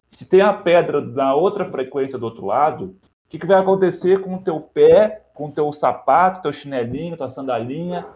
Se 0.07 0.29
tem 0.29 0.43
a 0.43 0.53
pedra 0.53 1.01
na 1.01 1.35
outra 1.35 1.65
frequência 1.71 2.19
do 2.19 2.25
outro 2.27 2.45
lado, 2.45 2.85
o 2.87 3.31
que, 3.31 3.39
que 3.39 3.47
vai 3.47 3.59
acontecer 3.59 4.21
com 4.21 4.35
o 4.35 4.43
teu 4.43 4.61
pé, 4.61 5.23
com 5.33 5.47
o 5.47 5.53
teu 5.53 5.73
sapato, 5.73 6.43
teu 6.43 6.53
chinelinho, 6.53 7.17
tua 7.17 7.31
sandalinha, 7.31 8.07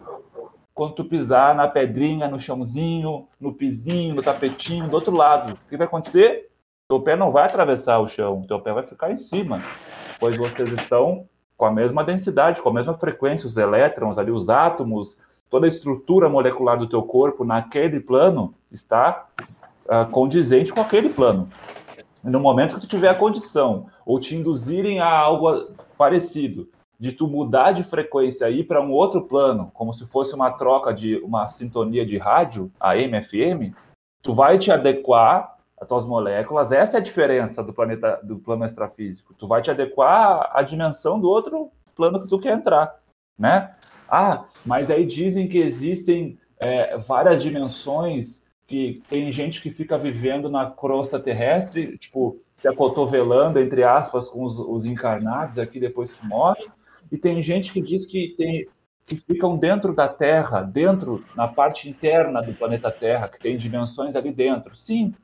quando 0.77 0.93
tu 0.93 1.03
pisar 1.03 1.55
na 1.55 1.67
pedrinha, 1.67 2.27
no 2.27 2.39
chãozinho, 2.39 3.27
no 3.41 3.51
pizinho, 3.51 4.13
no 4.13 4.21
tapetinho, 4.21 4.87
do 4.87 4.93
outro 4.93 5.13
lado. 5.13 5.53
O 5.53 5.69
que 5.69 5.75
vai 5.75 5.87
acontecer? 5.87 6.51
Teu 6.87 7.01
pé 7.01 7.15
não 7.15 7.31
vai 7.31 7.45
atravessar 7.45 7.99
o 7.99 8.07
chão, 8.07 8.45
teu 8.47 8.61
pé 8.61 8.71
vai 8.71 8.83
ficar 8.83 9.11
em 9.11 9.17
cima, 9.17 9.59
pois 10.19 10.37
vocês 10.37 10.71
estão 10.71 11.25
com 11.57 11.65
a 11.65 11.71
mesma 11.71 12.03
densidade, 12.03 12.61
com 12.61 12.69
a 12.69 12.73
mesma 12.73 12.93
frequência, 12.93 13.47
os 13.47 13.57
elétrons 13.57 14.19
ali, 14.19 14.29
os 14.29 14.51
átomos, 14.51 15.19
toda 15.49 15.65
a 15.65 15.67
estrutura 15.67 16.29
molecular 16.29 16.77
do 16.77 16.87
teu 16.87 17.01
corpo 17.01 17.43
naquele 17.43 17.99
plano 17.99 18.53
está 18.71 19.25
uh, 19.85 20.09
condizente 20.11 20.71
com 20.71 20.79
aquele 20.79 21.09
plano. 21.09 21.49
No 22.23 22.39
momento 22.39 22.75
que 22.75 22.81
tu 22.81 22.87
tiver 22.87 23.09
a 23.09 23.15
condição 23.15 23.87
ou 24.05 24.19
te 24.19 24.35
induzirem 24.35 24.99
a 24.99 25.09
algo 25.09 25.71
parecido, 25.97 26.69
de 26.99 27.11
tu 27.11 27.27
mudar 27.27 27.71
de 27.71 27.83
frequência 27.83 28.49
ir 28.49 28.63
para 28.63 28.81
um 28.81 28.91
outro 28.91 29.21
plano, 29.21 29.71
como 29.73 29.93
se 29.93 30.05
fosse 30.07 30.33
uma 30.33 30.51
troca 30.51 30.93
de 30.93 31.17
uma 31.17 31.49
sintonia 31.49 32.05
de 32.05 32.17
rádio, 32.17 32.71
AM, 32.79 33.23
FM, 33.23 33.75
tu 34.21 34.33
vai 34.33 34.57
te 34.57 34.71
adequar 34.71 35.57
as 35.79 35.87
tuas 35.87 36.05
moléculas. 36.05 36.71
Essa 36.71 36.97
é 36.97 36.99
a 36.99 37.03
diferença 37.03 37.63
do 37.63 37.71
planeta 37.71 38.19
do 38.23 38.39
plano 38.39 38.65
extrafísico. 38.65 39.33
Tu 39.35 39.47
vai 39.47 39.61
te 39.61 39.69
adequar 39.69 40.49
à 40.53 40.61
dimensão 40.63 41.19
do 41.19 41.29
outro 41.29 41.71
plano 41.95 42.21
que 42.21 42.27
tu 42.27 42.39
quer 42.39 42.53
entrar, 42.53 42.99
né? 43.37 43.75
Ah, 44.09 44.45
mas 44.65 44.89
aí 44.89 45.05
dizem 45.05 45.47
que 45.47 45.59
existem 45.59 46.39
é, 46.59 46.97
várias 46.97 47.43
dimensões 47.43 48.45
que 48.65 49.01
tem 49.09 49.31
gente 49.31 49.61
que 49.61 49.69
fica 49.69 49.97
vivendo 49.97 50.49
na 50.49 50.69
crosta 50.69 51.19
terrestre, 51.19 51.97
tipo, 51.97 52.37
se 52.53 52.67
acotovelando, 52.67 53.59
entre 53.59 53.83
aspas, 53.83 54.27
com 54.27 54.43
os, 54.43 54.59
os 54.59 54.83
encarnados 54.83 55.57
aqui 55.57 55.79
depois 55.79 56.13
que 56.13 56.25
morre, 56.25 56.67
e 57.11 57.17
tem 57.17 57.41
gente 57.41 57.71
que 57.71 57.81
diz 57.81 58.05
que 58.05 58.35
tem 58.37 58.67
que 59.07 59.15
ficam 59.15 59.55
dentro 59.55 59.95
da 59.95 60.09
Terra, 60.09 60.61
dentro, 60.61 61.23
na 61.33 61.47
parte 61.47 61.89
interna 61.89 62.41
do 62.41 62.53
planeta 62.53 62.91
Terra, 62.91 63.29
que 63.29 63.39
tem 63.39 63.55
dimensões 63.55 64.17
ali 64.17 64.33
dentro. 64.33 64.75
Sim, 64.75 65.15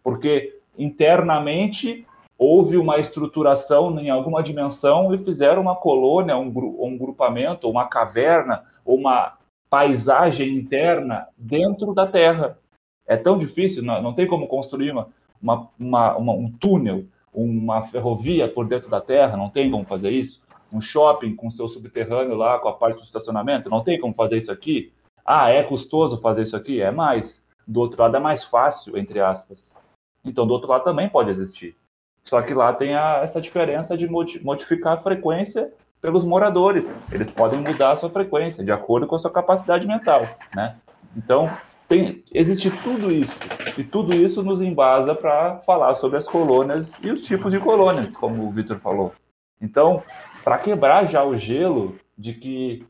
porque 0.00 0.60
internamente 0.78 2.06
houve 2.38 2.76
uma 2.76 3.00
estruturação 3.00 3.98
em 3.98 4.10
alguma 4.10 4.44
dimensão 4.44 5.12
e 5.12 5.18
fizeram 5.18 5.60
uma 5.60 5.74
colônia, 5.74 6.36
um, 6.36 6.52
um 6.78 6.96
grupamento, 6.96 7.68
uma 7.68 7.86
caverna, 7.86 8.62
uma 8.86 9.36
paisagem 9.68 10.54
interna 10.54 11.26
dentro 11.36 11.92
da 11.92 12.06
Terra. 12.06 12.56
É 13.04 13.16
tão 13.16 13.36
difícil, 13.36 13.82
não, 13.82 14.00
não 14.00 14.12
tem 14.12 14.26
como 14.26 14.46
construir 14.46 14.92
uma, 14.92 15.08
uma, 15.42 16.16
uma, 16.16 16.32
um 16.32 16.48
túnel, 16.48 17.06
uma 17.34 17.82
ferrovia 17.82 18.46
por 18.46 18.68
dentro 18.68 18.88
da 18.88 19.00
Terra, 19.00 19.36
não 19.36 19.50
tem 19.50 19.68
como 19.68 19.84
fazer 19.84 20.12
isso 20.12 20.40
um 20.72 20.80
shopping 20.80 21.36
com 21.36 21.50
seu 21.50 21.68
subterrâneo 21.68 22.34
lá, 22.34 22.58
com 22.58 22.68
a 22.68 22.72
parte 22.72 22.96
do 22.96 23.02
estacionamento, 23.02 23.68
não 23.68 23.82
tem 23.82 24.00
como 24.00 24.14
fazer 24.14 24.36
isso 24.36 24.50
aqui? 24.50 24.92
Ah, 25.24 25.50
é 25.50 25.62
custoso 25.62 26.20
fazer 26.20 26.42
isso 26.42 26.56
aqui? 26.56 26.80
É 26.80 26.90
mais. 26.90 27.46
Do 27.66 27.80
outro 27.80 28.00
lado 28.02 28.16
é 28.16 28.20
mais 28.20 28.44
fácil, 28.44 28.96
entre 28.96 29.20
aspas. 29.20 29.76
Então, 30.24 30.46
do 30.46 30.52
outro 30.52 30.68
lado 30.68 30.84
também 30.84 31.08
pode 31.08 31.30
existir. 31.30 31.76
Só 32.22 32.40
que 32.42 32.54
lá 32.54 32.72
tem 32.72 32.94
a, 32.94 33.20
essa 33.22 33.40
diferença 33.40 33.96
de 33.96 34.08
modificar 34.08 34.94
a 34.94 35.00
frequência 35.00 35.72
pelos 36.00 36.24
moradores. 36.24 36.98
Eles 37.10 37.30
podem 37.30 37.60
mudar 37.60 37.92
a 37.92 37.96
sua 37.96 38.10
frequência 38.10 38.64
de 38.64 38.72
acordo 38.72 39.06
com 39.06 39.14
a 39.14 39.18
sua 39.18 39.30
capacidade 39.30 39.86
mental, 39.86 40.26
né? 40.54 40.76
Então, 41.16 41.50
tem, 41.88 42.24
existe 42.32 42.70
tudo 42.82 43.12
isso. 43.12 43.38
E 43.78 43.84
tudo 43.84 44.14
isso 44.14 44.42
nos 44.42 44.62
embasa 44.62 45.14
para 45.14 45.58
falar 45.58 45.94
sobre 45.94 46.18
as 46.18 46.26
colônias 46.26 46.98
e 47.02 47.10
os 47.10 47.20
tipos 47.20 47.52
de 47.52 47.60
colônias, 47.60 48.16
como 48.16 48.46
o 48.46 48.50
Vitor 48.50 48.78
falou. 48.78 49.12
Então, 49.60 50.02
para 50.44 50.58
quebrar 50.58 51.06
já 51.06 51.24
o 51.24 51.36
gelo 51.36 51.96
de 52.16 52.34
que 52.34 52.86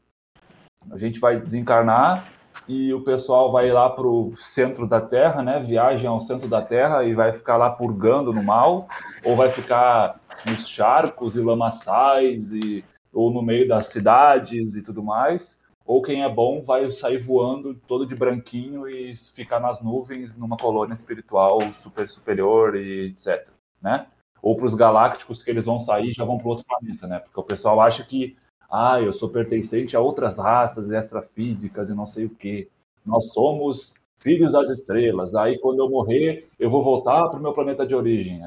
a 0.91 0.99
gente 0.99 1.21
vai 1.21 1.39
desencarnar 1.39 2.29
e 2.69 2.93
o 2.93 3.03
pessoal 3.03 3.51
vai 3.51 3.71
lá 3.71 3.89
para 3.91 4.07
o 4.07 4.35
centro 4.37 4.87
da 4.87 5.01
Terra, 5.01 5.43
né? 5.43 5.61
Viagem 5.61 6.07
ao 6.07 6.21
centro 6.21 6.49
da 6.49 6.63
Terra 6.63 7.05
e 7.05 7.15
vai 7.15 7.33
ficar 7.33 7.57
lá 7.57 7.71
purgando 7.71 8.33
no 8.33 8.43
mal, 8.43 8.89
ou 9.25 9.37
vai 9.37 9.49
ficar 9.49 10.21
nos 10.49 10.69
charcos 10.69 11.37
e 11.37 11.41
lamaçais 11.41 12.53
e 12.53 12.85
ou 13.13 13.31
no 13.31 13.43
meio 13.43 13.69
das 13.69 13.89
cidades 13.89 14.75
e 14.75 14.83
tudo 14.83 15.03
mais, 15.03 15.61
ou 15.85 16.01
quem 16.01 16.23
é 16.25 16.29
bom 16.29 16.63
vai 16.63 16.91
sair 16.91 17.19
voando 17.19 17.75
todo 17.87 18.07
de 18.07 18.15
branquinho 18.15 18.89
e 18.89 19.15
ficar 19.35 19.61
nas 19.61 19.83
nuvens 19.83 20.39
numa 20.39 20.57
colônia 20.57 20.95
espiritual 20.95 21.61
super 21.75 22.09
superior 22.09 22.75
e 22.75 23.09
etc, 23.09 23.47
né? 23.83 24.07
Ou 24.43 24.57
para 24.57 24.67
os 24.67 24.75
galácticos 24.75 25.43
que 25.43 25.51
eles 25.51 25.65
vão 25.65 25.81
sair 25.81 26.11
e 26.11 26.13
já 26.13 26.25
vão 26.25 26.37
para 26.37 26.49
outro 26.49 26.67
planeta, 26.67 27.07
né? 27.07 27.21
Porque 27.21 27.41
o 27.41 27.45
pessoal 27.45 27.81
acha 27.81 28.05
que 28.05 28.37
ah, 28.71 29.01
eu 29.01 29.13
sou 29.13 29.29
pertencente 29.29 29.97
a 29.97 30.01
outras 30.01 30.39
raças 30.39 30.91
extrafísicas 30.91 31.89
e 31.89 31.95
não 31.95 32.07
sei 32.07 32.25
o 32.25 32.31
que. 32.31 32.69
Nós 33.05 33.33
somos 33.33 33.95
filhos 34.17 34.53
das 34.53 34.71
estrelas. 34.71 35.35
Aí, 35.35 35.59
quando 35.59 35.81
eu 35.81 35.91
morrer, 35.91 36.49
eu 36.59 36.71
vou 36.71 36.83
voltar 36.83 37.29
para 37.29 37.39
o 37.39 37.43
meu 37.43 37.53
planeta 37.53 37.87
de 37.87 37.95
origem. 37.95 38.41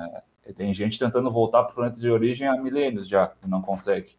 É, 0.46 0.52
tem 0.54 0.74
gente 0.74 0.98
tentando 0.98 1.30
voltar 1.30 1.64
para 1.64 1.72
o 1.72 1.76
planeta 1.76 2.00
de 2.00 2.10
origem 2.10 2.48
há 2.48 2.58
milênios 2.58 3.08
já, 3.08 3.34
e 3.46 3.48
não 3.48 3.62
consegue. 3.62 4.16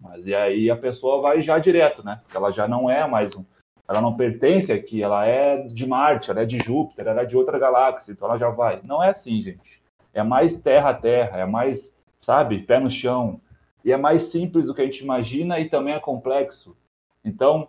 Mas 0.00 0.26
e 0.26 0.34
aí 0.34 0.70
a 0.70 0.76
pessoa 0.76 1.20
vai 1.20 1.42
já 1.42 1.58
direto, 1.58 2.04
né? 2.04 2.20
Ela 2.34 2.50
já 2.50 2.66
não 2.66 2.88
é 2.88 3.06
mais 3.06 3.36
um. 3.36 3.44
Ela 3.86 4.00
não 4.00 4.16
pertence 4.16 4.72
aqui, 4.72 5.02
ela 5.02 5.26
é 5.26 5.66
de 5.66 5.86
Marte, 5.86 6.30
ela 6.30 6.40
é 6.40 6.46
de 6.46 6.58
Júpiter, 6.58 7.06
ela 7.06 7.22
é 7.22 7.26
de 7.26 7.36
outra 7.36 7.58
galáxia, 7.58 8.12
então 8.12 8.26
ela 8.26 8.38
já 8.38 8.48
vai. 8.48 8.80
Não 8.84 9.02
é 9.02 9.10
assim, 9.10 9.42
gente. 9.42 9.81
É 10.14 10.22
mais 10.22 10.60
terra 10.60 10.90
a 10.90 10.94
terra, 10.94 11.38
é 11.38 11.46
mais, 11.46 12.00
sabe, 12.18 12.58
pé 12.62 12.78
no 12.78 12.90
chão 12.90 13.40
e 13.84 13.92
é 13.92 13.96
mais 13.96 14.24
simples 14.24 14.66
do 14.66 14.74
que 14.74 14.82
a 14.82 14.84
gente 14.84 15.02
imagina 15.02 15.58
e 15.58 15.68
também 15.68 15.94
é 15.94 16.00
complexo. 16.00 16.76
Então, 17.24 17.68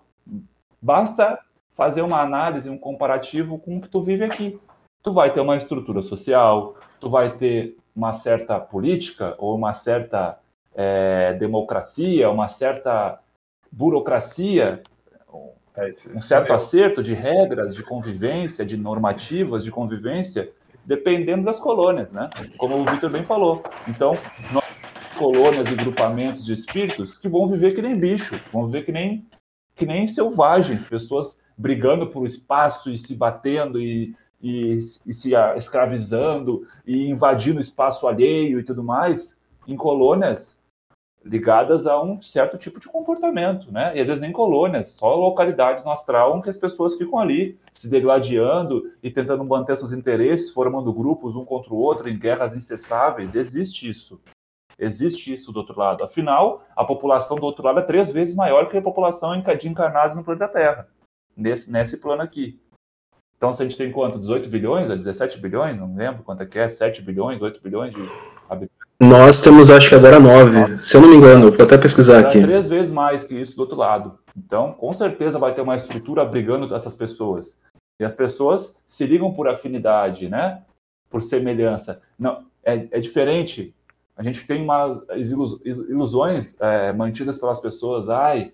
basta 0.81 1.39
fazer 1.75 2.01
uma 2.01 2.21
análise, 2.21 2.69
um 2.69 2.77
comparativo 2.77 3.57
com 3.57 3.77
o 3.77 3.81
que 3.81 3.89
tu 3.89 4.01
vive 4.01 4.23
aqui. 4.23 4.59
Tu 5.01 5.11
vai 5.11 5.33
ter 5.33 5.41
uma 5.41 5.57
estrutura 5.57 6.01
social, 6.01 6.75
tu 6.99 7.09
vai 7.09 7.35
ter 7.35 7.77
uma 7.95 8.13
certa 8.13 8.59
política 8.59 9.35
ou 9.37 9.55
uma 9.55 9.73
certa 9.73 10.39
é, 10.75 11.33
democracia, 11.33 12.29
uma 12.29 12.47
certa 12.47 13.19
burocracia, 13.71 14.81
é, 15.75 15.89
um 16.13 16.19
certo 16.19 16.53
acerto 16.53 17.01
de 17.01 17.13
regras 17.13 17.75
de 17.75 17.83
convivência, 17.83 18.65
de 18.65 18.77
normativas 18.77 19.63
de 19.63 19.71
convivência, 19.71 20.51
dependendo 20.85 21.43
das 21.43 21.59
colônias, 21.59 22.13
né? 22.13 22.29
Como 22.57 22.77
o 22.77 22.85
Vitor 22.85 23.09
bem 23.09 23.23
falou. 23.23 23.63
Então, 23.87 24.13
nós 24.51 24.63
colônias 25.13 25.71
e 25.71 25.75
grupamentos 25.75 26.45
de 26.45 26.53
espíritos 26.53 27.17
que 27.17 27.29
vão 27.29 27.47
viver 27.47 27.75
que 27.75 27.81
nem 27.81 27.97
bicho, 27.97 28.39
vão 28.51 28.65
viver 28.65 28.85
que 28.85 28.91
nem, 28.91 29.25
que 29.75 29.85
nem 29.85 30.07
selvagens, 30.07 30.83
pessoas 30.83 31.41
brigando 31.57 32.07
por 32.07 32.25
espaço 32.25 32.91
e 32.91 32.97
se 32.97 33.15
batendo 33.15 33.79
e, 33.79 34.15
e, 34.41 34.73
e 34.75 35.13
se 35.13 35.33
escravizando 35.55 36.63
e 36.85 37.07
invadindo 37.09 37.59
espaço 37.59 38.07
alheio 38.07 38.59
e 38.59 38.63
tudo 38.63 38.83
mais, 38.83 39.41
em 39.67 39.75
colônias 39.75 40.62
ligadas 41.25 41.87
a 41.87 42.01
um 42.01 42.21
certo 42.21 42.57
tipo 42.57 42.79
de 42.79 42.87
comportamento, 42.87 43.71
né? 43.71 43.95
E 43.95 44.01
às 44.01 44.07
vezes 44.07 44.21
nem 44.21 44.31
colônias, 44.31 44.89
só 44.89 45.15
localidades 45.15 45.83
no 45.83 45.91
astral 45.91 46.41
que 46.41 46.49
as 46.49 46.57
pessoas 46.57 46.95
ficam 46.95 47.19
ali 47.19 47.57
se 47.73 47.89
degladiando 47.89 48.91
e 49.01 49.09
tentando 49.09 49.43
manter 49.45 49.77
seus 49.77 49.93
interesses, 49.93 50.51
formando 50.51 50.91
grupos 50.93 51.35
um 51.35 51.45
contra 51.45 51.73
o 51.73 51.77
outro 51.77 52.09
em 52.09 52.19
guerras 52.19 52.55
incessáveis. 52.55 53.35
Existe 53.35 53.89
isso. 53.89 54.21
Existe 54.77 55.33
isso 55.33 55.51
do 55.51 55.59
outro 55.59 55.79
lado. 55.79 56.03
Afinal, 56.03 56.65
a 56.75 56.83
população 56.83 57.37
do 57.37 57.45
outro 57.45 57.63
lado 57.63 57.79
é 57.79 57.83
três 57.83 58.11
vezes 58.11 58.35
maior 58.35 58.67
que 58.67 58.77
a 58.77 58.81
população 58.81 59.39
de 59.39 59.69
encarnados 59.69 60.15
no 60.15 60.23
planeta 60.23 60.47
Terra, 60.47 60.87
nesse, 61.37 61.71
nesse 61.71 61.97
plano 61.97 62.21
aqui. 62.21 62.59
Então, 63.37 63.53
se 63.53 63.61
a 63.61 63.67
gente 63.67 63.77
tem 63.77 63.91
quanto? 63.91 64.19
18 64.19 64.49
bilhões, 64.49 64.87
17 64.87 65.37
bilhões? 65.39 65.77
Não 65.77 65.93
lembro 65.95 66.23
quanto 66.23 66.43
é 66.43 66.45
que 66.45 66.57
é, 66.57 66.69
7 66.69 67.01
bilhões, 67.01 67.41
8 67.41 67.61
bilhões 67.61 67.93
de 67.93 68.01
habitantes. 68.49 68.82
Nós 69.09 69.41
temos, 69.41 69.69
acho 69.69 69.89
que 69.89 69.95
agora 69.95 70.19
9, 70.19 70.79
se 70.79 70.95
eu 70.95 71.01
não 71.01 71.09
me 71.09 71.15
engano, 71.15 71.51
vou 71.51 71.65
até 71.65 71.77
pesquisar 71.77 72.19
aqui. 72.19 72.41
três 72.41 72.67
vezes 72.67 72.91
mais 72.91 73.23
que 73.23 73.35
isso 73.39 73.55
do 73.55 73.61
outro 73.61 73.77
lado. 73.77 74.17
Então, 74.35 74.73
com 74.73 74.91
certeza 74.93 75.37
vai 75.37 75.53
ter 75.53 75.61
uma 75.61 75.75
estrutura 75.75 76.21
abrigando 76.21 76.73
essas 76.73 76.95
pessoas. 76.95 77.59
E 77.99 78.05
as 78.05 78.13
pessoas 78.13 78.81
se 78.85 79.05
ligam 79.05 79.33
por 79.33 79.47
afinidade, 79.47 80.29
né? 80.29 80.61
Por 81.09 81.21
semelhança. 81.21 82.01
Não, 82.17 82.45
é, 82.63 82.87
é 82.91 82.99
diferente 82.99 83.73
a 84.15 84.21
gente 84.21 84.45
tem 84.45 84.61
umas 84.61 85.03
ilusões 85.65 86.59
é, 86.61 86.93
mantidas 86.93 87.39
pelas 87.39 87.59
pessoas. 87.59 88.09
Ai, 88.09 88.53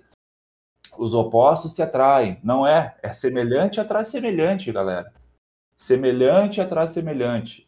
os 0.97 1.14
opostos 1.14 1.76
se 1.76 1.82
atraem. 1.82 2.39
Não 2.43 2.66
é. 2.66 2.95
É 3.04 3.12
semelhante 3.12 3.80
atrai 3.80 4.06
semelhante, 4.06 4.72
galera. 4.72 5.14
Semelhante 5.76 6.62
atrai 6.62 6.88
semelhante. 6.88 7.68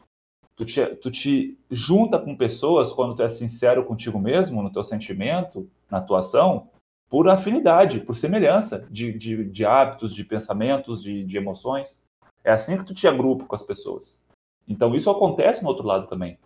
Tu 0.56 0.64
te, 0.64 0.86
tu 0.96 1.10
te 1.10 1.58
junta 1.70 2.18
com 2.18 2.36
pessoas 2.36 2.92
quando 2.92 3.14
tu 3.14 3.22
é 3.22 3.28
sincero 3.28 3.84
contigo 3.84 4.18
mesmo, 4.18 4.62
no 4.62 4.72
teu 4.72 4.84
sentimento, 4.84 5.68
na 5.90 6.00
tua 6.00 6.18
ação, 6.18 6.68
por 7.08 7.28
afinidade, 7.28 8.00
por 8.00 8.16
semelhança 8.16 8.86
de, 8.90 9.12
de, 9.12 9.44
de 9.44 9.64
hábitos, 9.64 10.14
de 10.14 10.24
pensamentos, 10.24 11.02
de, 11.02 11.24
de 11.24 11.36
emoções. 11.36 12.02
É 12.44 12.50
assim 12.50 12.76
que 12.76 12.84
tu 12.84 12.94
te 12.94 13.06
agrupa 13.06 13.44
com 13.44 13.54
as 13.54 13.62
pessoas. 13.62 14.26
Então 14.66 14.94
isso 14.94 15.10
acontece 15.10 15.62
no 15.62 15.68
outro 15.68 15.86
lado 15.86 16.06
também. 16.06 16.38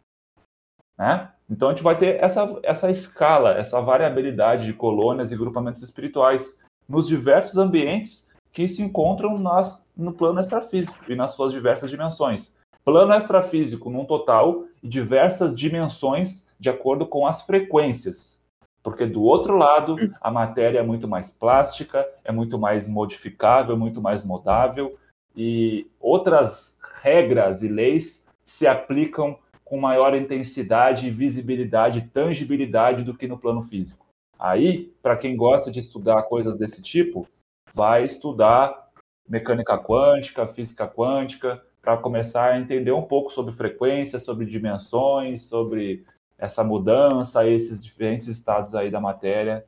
Né? 0.98 1.30
Então 1.48 1.68
a 1.68 1.72
gente 1.72 1.84
vai 1.84 1.96
ter 1.98 2.22
essa, 2.22 2.59
essa 2.62 2.90
escala, 2.90 3.52
essa 3.52 3.80
variabilidade 3.80 4.66
de 4.66 4.72
colônias 4.72 5.30
e 5.30 5.36
grupamentos 5.36 5.82
espirituais 5.82 6.59
nos 6.88 7.07
diversos 7.07 7.59
ambientes 7.59 8.32
que 8.52 8.66
se 8.66 8.82
encontram 8.82 9.38
nas, 9.38 9.86
no 9.96 10.12
plano 10.12 10.40
extrafísico 10.40 10.98
e 11.09 11.14
nas 11.14 11.32
suas 11.32 11.52
diversas 11.52 11.90
dimensões. 11.90 12.55
Plano 12.87 13.12
extrafísico 13.14 13.91
num 13.91 14.05
total 14.05 14.64
e 14.80 14.87
diversas 14.87 15.57
dimensões 15.57 16.49
de 16.57 16.70
acordo 16.70 17.05
com 17.05 17.26
as 17.26 17.43
frequências. 17.43 18.41
Porque 18.80 19.05
do 19.05 19.24
outro 19.24 19.57
lado, 19.57 19.97
a 20.20 20.30
matéria 20.30 20.78
é 20.78 20.82
muito 20.84 21.09
mais 21.09 21.28
plástica, 21.28 22.07
é 22.22 22.30
muito 22.30 22.57
mais 22.57 22.87
modificável, 22.87 23.76
muito 23.76 24.01
mais 24.01 24.22
modável, 24.24 24.97
e 25.37 25.91
outras 25.99 26.78
regras 27.03 27.61
e 27.61 27.68
leis 27.68 28.28
se 28.45 28.68
aplicam 28.68 29.37
com 29.64 29.80
maior 29.80 30.14
intensidade, 30.14 31.11
visibilidade, 31.11 32.09
tangibilidade 32.14 33.03
do 33.03 33.16
que 33.16 33.26
no 33.26 33.37
plano 33.37 33.64
físico. 33.64 34.07
Aí, 34.39 34.95
para 35.03 35.16
quem 35.16 35.37
gosta 35.37 35.72
de 35.72 35.80
estudar 35.80 36.22
coisas 36.22 36.57
desse 36.57 36.80
tipo, 36.80 37.26
vai 37.74 38.05
estudar 38.05 38.87
mecânica 39.28 39.76
quântica, 39.76 40.47
física 40.47 40.87
quântica, 40.87 41.65
para 41.87 41.97
começar 41.99 42.51
a 42.51 42.59
entender 42.59 42.91
um 42.91 43.03
pouco 43.03 43.32
sobre 43.32 43.53
frequência, 43.53 44.18
sobre 44.18 44.45
dimensões, 44.45 45.43
sobre 45.43 46.05
essa 46.37 46.64
mudança, 46.64 47.47
esses 47.47 47.82
diferentes 47.82 48.26
estados 48.26 48.74
aí 48.74 48.91
da 48.91 49.01
matéria 49.01 49.64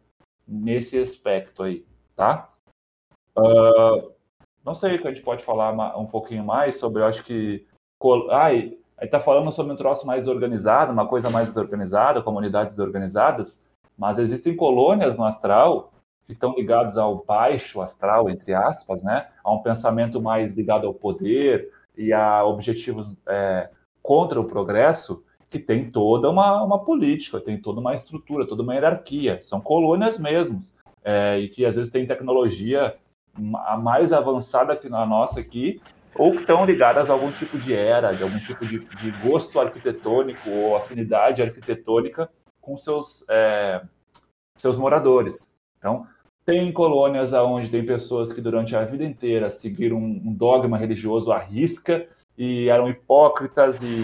nesse 0.47 1.01
aspecto 1.01 1.62
aí, 1.62 1.87
tá? 2.16 2.51
Uh, 3.39 4.11
não 4.64 4.75
sei 4.75 4.97
o 4.97 5.01
que 5.01 5.07
a 5.07 5.12
gente 5.12 5.23
pode 5.23 5.45
falar 5.45 5.97
um 5.97 6.07
pouquinho 6.07 6.43
mais 6.43 6.77
sobre, 6.77 7.03
eu 7.03 7.07
acho 7.07 7.23
que. 7.23 7.64
Ai, 8.33 8.77
Aí 8.99 9.07
está 9.07 9.21
falando 9.21 9.53
sobre 9.53 9.73
um 9.73 9.77
troço 9.77 10.05
mais 10.05 10.27
organizado, 10.27 10.93
uma 10.93 11.07
coisa 11.07 11.31
mais 11.31 11.47
desorganizada, 11.49 12.21
comunidades 12.21 12.75
desorganizadas, 12.75 13.73
mas 13.97 14.19
existem 14.19 14.57
colônias 14.57 15.16
no 15.16 15.25
astral 15.25 15.93
que 16.27 16.33
estão 16.33 16.57
ligados 16.57 16.99
ao 16.99 17.25
baixo 17.25 17.81
astral, 17.81 18.29
entre 18.29 18.55
aspas, 18.55 19.05
né? 19.05 19.29
A 19.45 19.53
um 19.53 19.62
pensamento 19.62 20.21
mais 20.21 20.57
ligado 20.57 20.85
ao 20.85 20.93
poder 20.93 21.78
e 21.99 22.12
a 22.12 22.44
objetivos 22.44 23.12
é, 23.26 23.68
contra 24.01 24.40
o 24.40 24.44
progresso, 24.44 25.24
que 25.51 25.59
tem 25.59 25.90
toda 25.90 26.30
uma, 26.30 26.62
uma 26.62 26.78
política, 26.84 27.40
tem 27.40 27.61
toda 27.61 27.80
uma 27.80 27.94
estrutura, 27.94 28.46
toda 28.46 28.62
uma 28.62 28.74
hierarquia. 28.74 29.40
São 29.42 29.61
colônias 29.61 30.18
mesmo, 30.18 30.61
é, 31.05 31.38
e 31.38 31.49
que 31.49 31.66
às 31.66 31.76
vezes 31.76 31.92
tem 31.92 32.07
tecnologia 32.07 32.96
mais 33.36 34.12
avançada 34.12 34.76
que 34.76 34.86
a 34.86 35.07
nossa 35.07 35.40
aqui, 35.40 35.80
ou 36.14 36.32
que 36.32 36.40
estão 36.40 36.64
ligadas 36.64 37.09
a 37.09 37.12
algum 37.12 37.30
tipo 37.30 37.59
de 37.59 37.74
era, 37.74 38.12
de 38.12 38.22
algum 38.22 38.38
tipo 38.38 38.66
de, 38.66 38.80
de 38.80 39.11
gosto 39.22 39.61
arquitetônico 39.61 40.49
ou 40.51 40.76
afinidade 40.76 41.42
arquitetônica 41.42 42.28
com 42.61 42.76
seus, 42.76 43.24
é, 43.28 43.80
seus 44.57 44.76
moradores. 44.76 45.53
Então, 45.78 46.07
tem 46.49 46.72
colônias 46.72 47.34
onde 47.34 47.68
tem 47.68 47.84
pessoas 47.84 48.32
que 48.32 48.40
durante 48.40 48.74
a 48.74 48.82
vida 48.82 49.05
inteira 49.05 49.51
seguiram 49.51 49.99
um 49.99 50.32
dogma 50.32 50.78
religioso 50.78 51.30
à 51.30 51.36
risca 51.36 52.07
e 52.38 52.70
eram 52.70 52.88
hipócritas 52.88 53.82
e 53.82 54.03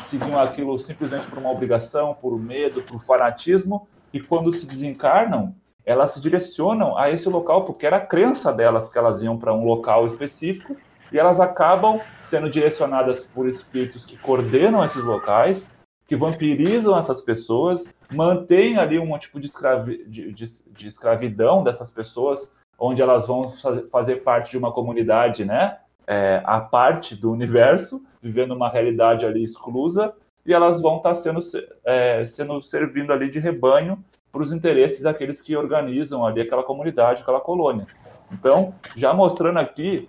se 0.00 0.18
seguiam 0.18 0.36
aquilo 0.36 0.76
simplesmente 0.76 1.24
por 1.28 1.38
uma 1.38 1.52
obrigação, 1.52 2.12
por 2.12 2.36
medo, 2.36 2.82
por 2.82 2.98
fanatismo, 2.98 3.86
e 4.12 4.18
quando 4.18 4.52
se 4.52 4.66
desencarnam, 4.66 5.54
elas 5.86 6.10
se 6.10 6.20
direcionam 6.20 6.98
a 6.98 7.12
esse 7.12 7.28
local 7.28 7.64
porque 7.64 7.86
era 7.86 7.98
a 7.98 8.04
crença 8.04 8.52
delas 8.52 8.90
que 8.90 8.98
elas 8.98 9.22
iam 9.22 9.38
para 9.38 9.54
um 9.54 9.64
local 9.64 10.04
específico 10.04 10.76
e 11.12 11.18
elas 11.20 11.38
acabam 11.38 12.00
sendo 12.18 12.50
direcionadas 12.50 13.24
por 13.24 13.46
espíritos 13.46 14.04
que 14.04 14.16
coordenam 14.16 14.84
esses 14.84 15.04
locais, 15.04 15.72
que 16.06 16.16
vampirizam 16.16 16.96
essas 16.98 17.22
pessoas, 17.22 17.94
mantêm 18.12 18.76
ali 18.76 18.98
um 18.98 19.16
tipo 19.18 19.40
de, 19.40 19.46
escravi 19.46 20.04
de, 20.06 20.32
de, 20.32 20.44
de 20.70 20.86
escravidão 20.86 21.64
dessas 21.64 21.90
pessoas, 21.90 22.56
onde 22.78 23.00
elas 23.00 23.26
vão 23.26 23.48
fazer 23.90 24.16
parte 24.16 24.50
de 24.50 24.58
uma 24.58 24.72
comunidade, 24.72 25.44
né? 25.44 25.78
É, 26.06 26.42
a 26.44 26.60
parte 26.60 27.16
do 27.16 27.32
universo, 27.32 28.04
vivendo 28.20 28.52
uma 28.52 28.68
realidade 28.68 29.24
ali 29.24 29.42
exclusa, 29.42 30.12
e 30.44 30.52
elas 30.52 30.82
vão 30.82 30.98
estar 30.98 31.10
tá 31.10 31.14
sendo, 31.14 31.40
é, 31.84 32.26
sendo 32.26 32.62
servindo 32.62 33.12
ali 33.12 33.30
de 33.30 33.38
rebanho 33.38 34.04
para 34.30 34.42
os 34.42 34.52
interesses 34.52 35.02
daqueles 35.02 35.40
que 35.40 35.56
organizam 35.56 36.26
ali 36.26 36.42
aquela 36.42 36.62
comunidade, 36.62 37.22
aquela 37.22 37.40
colônia. 37.40 37.86
Então, 38.30 38.74
já 38.94 39.14
mostrando 39.14 39.58
aqui 39.58 40.08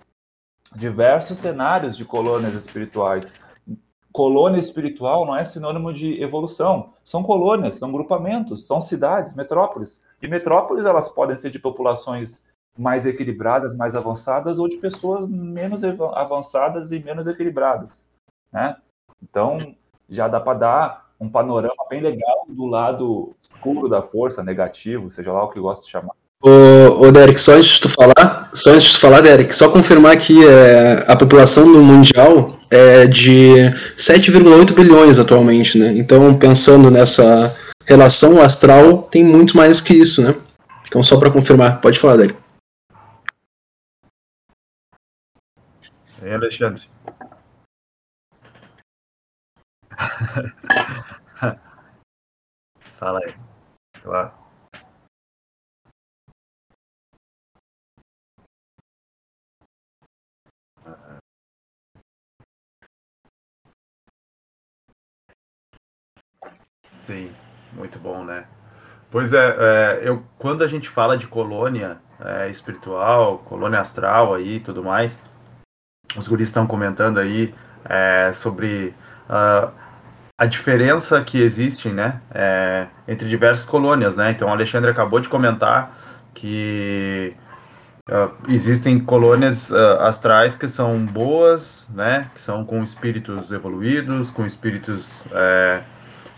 diversos 0.75 1.37
cenários 1.37 1.95
de 1.95 2.03
colônias 2.03 2.53
espirituais. 2.53 3.39
Colônia 4.15 4.59
espiritual 4.59 5.25
não 5.25 5.35
é 5.35 5.43
sinônimo 5.43 5.91
de 5.91 6.23
evolução. 6.23 6.93
São 7.03 7.21
colônias, 7.21 7.75
são 7.75 7.91
grupamentos, 7.91 8.65
são 8.65 8.79
cidades, 8.79 9.35
metrópoles. 9.35 10.01
E 10.21 10.27
metrópoles 10.29 10.85
elas 10.85 11.09
podem 11.09 11.35
ser 11.35 11.49
de 11.49 11.59
populações 11.59 12.47
mais 12.77 13.05
equilibradas, 13.05 13.75
mais 13.75 13.93
avançadas, 13.93 14.57
ou 14.57 14.69
de 14.69 14.77
pessoas 14.77 15.27
menos 15.27 15.83
avançadas 15.83 16.93
e 16.93 16.99
menos 17.01 17.27
equilibradas. 17.27 18.09
Né? 18.53 18.77
Então, 19.21 19.75
já 20.09 20.29
dá 20.29 20.39
para 20.39 20.59
dar 20.59 21.09
um 21.19 21.27
panorama 21.27 21.85
bem 21.89 21.99
legal 21.99 22.45
do 22.47 22.65
lado 22.67 23.35
escuro 23.41 23.89
da 23.89 24.01
força, 24.01 24.41
negativo, 24.41 25.11
seja 25.11 25.33
lá 25.33 25.43
o 25.43 25.49
que 25.49 25.59
gosta 25.59 25.83
de 25.83 25.91
chamar. 25.91 26.15
Ô, 26.47 27.07
ô 27.07 27.11
Derek, 27.11 27.41
só 27.41 27.53
antes 27.53 27.71
de 27.71 27.81
tu 27.81 27.89
falar, 27.89 28.51
só 28.53 28.69
antes 28.69 28.83
de 28.83 28.93
tu 28.93 28.99
falar, 28.99 29.21
Derek, 29.21 29.51
só 29.55 29.67
confirmar 29.71 30.15
que 30.15 30.47
é, 30.47 31.03
a 31.11 31.15
população 31.15 31.65
no 31.65 31.81
mundial 31.81 32.59
é 32.69 33.07
de 33.07 33.55
7,8 33.97 34.71
bilhões 34.75 35.17
atualmente, 35.17 35.79
né? 35.79 35.97
Então, 35.97 36.37
pensando 36.37 36.91
nessa 36.91 37.57
relação 37.83 38.39
astral, 38.39 39.01
tem 39.09 39.23
muito 39.23 39.57
mais 39.57 39.81
que 39.81 39.95
isso, 39.95 40.21
né? 40.21 40.35
Então, 40.87 41.01
só 41.01 41.17
para 41.17 41.31
confirmar, 41.31 41.81
pode 41.81 41.97
falar, 41.97 42.17
Derek. 42.17 42.37
Ei, 46.21 46.31
Alexandre. 46.31 46.83
Fala 52.99 53.19
aí. 53.25 53.33
Claro. 54.03 54.44
Sim, 67.05 67.29
muito 67.71 67.99
bom, 67.99 68.23
né? 68.23 68.45
Pois 69.11 69.31
é, 69.31 69.55
é, 69.59 69.99
eu, 70.01 70.23
quando 70.39 70.63
a 70.63 70.67
gente 70.67 70.89
fala 70.89 71.15
de 71.15 71.27
colônia 71.27 71.97
é, 72.19 72.49
espiritual, 72.49 73.43
colônia 73.45 73.79
astral 73.79 74.33
aí 74.33 74.55
e 74.55 74.59
tudo 74.59 74.83
mais, 74.83 75.21
os 76.17 76.27
guris 76.27 76.47
estão 76.47 76.65
comentando 76.65 77.19
aí 77.19 77.53
é, 77.87 78.31
sobre 78.33 78.95
uh, 79.29 79.71
a 80.35 80.47
diferença 80.47 81.21
que 81.23 81.39
existe 81.39 81.89
né, 81.89 82.21
é, 82.33 82.87
entre 83.07 83.29
diversas 83.29 83.67
colônias. 83.67 84.15
Né? 84.15 84.31
Então, 84.31 84.47
o 84.47 84.51
Alexandre 84.51 84.89
acabou 84.89 85.19
de 85.19 85.29
comentar 85.29 85.95
que 86.33 87.35
uh, 88.09 88.33
existem 88.49 88.99
colônias 88.99 89.69
uh, 89.69 89.99
astrais 89.99 90.55
que 90.55 90.67
são 90.67 91.05
boas, 91.05 91.87
né, 91.93 92.31
que 92.33 92.41
são 92.41 92.65
com 92.65 92.81
espíritos 92.83 93.51
evoluídos, 93.51 94.31
com 94.31 94.43
espíritos 94.43 95.23
é, 95.31 95.83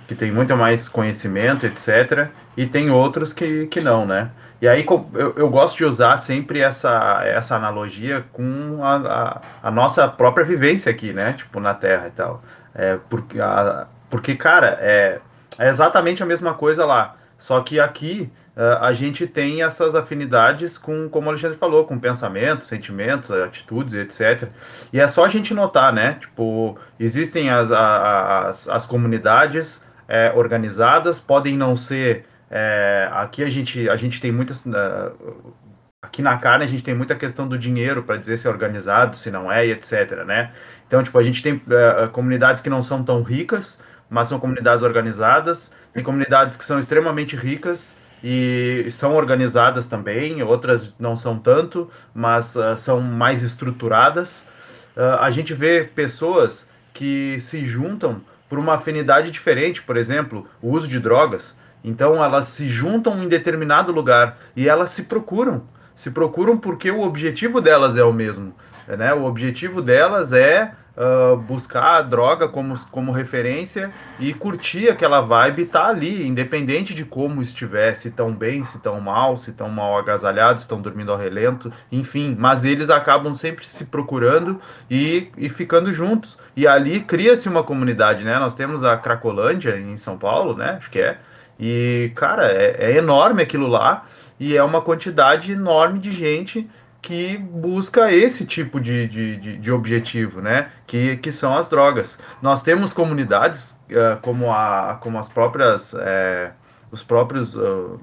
que 0.07 0.15
têm 0.15 0.31
muito 0.31 0.55
mais 0.55 0.87
conhecimento, 0.87 1.65
etc. 1.65 2.29
E 2.55 2.65
tem 2.65 2.89
outros 2.89 3.33
que, 3.33 3.67
que 3.67 3.81
não, 3.81 4.05
né? 4.05 4.31
E 4.61 4.67
aí 4.67 4.85
eu, 5.13 5.33
eu 5.35 5.49
gosto 5.49 5.77
de 5.77 5.85
usar 5.85 6.17
sempre 6.17 6.61
essa, 6.61 7.21
essa 7.25 7.55
analogia 7.55 8.25
com 8.31 8.79
a, 8.81 8.95
a, 8.95 9.41
a 9.67 9.71
nossa 9.71 10.07
própria 10.07 10.45
vivência 10.45 10.89
aqui, 10.91 11.13
né? 11.13 11.33
Tipo, 11.33 11.59
na 11.59 11.73
Terra 11.73 12.07
e 12.07 12.11
tal. 12.11 12.41
É, 12.73 12.97
porque, 13.09 13.39
a, 13.39 13.85
porque, 14.09 14.35
cara, 14.35 14.77
é, 14.81 15.19
é 15.59 15.69
exatamente 15.69 16.23
a 16.23 16.25
mesma 16.25 16.53
coisa 16.53 16.85
lá. 16.85 17.17
Só 17.37 17.61
que 17.61 17.79
aqui 17.79 18.31
uh, 18.55 18.83
a 18.83 18.93
gente 18.93 19.27
tem 19.27 19.61
essas 19.61 19.93
afinidades 19.93 20.77
com, 20.77 21.07
como 21.07 21.27
o 21.27 21.29
Alexandre 21.29 21.57
falou, 21.57 21.85
com 21.85 21.99
pensamentos, 21.99 22.67
sentimentos, 22.67 23.29
atitudes, 23.29 23.93
etc. 23.93 24.49
E 24.91 24.99
é 24.99 25.07
só 25.07 25.25
a 25.25 25.29
gente 25.29 25.53
notar, 25.53 25.93
né? 25.93 26.17
Tipo, 26.19 26.79
existem 26.99 27.51
as, 27.51 27.71
as, 27.71 28.67
as 28.67 28.85
comunidades 28.87 29.85
é, 30.07 30.31
organizadas, 30.35 31.19
podem 31.19 31.57
não 31.57 31.75
ser. 31.75 32.25
É, 32.49 33.09
aqui 33.11 33.43
a 33.43 33.49
gente, 33.49 33.89
a 33.89 33.95
gente 33.95 34.21
tem 34.21 34.31
muitas. 34.31 34.65
Uh, 34.65 35.53
aqui 36.01 36.21
na 36.21 36.37
carne 36.37 36.63
a 36.63 36.67
gente 36.67 36.83
tem 36.83 36.95
muita 36.95 37.15
questão 37.15 37.47
do 37.47 37.57
dinheiro 37.57 38.03
para 38.03 38.17
dizer 38.17 38.37
se 38.37 38.47
é 38.47 38.49
organizado, 38.49 39.15
se 39.15 39.29
não 39.29 39.51
é, 39.51 39.67
e 39.67 39.71
etc, 39.71 40.23
né? 40.25 40.51
Então, 40.87 41.03
tipo, 41.03 41.17
a 41.17 41.23
gente 41.23 41.43
tem 41.43 41.55
uh, 41.55 42.09
comunidades 42.11 42.61
que 42.61 42.69
não 42.69 42.81
são 42.81 43.03
tão 43.03 43.21
ricas, 43.21 43.79
mas 44.09 44.27
são 44.27 44.39
comunidades 44.39 44.83
organizadas, 44.83 45.71
tem 45.93 46.03
comunidades 46.03 46.55
que 46.55 46.63
são 46.63 46.79
extremamente 46.79 47.35
ricas 47.35 47.95
e 48.23 48.87
são 48.91 49.15
organizadas 49.15 49.87
também, 49.87 50.41
outras 50.41 50.95
não 50.97 51.15
são 51.15 51.37
tanto, 51.37 51.89
mas 52.13 52.55
uh, 52.55 52.77
são 52.77 53.01
mais 53.01 53.43
estruturadas. 53.43 54.47
Uh, 54.95 55.19
a 55.19 55.29
gente 55.29 55.53
vê 55.53 55.83
pessoas 55.83 56.69
que 56.93 57.37
se 57.39 57.65
juntam 57.65 58.21
por 58.49 58.59
uma 58.59 58.75
afinidade 58.75 59.31
diferente, 59.31 59.81
por 59.81 59.97
exemplo, 59.97 60.47
o 60.61 60.71
uso 60.71 60.87
de 60.87 60.99
drogas. 60.99 61.55
Então 61.83 62.23
elas 62.23 62.45
se 62.45 62.67
juntam 62.69 63.21
em 63.21 63.27
determinado 63.27 63.91
lugar 63.91 64.37
e 64.55 64.67
elas 64.67 64.89
se 64.89 65.03
procuram 65.03 65.63
se 65.97 66.11
procuram 66.11 66.55
porque 66.55 66.91
o 66.91 67.01
objetivo 67.01 67.59
delas 67.59 67.97
é 67.97 68.03
o 68.03 68.13
mesmo. 68.13 68.53
Né? 68.87 69.13
O 69.15 69.25
objetivo 69.25 69.81
delas 69.81 70.31
é 70.31 70.71
uh, 70.97 71.37
buscar 71.37 71.97
a 71.97 72.01
droga 72.01 72.47
como, 72.47 72.73
como 72.89 73.11
referência 73.11 73.91
e 74.19 74.33
curtir 74.33 74.89
aquela 74.89 75.21
vibe 75.21 75.65
tá 75.65 75.87
ali, 75.87 76.27
independente 76.27 76.93
de 76.93 77.05
como 77.05 77.41
estiver, 77.41 77.93
se 77.93 78.09
tão 78.11 78.33
bem, 78.33 78.63
se 78.63 78.79
tão 78.79 78.99
mal, 78.99 79.37
se 79.37 79.53
tão 79.53 79.69
mal 79.69 79.97
agasalhados, 79.97 80.63
estão 80.63 80.81
dormindo 80.81 81.11
ao 81.11 81.17
relento, 81.17 81.71
enfim. 81.91 82.35
Mas 82.37 82.65
eles 82.65 82.89
acabam 82.89 83.33
sempre 83.33 83.65
se 83.65 83.85
procurando 83.85 84.59
e, 84.89 85.29
e 85.37 85.47
ficando 85.47 85.93
juntos. 85.93 86.37
E 86.55 86.67
ali 86.67 86.99
cria-se 87.01 87.47
uma 87.47 87.63
comunidade, 87.63 88.23
né? 88.23 88.39
Nós 88.39 88.55
temos 88.55 88.83
a 88.83 88.97
Cracolândia 88.97 89.77
em 89.77 89.95
São 89.95 90.17
Paulo, 90.17 90.55
né? 90.55 90.75
Acho 90.77 90.89
que 90.89 90.99
é. 90.99 91.19
E, 91.59 92.11
cara, 92.15 92.51
é, 92.51 92.91
é 92.91 92.97
enorme 92.97 93.41
aquilo 93.41 93.67
lá 93.67 94.05
e 94.39 94.55
é 94.55 94.63
uma 94.63 94.81
quantidade 94.81 95.51
enorme 95.51 95.99
de 95.99 96.11
gente 96.11 96.69
que 97.01 97.37
busca 97.37 98.11
esse 98.11 98.45
tipo 98.45 98.79
de, 98.79 99.07
de, 99.07 99.57
de, 99.57 99.71
objetivo, 99.71 100.41
né? 100.41 100.69
Que, 100.85 101.17
que 101.17 101.31
são 101.31 101.57
as 101.57 101.67
drogas. 101.67 102.19
Nós 102.41 102.61
temos 102.61 102.91
comunidades 102.91 103.75
uh, 103.91 104.19
como, 104.21 104.51
a, 104.51 104.97
como 105.01 105.17
as 105.17 105.29
próprias 105.29 105.93
é, 105.93 106.51
os 106.91 107.03
próprios 107.03 107.55
uh, 107.55 107.99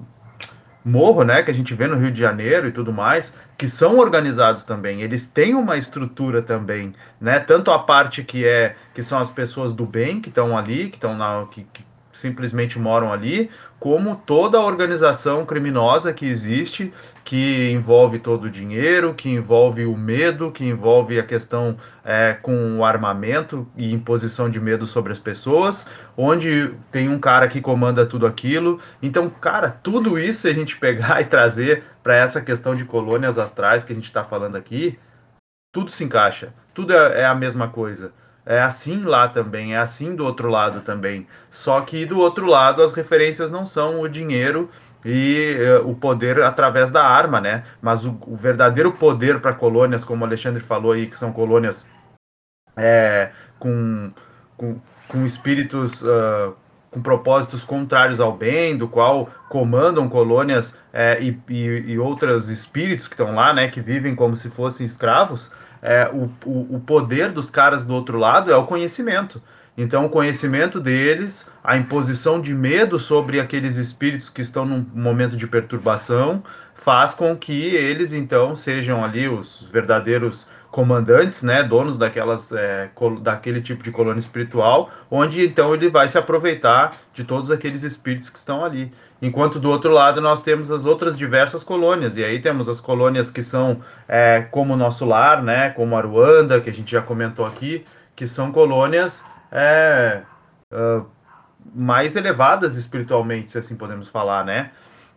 morro, 0.83 1.23
né? 1.23 1.43
Que 1.43 1.51
a 1.51 1.53
gente 1.53 1.73
vê 1.73 1.87
no 1.87 1.97
Rio 1.97 2.11
de 2.11 2.19
Janeiro 2.19 2.67
e 2.67 2.71
tudo 2.71 2.91
mais, 2.91 3.35
que 3.57 3.69
são 3.69 3.97
organizados 3.97 4.63
também. 4.63 5.01
Eles 5.01 5.25
têm 5.25 5.55
uma 5.55 5.77
estrutura 5.77 6.41
também, 6.41 6.93
né? 7.19 7.39
Tanto 7.39 7.71
a 7.71 7.79
parte 7.79 8.23
que 8.23 8.45
é 8.45 8.75
que 8.93 9.03
são 9.03 9.19
as 9.19 9.29
pessoas 9.31 9.73
do 9.73 9.85
bem 9.85 10.19
que 10.21 10.29
estão 10.29 10.57
ali, 10.57 10.89
que 10.89 10.97
estão 10.97 11.15
na 11.15 11.45
que, 11.51 11.63
que 11.71 11.83
simplesmente 12.15 12.79
moram 12.79 13.11
ali, 13.11 13.49
como 13.79 14.15
toda 14.15 14.57
a 14.57 14.63
organização 14.63 15.45
criminosa 15.45 16.13
que 16.13 16.25
existe, 16.25 16.91
que 17.23 17.69
envolve 17.71 18.19
todo 18.19 18.45
o 18.45 18.49
dinheiro, 18.49 19.13
que 19.13 19.29
envolve 19.29 19.85
o 19.85 19.95
medo, 19.95 20.51
que 20.51 20.65
envolve 20.65 21.19
a 21.19 21.23
questão 21.23 21.77
é, 22.03 22.33
com 22.41 22.79
o 22.79 22.85
armamento 22.85 23.67
e 23.75 23.93
imposição 23.93 24.49
de 24.49 24.59
medo 24.59 24.87
sobre 24.87 25.11
as 25.11 25.19
pessoas, 25.19 25.85
onde 26.17 26.73
tem 26.89 27.09
um 27.09 27.19
cara 27.19 27.47
que 27.47 27.59
comanda 27.59 28.05
tudo 28.05 28.25
aquilo. 28.25 28.79
Então, 29.01 29.29
cara, 29.29 29.69
tudo 29.69 30.17
isso 30.17 30.41
se 30.41 30.47
a 30.47 30.53
gente 30.53 30.77
pegar 30.77 31.19
e 31.21 31.25
trazer 31.25 31.83
para 32.01 32.15
essa 32.15 32.41
questão 32.41 32.75
de 32.75 32.85
colônias 32.85 33.37
astrais 33.37 33.83
que 33.83 33.91
a 33.91 33.95
gente 33.95 34.05
está 34.05 34.23
falando 34.23 34.55
aqui, 34.55 34.97
tudo 35.73 35.91
se 35.91 36.03
encaixa, 36.05 36.53
tudo 36.73 36.93
é, 36.93 37.21
é 37.21 37.25
a 37.25 37.35
mesma 37.35 37.67
coisa. 37.67 38.13
É 38.45 38.61
assim 38.61 39.03
lá 39.03 39.27
também, 39.27 39.73
é 39.73 39.77
assim 39.77 40.15
do 40.15 40.23
outro 40.23 40.49
lado 40.49 40.81
também. 40.81 41.27
Só 41.49 41.81
que 41.81 42.05
do 42.05 42.19
outro 42.19 42.45
lado 42.45 42.83
as 42.83 42.93
referências 42.93 43.49
não 43.49 43.65
são 43.65 44.01
o 44.01 44.07
dinheiro 44.07 44.69
e 45.03 45.57
uh, 45.81 45.89
o 45.89 45.95
poder 45.95 46.41
através 46.43 46.91
da 46.91 47.03
arma, 47.03 47.41
né? 47.41 47.63
Mas 47.81 48.05
o, 48.05 48.17
o 48.27 48.35
verdadeiro 48.35 48.91
poder 48.91 49.39
para 49.39 49.53
colônias, 49.53 50.03
como 50.05 50.23
o 50.23 50.27
Alexandre 50.27 50.61
falou 50.61 50.91
aí, 50.91 51.07
que 51.07 51.17
são 51.17 51.31
colônias 51.33 51.85
é, 52.77 53.31
com, 53.59 54.11
com 54.57 54.79
com 55.07 55.25
espíritos 55.25 56.01
uh, 56.01 56.55
com 56.91 57.01
propósitos 57.01 57.63
contrários 57.63 58.19
ao 58.19 58.31
bem, 58.31 58.77
do 58.77 58.87
qual 58.87 59.29
comandam 59.49 60.07
colônias 60.07 60.77
é, 60.93 61.21
e, 61.21 61.37
e, 61.49 61.65
e, 61.91 61.99
outros 61.99 62.49
espíritos 62.49 63.07
que 63.07 63.13
estão 63.13 63.35
lá, 63.35 63.53
né, 63.53 63.67
que 63.67 63.81
vivem 63.81 64.15
como 64.15 64.35
se 64.35 64.49
fossem 64.49 64.85
escravos, 64.85 65.51
é, 65.85 66.09
o, 66.11 66.31
o, 66.43 66.75
o 66.77 66.79
poder 66.79 67.31
dos 67.31 67.51
caras 67.51 67.85
do 67.85 67.93
outro 67.93 68.17
lado 68.17 68.51
é 68.51 68.55
o 68.57 68.65
conhecimento. 68.65 69.39
Então, 69.77 70.05
o 70.05 70.09
conhecimento 70.09 70.79
deles, 70.79 71.47
a 71.63 71.77
imposição 71.77 72.41
de 72.41 72.55
medo 72.55 72.97
sobre 72.97 73.39
aqueles 73.39 73.75
espíritos 73.75 74.29
que 74.29 74.41
estão 74.41 74.65
num 74.65 74.83
momento 74.95 75.37
de 75.37 75.45
perturbação, 75.45 76.43
faz 76.73 77.13
com 77.13 77.35
que 77.35 77.75
eles, 77.75 78.13
então, 78.13 78.55
sejam 78.55 79.03
ali 79.03 79.29
os 79.29 79.69
verdadeiros 79.71 80.47
comandantes, 80.71 81.43
né, 81.43 81.63
donos 81.63 81.97
daquelas, 81.97 82.51
é, 82.51 82.89
daquele 83.21 83.61
tipo 83.61 83.83
de 83.83 83.91
colônia 83.91 84.19
espiritual, 84.19 84.89
onde 85.09 85.45
então 85.45 85.73
ele 85.73 85.89
vai 85.89 86.09
se 86.09 86.17
aproveitar 86.17 86.93
de 87.13 87.23
todos 87.23 87.49
aqueles 87.49 87.83
espíritos 87.83 88.29
que 88.29 88.37
estão 88.37 88.63
ali. 88.63 88.91
Enquanto 89.21 89.59
do 89.59 89.69
outro 89.69 89.91
lado 89.91 90.19
nós 90.19 90.43
temos 90.43 90.69
as 90.69 90.85
outras 90.85 91.17
diversas 91.17 91.63
colônias, 91.63 92.17
e 92.17 92.23
aí 92.23 92.39
temos 92.39 92.67
as 92.67 92.81
colônias 92.81 93.31
que 93.31 93.41
são 93.41 93.81
é, 94.07 94.41
como 94.51 94.73
o 94.73 94.77
nosso 94.77 95.05
lar, 95.05 95.41
né, 95.41 95.69
como 95.69 95.95
Aruanda, 95.95 96.59
que 96.59 96.69
a 96.69 96.73
gente 96.73 96.91
já 96.91 97.01
comentou 97.01 97.45
aqui, 97.45 97.85
que 98.15 98.27
são 98.27 98.51
colônias 98.51 99.25
é, 99.51 100.21
uh, 100.71 101.05
mais 101.73 102.15
elevadas 102.15 102.75
espiritualmente, 102.75 103.51
se 103.51 103.57
assim 103.57 103.75
podemos 103.75 104.07
falar, 104.07 104.45
né? 104.45 104.71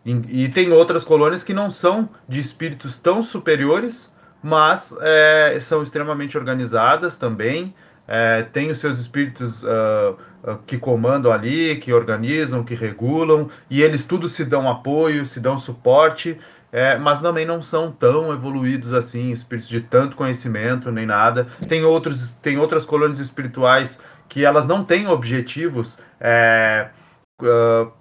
E, 0.04 0.44
e 0.44 0.48
tem 0.48 0.72
outras 0.72 1.04
colônias 1.04 1.44
que 1.44 1.52
não 1.52 1.70
são 1.70 2.08
de 2.28 2.40
espíritos 2.40 2.96
tão 2.96 3.22
superiores, 3.22 4.14
mas 4.42 4.96
é, 5.00 5.58
são 5.60 5.82
extremamente 5.82 6.36
organizadas 6.36 7.16
também. 7.16 7.74
É, 8.06 8.42
tem 8.42 8.70
os 8.70 8.78
seus 8.78 8.98
espíritos 8.98 9.62
uh, 9.62 10.16
uh, 10.42 10.58
que 10.66 10.78
comandam 10.78 11.30
ali, 11.30 11.76
que 11.76 11.92
organizam, 11.92 12.64
que 12.64 12.74
regulam, 12.74 13.50
e 13.68 13.82
eles 13.82 14.06
tudo 14.06 14.30
se 14.30 14.46
dão 14.46 14.66
apoio, 14.66 15.26
se 15.26 15.40
dão 15.40 15.58
suporte, 15.58 16.38
é, 16.72 16.96
mas 16.96 17.20
também 17.20 17.44
não 17.44 17.60
são 17.60 17.92
tão 17.92 18.32
evoluídos 18.32 18.94
assim, 18.94 19.30
espíritos 19.30 19.68
de 19.68 19.82
tanto 19.82 20.16
conhecimento 20.16 20.90
nem 20.90 21.04
nada. 21.04 21.46
Tem, 21.68 21.84
outros, 21.84 22.32
tem 22.32 22.58
outras 22.58 22.86
colônias 22.86 23.18
espirituais 23.18 24.00
que 24.28 24.44
elas 24.44 24.66
não 24.66 24.84
têm 24.84 25.06
objetivos 25.06 25.98
uh, 26.20 27.92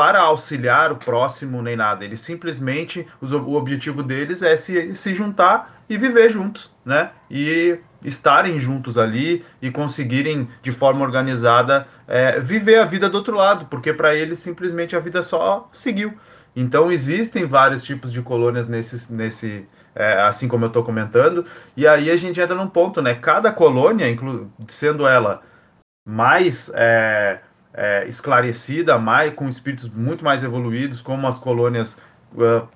para 0.00 0.20
auxiliar 0.20 0.90
o 0.90 0.96
próximo 0.96 1.60
nem 1.60 1.76
nada. 1.76 2.06
Eles 2.06 2.20
simplesmente, 2.20 3.06
os, 3.20 3.32
o 3.32 3.52
objetivo 3.52 4.02
deles 4.02 4.42
é 4.42 4.56
se, 4.56 4.94
se 4.94 5.12
juntar 5.12 5.82
e 5.90 5.98
viver 5.98 6.30
juntos, 6.30 6.74
né? 6.82 7.10
E 7.30 7.78
estarem 8.02 8.58
juntos 8.58 8.96
ali 8.96 9.44
e 9.60 9.70
conseguirem 9.70 10.48
de 10.62 10.72
forma 10.72 11.04
organizada 11.04 11.86
é, 12.08 12.40
viver 12.40 12.78
a 12.78 12.86
vida 12.86 13.10
do 13.10 13.18
outro 13.18 13.36
lado, 13.36 13.66
porque 13.66 13.92
para 13.92 14.14
eles 14.14 14.38
simplesmente 14.38 14.96
a 14.96 15.00
vida 15.00 15.22
só 15.22 15.68
seguiu. 15.70 16.14
Então 16.56 16.90
existem 16.90 17.44
vários 17.44 17.84
tipos 17.84 18.10
de 18.10 18.22
colônias 18.22 18.66
nesse, 18.66 19.12
nesse 19.12 19.68
é, 19.94 20.18
assim 20.22 20.48
como 20.48 20.64
eu 20.64 20.68
estou 20.68 20.82
comentando, 20.82 21.44
e 21.76 21.86
aí 21.86 22.10
a 22.10 22.16
gente 22.16 22.40
entra 22.40 22.56
num 22.56 22.68
ponto, 22.68 23.02
né? 23.02 23.16
Cada 23.16 23.52
colônia, 23.52 24.06
sendo 24.66 25.06
ela 25.06 25.42
mais 26.08 26.72
é, 26.74 27.40
é, 27.72 28.06
esclarecida, 28.08 28.98
mais 28.98 29.32
com 29.34 29.48
espíritos 29.48 29.88
muito 29.88 30.24
mais 30.24 30.42
evoluídos, 30.42 31.00
como 31.00 31.26
as 31.26 31.38
colônias 31.38 31.98
uh, 32.34 32.66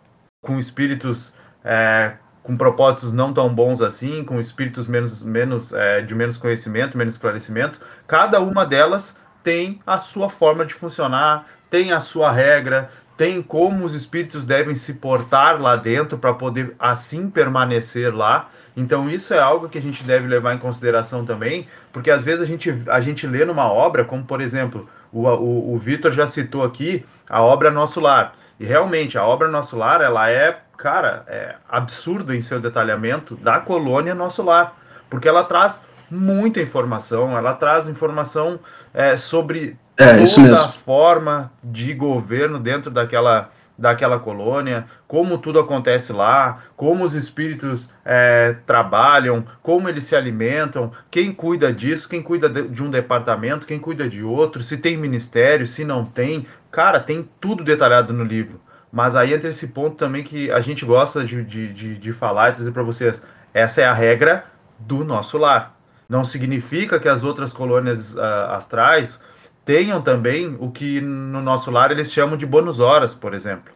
com 0.40 0.59
espíritos 0.59 1.34
é, 1.64 2.14
com 2.42 2.57
propósitos 2.57 3.12
não 3.12 3.32
tão 3.32 3.53
bons 3.53 3.80
assim, 3.80 4.22
com 4.22 4.38
espíritos 4.38 4.86
menos, 4.86 5.22
menos 5.22 5.72
é, 5.72 6.03
de 6.03 6.14
menos 6.14 6.36
conhecimento, 6.36 6.97
menos 6.97 7.14
esclarecimento, 7.14 7.80
cada 8.07 8.38
uma 8.38 8.66
delas 8.66 9.18
tem 9.42 9.80
a 9.86 9.99
sua 9.99 10.28
forma 10.28 10.64
de 10.64 10.74
funcionar, 10.74 11.47
tem 11.70 11.92
a 11.92 12.01
sua 12.01 12.30
regra, 12.30 12.90
tem 13.17 13.43
como 13.43 13.85
os 13.85 13.95
espíritos 13.95 14.45
devem 14.45 14.75
se 14.75 14.95
portar 14.95 15.61
lá 15.61 15.77
dentro 15.77 16.19
para 16.19 16.35
poder 16.35 16.75
assim 16.79 17.31
permanecer 17.31 18.15
lá. 18.15 18.49
Então 18.77 19.09
isso 19.09 19.33
é 19.33 19.39
algo 19.39 19.69
que 19.69 19.79
a 19.79 19.83
gente 19.83 20.03
deve 20.03 20.27
levar 20.27 20.55
em 20.55 20.59
consideração 20.59 21.25
também, 21.25 21.69
porque 21.93 22.11
às 22.11 22.25
vezes 22.25 22.43
a 22.43 22.47
gente, 22.47 22.75
a 22.89 23.01
gente 23.01 23.27
lê 23.27 23.45
numa 23.45 23.73
obra, 23.73 24.05
como 24.05 24.25
por 24.25 24.41
exemplo, 24.41 24.89
o, 25.12 25.29
o, 25.29 25.75
o 25.75 25.79
Vitor 25.79 26.11
já 26.11 26.27
citou 26.27 26.65
aqui, 26.65 27.05
a 27.29 27.41
obra 27.41 27.71
Nosso 27.71 28.01
Lar. 28.01 28.35
E 28.59 28.65
realmente, 28.65 29.17
a 29.17 29.25
obra 29.25 29.49
Nosso 29.49 29.77
Lar, 29.77 30.01
ela 30.01 30.29
é, 30.29 30.61
cara, 30.77 31.25
é 31.29 31.57
absurda 31.69 32.35
em 32.35 32.41
seu 32.41 32.61
detalhamento 32.61 33.37
da 33.37 33.61
colônia 33.61 34.15
Nosso 34.15 34.43
Lar, 34.43 34.77
porque 35.09 35.29
ela 35.29 35.45
traz 35.45 35.85
muita 36.11 36.61
informação, 36.61 37.37
ela 37.37 37.55
traz 37.55 37.89
informação 37.89 38.59
é, 38.93 39.17
sobre 39.17 39.77
é, 39.97 40.24
toda 40.24 40.53
a 40.53 40.68
forma 40.68 41.53
de 41.62 41.95
governo 41.95 42.59
dentro 42.59 42.90
daquela, 42.90 43.51
daquela 43.78 44.18
colônia, 44.18 44.86
como 45.07 45.38
tudo 45.38 45.59
acontece 45.61 46.12
lá, 46.12 46.64
como 46.76 47.05
os 47.05 47.14
espíritos 47.14 47.92
é, 48.05 48.57
trabalham, 48.66 49.45
como 49.62 49.88
eles 49.88 50.05
se 50.05 50.16
alimentam, 50.16 50.90
quem 51.11 51.32
cuida 51.32 51.72
disso, 51.72 52.09
quem 52.09 52.22
cuida 52.22 52.49
de 52.49 52.82
um 52.82 52.90
departamento, 52.90 53.66
quem 53.66 53.78
cuida 53.78 54.09
de 54.09 54.22
outro, 54.22 54.62
se 54.62 54.76
tem 54.76 54.97
ministério, 54.97 55.66
se 55.66 55.84
não 55.84 56.05
tem. 56.05 56.47
Cara, 56.70 56.99
tem 56.99 57.28
tudo 57.40 57.62
detalhado 57.62 58.12
no 58.12 58.24
livro. 58.24 58.61
Mas 58.90 59.16
aí 59.16 59.34
entra 59.34 59.51
esse 59.51 59.68
ponto 59.68 59.97
também 59.97 60.22
que 60.22 60.51
a 60.51 60.61
gente 60.61 60.84
gosta 60.84 61.24
de, 61.24 61.42
de, 61.45 61.72
de, 61.72 61.97
de 61.97 62.12
falar 62.12 62.51
e 62.51 62.55
trazer 62.55 62.70
para 62.70 62.82
vocês. 62.82 63.20
Essa 63.53 63.80
é 63.80 63.84
a 63.84 63.92
regra 63.92 64.45
do 64.78 65.05
nosso 65.05 65.38
lar. 65.38 65.76
Não 66.09 66.22
significa 66.22 67.01
que 67.01 67.09
as 67.09 67.24
outras 67.24 67.53
colônias 67.53 68.14
uh, 68.14 68.20
astrais 68.51 69.20
tenham 69.65 70.03
também 70.03 70.57
o 70.61 70.71
que 70.71 71.01
no 71.01 71.41
nosso 71.41 71.71
lar 71.71 71.91
eles 71.91 72.12
chamam 72.12 72.37
de 72.37 72.47
bônus 72.47 72.81
horas, 72.81 73.15
por 73.15 73.35
exemplo. 73.35 73.73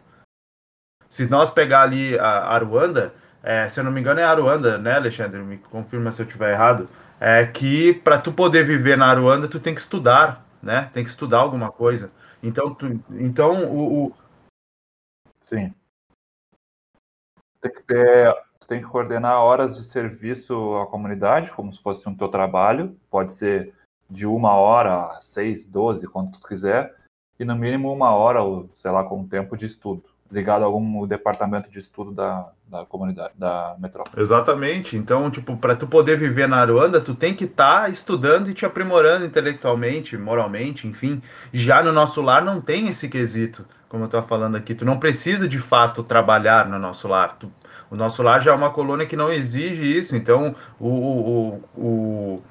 Se 1.07 1.27
nós 1.27 1.49
pegar 1.49 1.81
ali 1.81 2.17
a 2.19 2.49
Aruanda, 2.53 3.13
é, 3.41 3.67
se 3.67 3.79
eu 3.79 3.83
não 3.83 3.91
me 3.91 3.99
engano 3.99 4.19
é 4.19 4.23
Aruanda, 4.23 4.77
né, 4.77 4.93
Alexandre? 4.93 5.39
Me 5.39 5.57
confirma 5.57 6.11
se 6.11 6.21
eu 6.21 6.25
estiver 6.25 6.53
errado. 6.53 6.87
É 7.19 7.45
que 7.45 7.93
para 7.93 8.19
tu 8.19 8.31
poder 8.31 8.63
viver 8.63 8.97
na 8.97 9.07
Aruanda, 9.07 9.47
tu 9.47 9.59
tem 9.59 9.73
que 9.73 9.81
estudar, 9.81 10.45
né? 10.61 10.89
Tem 10.93 11.03
que 11.03 11.09
estudar 11.09 11.39
alguma 11.39 11.71
coisa. 11.71 12.11
Então, 12.41 12.73
tu, 12.73 12.87
então 13.11 13.65
o, 13.65 14.05
o... 14.07 14.13
sim, 15.41 15.73
tem 17.59 17.71
que 17.71 17.83
ter, 17.83 18.35
tem 18.67 18.81
que 18.81 18.87
coordenar 18.87 19.37
horas 19.37 19.75
de 19.77 19.83
serviço 19.83 20.75
à 20.77 20.87
comunidade, 20.87 21.51
como 21.51 21.73
se 21.73 21.81
fosse 21.81 22.07
um 22.07 22.15
teu 22.15 22.29
trabalho. 22.29 22.95
Pode 23.09 23.33
ser 23.33 23.73
de 24.09 24.25
uma 24.25 24.53
hora 24.53 25.17
seis, 25.19 25.65
doze, 25.67 26.07
quanto 26.07 26.39
tu 26.39 26.47
quiser, 26.47 26.95
e 27.39 27.45
no 27.45 27.55
mínimo 27.55 27.93
uma 27.93 28.11
hora, 28.11 28.41
ou 28.41 28.69
sei 28.75 28.91
lá, 28.91 29.03
com 29.03 29.25
tempo 29.25 29.55
de 29.55 29.65
estudo, 29.65 30.03
ligado 30.31 30.63
a 30.63 30.65
algum 30.65 31.07
departamento 31.07 31.69
de 31.69 31.79
estudo 31.79 32.11
da, 32.11 32.49
da 32.67 32.85
comunidade, 32.85 33.33
da 33.37 33.75
metrópole. 33.79 34.21
Exatamente. 34.21 34.97
Então, 34.97 35.29
tipo, 35.31 35.55
para 35.57 35.75
tu 35.75 35.87
poder 35.87 36.17
viver 36.17 36.47
na 36.47 36.57
Aruanda, 36.57 36.99
tu 36.99 37.15
tem 37.15 37.33
que 37.33 37.45
estar 37.45 37.83
tá 37.83 37.89
estudando 37.89 38.49
e 38.49 38.53
te 38.53 38.65
aprimorando 38.65 39.25
intelectualmente, 39.25 40.17
moralmente, 40.17 40.87
enfim. 40.87 41.21
Já 41.53 41.81
no 41.81 41.91
nosso 41.91 42.21
lar 42.21 42.43
não 42.43 42.59
tem 42.59 42.89
esse 42.89 43.07
quesito, 43.07 43.65
como 43.87 44.03
eu 44.03 44.07
estou 44.07 44.21
falando 44.21 44.55
aqui. 44.55 44.75
Tu 44.75 44.85
não 44.85 44.99
precisa 44.99 45.47
de 45.47 45.59
fato 45.59 46.03
trabalhar 46.03 46.67
no 46.67 46.77
nosso 46.77 47.07
lar. 47.07 47.37
Tu, 47.39 47.51
o 47.89 47.95
nosso 47.95 48.21
lar 48.21 48.41
já 48.41 48.51
é 48.51 48.55
uma 48.55 48.69
colônia 48.69 49.07
que 49.07 49.15
não 49.15 49.31
exige 49.31 49.83
isso. 49.97 50.15
Então, 50.15 50.55
o, 50.79 50.87
o, 50.87 51.63
o 51.75 51.79
o, 51.79 52.43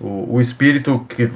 o 0.00 0.40
espírito 0.40 1.04
que 1.08 1.30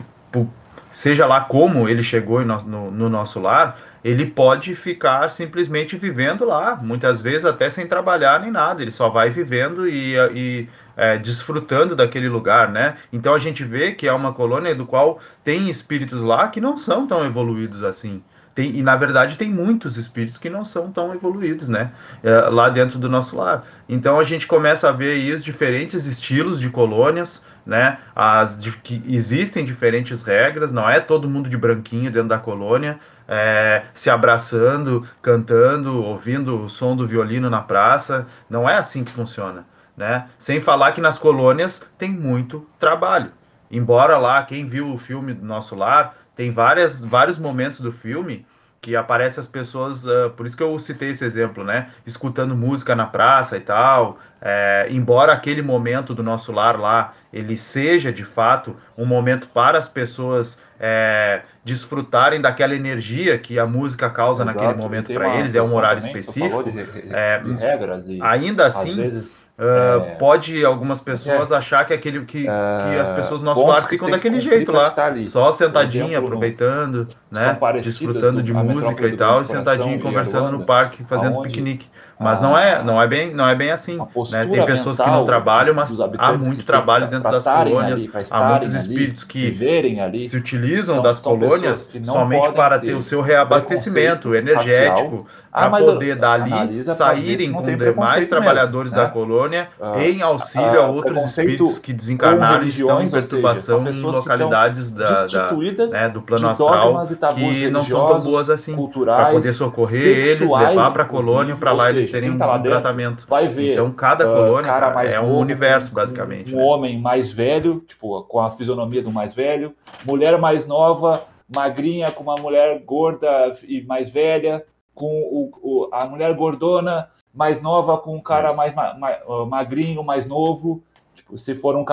seja 0.91 1.27
lá 1.27 1.41
como 1.41 1.89
ele 1.89 2.03
chegou 2.03 2.45
no, 2.45 2.63
no, 2.63 2.91
no, 2.91 3.09
nosso 3.09 3.41
lar, 3.41 3.79
ele 4.03 4.27
pode 4.27 4.75
ficar 4.75 5.31
simplesmente 5.31 5.97
vivendo 5.97 6.45
lá, 6.45 6.77
muitas 6.77 7.21
vezes 7.21 7.45
até 7.45 7.71
sem 7.71 7.87
trabalhar 7.87 8.41
nem 8.41 8.51
nada, 8.51 8.83
ele 8.83 8.91
só 8.91 9.09
vai 9.09 9.31
vivendo 9.31 9.89
e, 9.89 10.17
e 10.35 10.69
é, 10.97 11.17
desfrutando 11.17 11.95
daquele 11.95 12.29
lugar, 12.29 12.71
né? 12.71 12.97
Então 13.13 13.35
a 13.35 13.39
gente 13.39 13.63
vê 13.63 13.93
que 13.93 14.09
é 14.09 14.13
uma 14.13 14.33
colônia 14.33 14.75
do 14.75 14.85
qual 14.85 15.21
tem 15.45 15.71
espíritos 15.71 16.21
lá 16.21 16.49
que 16.49 16.61
não 16.61 16.77
são 16.77 17.07
tão 17.07 17.25
evoluídos 17.25 17.85
assim. 17.85 18.23
Tem, 18.55 18.77
e 18.77 18.83
na 18.83 18.97
verdade 18.97 19.39
tem 19.39 19.49
muitos 19.49 19.97
espíritos 19.97 20.39
que 20.39 20.51
não 20.51 20.65
são 20.65 20.91
tão 20.91 21.15
evoluídos, 21.15 21.69
né? 21.69 21.93
É, 22.23 22.33
lá 22.51 22.69
dentro 22.69 22.99
do 22.99 23.09
nosso 23.09 23.37
lar. 23.37 23.65
Então 23.89 24.19
a 24.19 24.25
gente 24.25 24.47
começa 24.47 24.89
a 24.89 24.93
ver 24.93 25.13
aí 25.13 25.33
os 25.33 25.45
diferentes 25.45 26.05
estilos 26.07 26.59
de 26.59 26.69
colônias, 26.69 27.45
né? 27.65 27.99
As 28.15 28.57
que 28.83 29.03
existem 29.07 29.65
diferentes 29.65 30.23
regras, 30.23 30.73
não 30.73 30.89
é 30.89 31.01
todo 31.01 31.29
mundo 31.29 31.49
de 31.49 31.57
branquinho 31.57 32.11
dentro 32.11 32.29
da 32.29 32.39
colônia, 32.39 32.99
é, 33.29 33.85
se 33.95 34.11
abraçando, 34.11 35.07
cantando, 35.23 36.03
ouvindo 36.03 36.63
o 36.63 36.69
som 36.71 36.97
do 36.97 37.07
violino 37.07 37.49
na 37.49 37.61
praça, 37.61 38.27
não 38.49 38.69
é 38.69 38.77
assim 38.77 39.05
que 39.05 39.13
funciona, 39.13 39.65
né? 39.97 40.27
Sem 40.39 40.61
falar 40.61 40.93
que 40.93 41.01
nas 41.01 41.19
colônias 41.19 41.83
tem 41.97 42.11
muito 42.11 42.67
trabalho. 42.79 43.33
Embora 43.71 44.19
lá 44.19 44.43
quem 44.43 44.67
viu 44.67 44.93
o 44.93 44.99
filme 44.99 45.33
do 45.33 45.47
nosso 45.47 45.77
lar 45.77 46.17
tem 46.35 46.51
várias, 46.51 47.01
vários 47.01 47.39
momentos 47.39 47.81
do 47.81 47.93
filme 47.93 48.45
que 48.81 48.97
aparece 48.97 49.39
as 49.39 49.47
pessoas, 49.47 50.05
uh, 50.05 50.31
por 50.37 50.47
isso 50.47 50.57
que 50.57 50.63
eu 50.63 50.79
citei 50.79 51.11
esse 51.11 51.25
exemplo, 51.25 51.63
né? 51.63 51.91
Escutando 52.07 52.57
música 52.57 52.97
na 52.97 53.07
praça 53.07 53.57
e 53.57 53.61
tal. 53.61 54.19
É, 54.43 54.87
embora 54.89 55.35
aquele 55.35 55.61
momento 55.61 56.15
do 56.15 56.23
nosso 56.23 56.51
lar 56.51 56.81
lá 56.81 57.13
ele 57.31 57.59
seja 57.59 58.11
de 58.11 58.25
fato 58.25 58.75
um 58.97 59.05
momento 59.05 59.47
para 59.49 59.77
as 59.77 59.87
pessoas 59.87 60.59
é, 60.81 61.43
desfrutarem 61.63 62.41
daquela 62.41 62.75
energia 62.75 63.37
que 63.37 63.59
a 63.59 63.67
música 63.67 64.09
causa 64.09 64.43
Exato, 64.43 64.59
naquele 64.59 64.83
momento 64.83 65.13
para 65.13 65.37
eles, 65.37 65.55
é 65.55 65.61
um 65.61 65.75
horário 65.75 65.99
específico. 65.99 66.63
De, 66.71 66.81
é, 67.11 67.39
de 67.39 67.53
regras 67.53 68.09
e 68.09 68.19
ainda 68.23 68.67
assim, 68.67 68.97
vezes, 68.97 69.39
uh, 69.61 70.05
é, 70.05 70.15
pode 70.17 70.65
algumas 70.65 71.01
pessoas 71.01 71.51
é. 71.51 71.57
achar 71.57 71.85
que 71.85 71.93
aquele 71.93 72.25
que, 72.25 72.45
que 72.45 72.99
as 72.99 73.11
pessoas 73.11 73.41
do 73.41 73.47
nosso 73.47 73.65
lar 73.65 73.87
ficam 73.87 74.11
daquele 74.11 74.41
jeito 74.41 74.73
lá, 74.73 74.93
só 75.27 75.53
sentadinha, 75.53 76.05
exemplo, 76.05 76.27
aproveitando, 76.27 77.07
né, 77.31 77.59
desfrutando 77.83 78.43
de 78.43 78.53
música 78.53 79.07
e 79.07 79.17
tal, 79.17 79.43
e 79.43 79.45
sentadinho 79.45 80.01
conversando 80.01 80.51
no 80.51 80.65
parque, 80.65 81.05
fazendo 81.05 81.43
piquenique. 81.43 81.87
Mas 82.21 82.39
não 82.39 82.57
é, 82.57 82.83
não 82.83 83.01
é 83.01 83.07
bem, 83.07 83.33
não 83.33 83.49
é 83.49 83.55
bem 83.55 83.71
assim. 83.71 83.97
Né? 84.31 84.47
Tem 84.47 84.65
pessoas 84.67 85.01
que 85.01 85.09
não 85.09 85.25
trabalham, 85.25 85.75
mas 85.75 85.91
há 86.19 86.33
muito 86.35 86.67
trabalho 86.67 87.09
dentro 87.09 87.31
das 87.31 87.43
colônias. 87.43 88.01
Ali, 88.01 88.27
há 88.31 88.49
muitos 88.51 88.75
espíritos 88.75 89.23
ali, 89.23 89.53
que 89.55 90.01
ali, 90.01 90.29
se 90.29 90.37
utilizam 90.37 90.97
então, 90.97 91.03
das 91.03 91.21
colônias 91.21 91.91
somente 92.05 92.53
para 92.53 92.79
ter 92.79 92.95
o 92.95 93.03
seu 93.03 93.23
reabastecimento 93.23 94.35
energético, 94.35 95.27
ah, 95.51 95.69
para 95.69 95.85
poder 95.85 96.17
dali 96.17 96.83
saírem 96.85 97.53
com 97.53 97.63
demais 97.63 98.29
trabalhadores 98.29 98.93
mesmo, 98.93 99.03
né? 99.03 99.09
da 99.09 99.13
colônia 99.13 99.69
ah, 99.81 100.01
em 100.01 100.21
auxílio 100.21 100.81
a, 100.81 100.85
a 100.85 100.89
outros 100.89 101.25
espíritos 101.25 101.79
que 101.79 101.93
desencarnaram 101.93 102.65
e 102.65 102.69
estão 102.69 103.03
em 103.03 103.11
perturbação 103.11 103.87
seja, 103.87 103.99
em 103.99 104.03
localidades 104.03 104.91
da, 104.91 105.27
da 105.27 105.53
né, 105.91 106.09
do 106.09 106.21
plano 106.21 106.49
astral 106.49 107.05
que 107.35 107.71
não 107.71 107.85
são 107.85 108.09
tão 108.09 108.21
boas 108.21 108.51
assim, 108.51 108.77
para 109.05 109.27
poder 109.31 109.53
socorrer 109.55 110.29
eles, 110.29 110.51
levar 110.51 110.91
para 110.93 111.03
a 111.03 111.07
colônia, 111.07 111.57
para 111.57 111.73
lá 111.73 111.91
eles 111.91 112.10
terem 112.11 112.37
tá 112.37 112.53
um 112.53 112.57
dentro, 112.57 112.81
tratamento. 112.81 113.27
Vai 113.29 113.49
ver. 113.49 113.73
Então 113.73 113.91
cada 113.93 114.31
uh, 114.31 114.35
colônia 114.35 114.63
cara, 114.63 115.05
é 115.05 115.21
um 115.21 115.29
novo, 115.29 115.41
universo, 115.41 115.95
basicamente. 115.95 116.55
Um, 116.55 116.59
um 116.59 116.61
né? 116.61 116.67
homem 116.67 117.01
mais 117.01 117.31
velho, 117.31 117.81
tipo, 117.81 118.23
com 118.25 118.41
a 118.41 118.51
fisionomia 118.51 119.03
do 119.03 119.11
mais 119.11 119.35
velho, 119.35 119.75
mulher 120.05 120.39
mais 120.39 120.67
nova, 120.67 121.25
magrinha 121.55 122.11
com 122.11 122.23
uma 122.23 122.37
mulher 122.37 122.83
gorda 122.85 123.53
e 123.67 123.83
mais 123.83 124.09
velha, 124.09 124.65
com 124.95 125.21
o, 125.23 125.51
o, 125.63 125.89
a 125.93 126.07
mulher 126.07 126.35
gordona 126.35 127.09
mais 127.33 127.61
nova 127.61 127.97
com 127.97 128.17
um 128.17 128.21
cara 128.21 128.53
mais 128.53 128.75
ma, 128.75 128.95
ma, 128.95 129.47
magrinho, 129.47 130.03
mais 130.05 130.27
novo. 130.27 130.83
Tipo, 131.15 131.39
se 131.39 131.55
for 131.55 131.77
um 131.77 131.85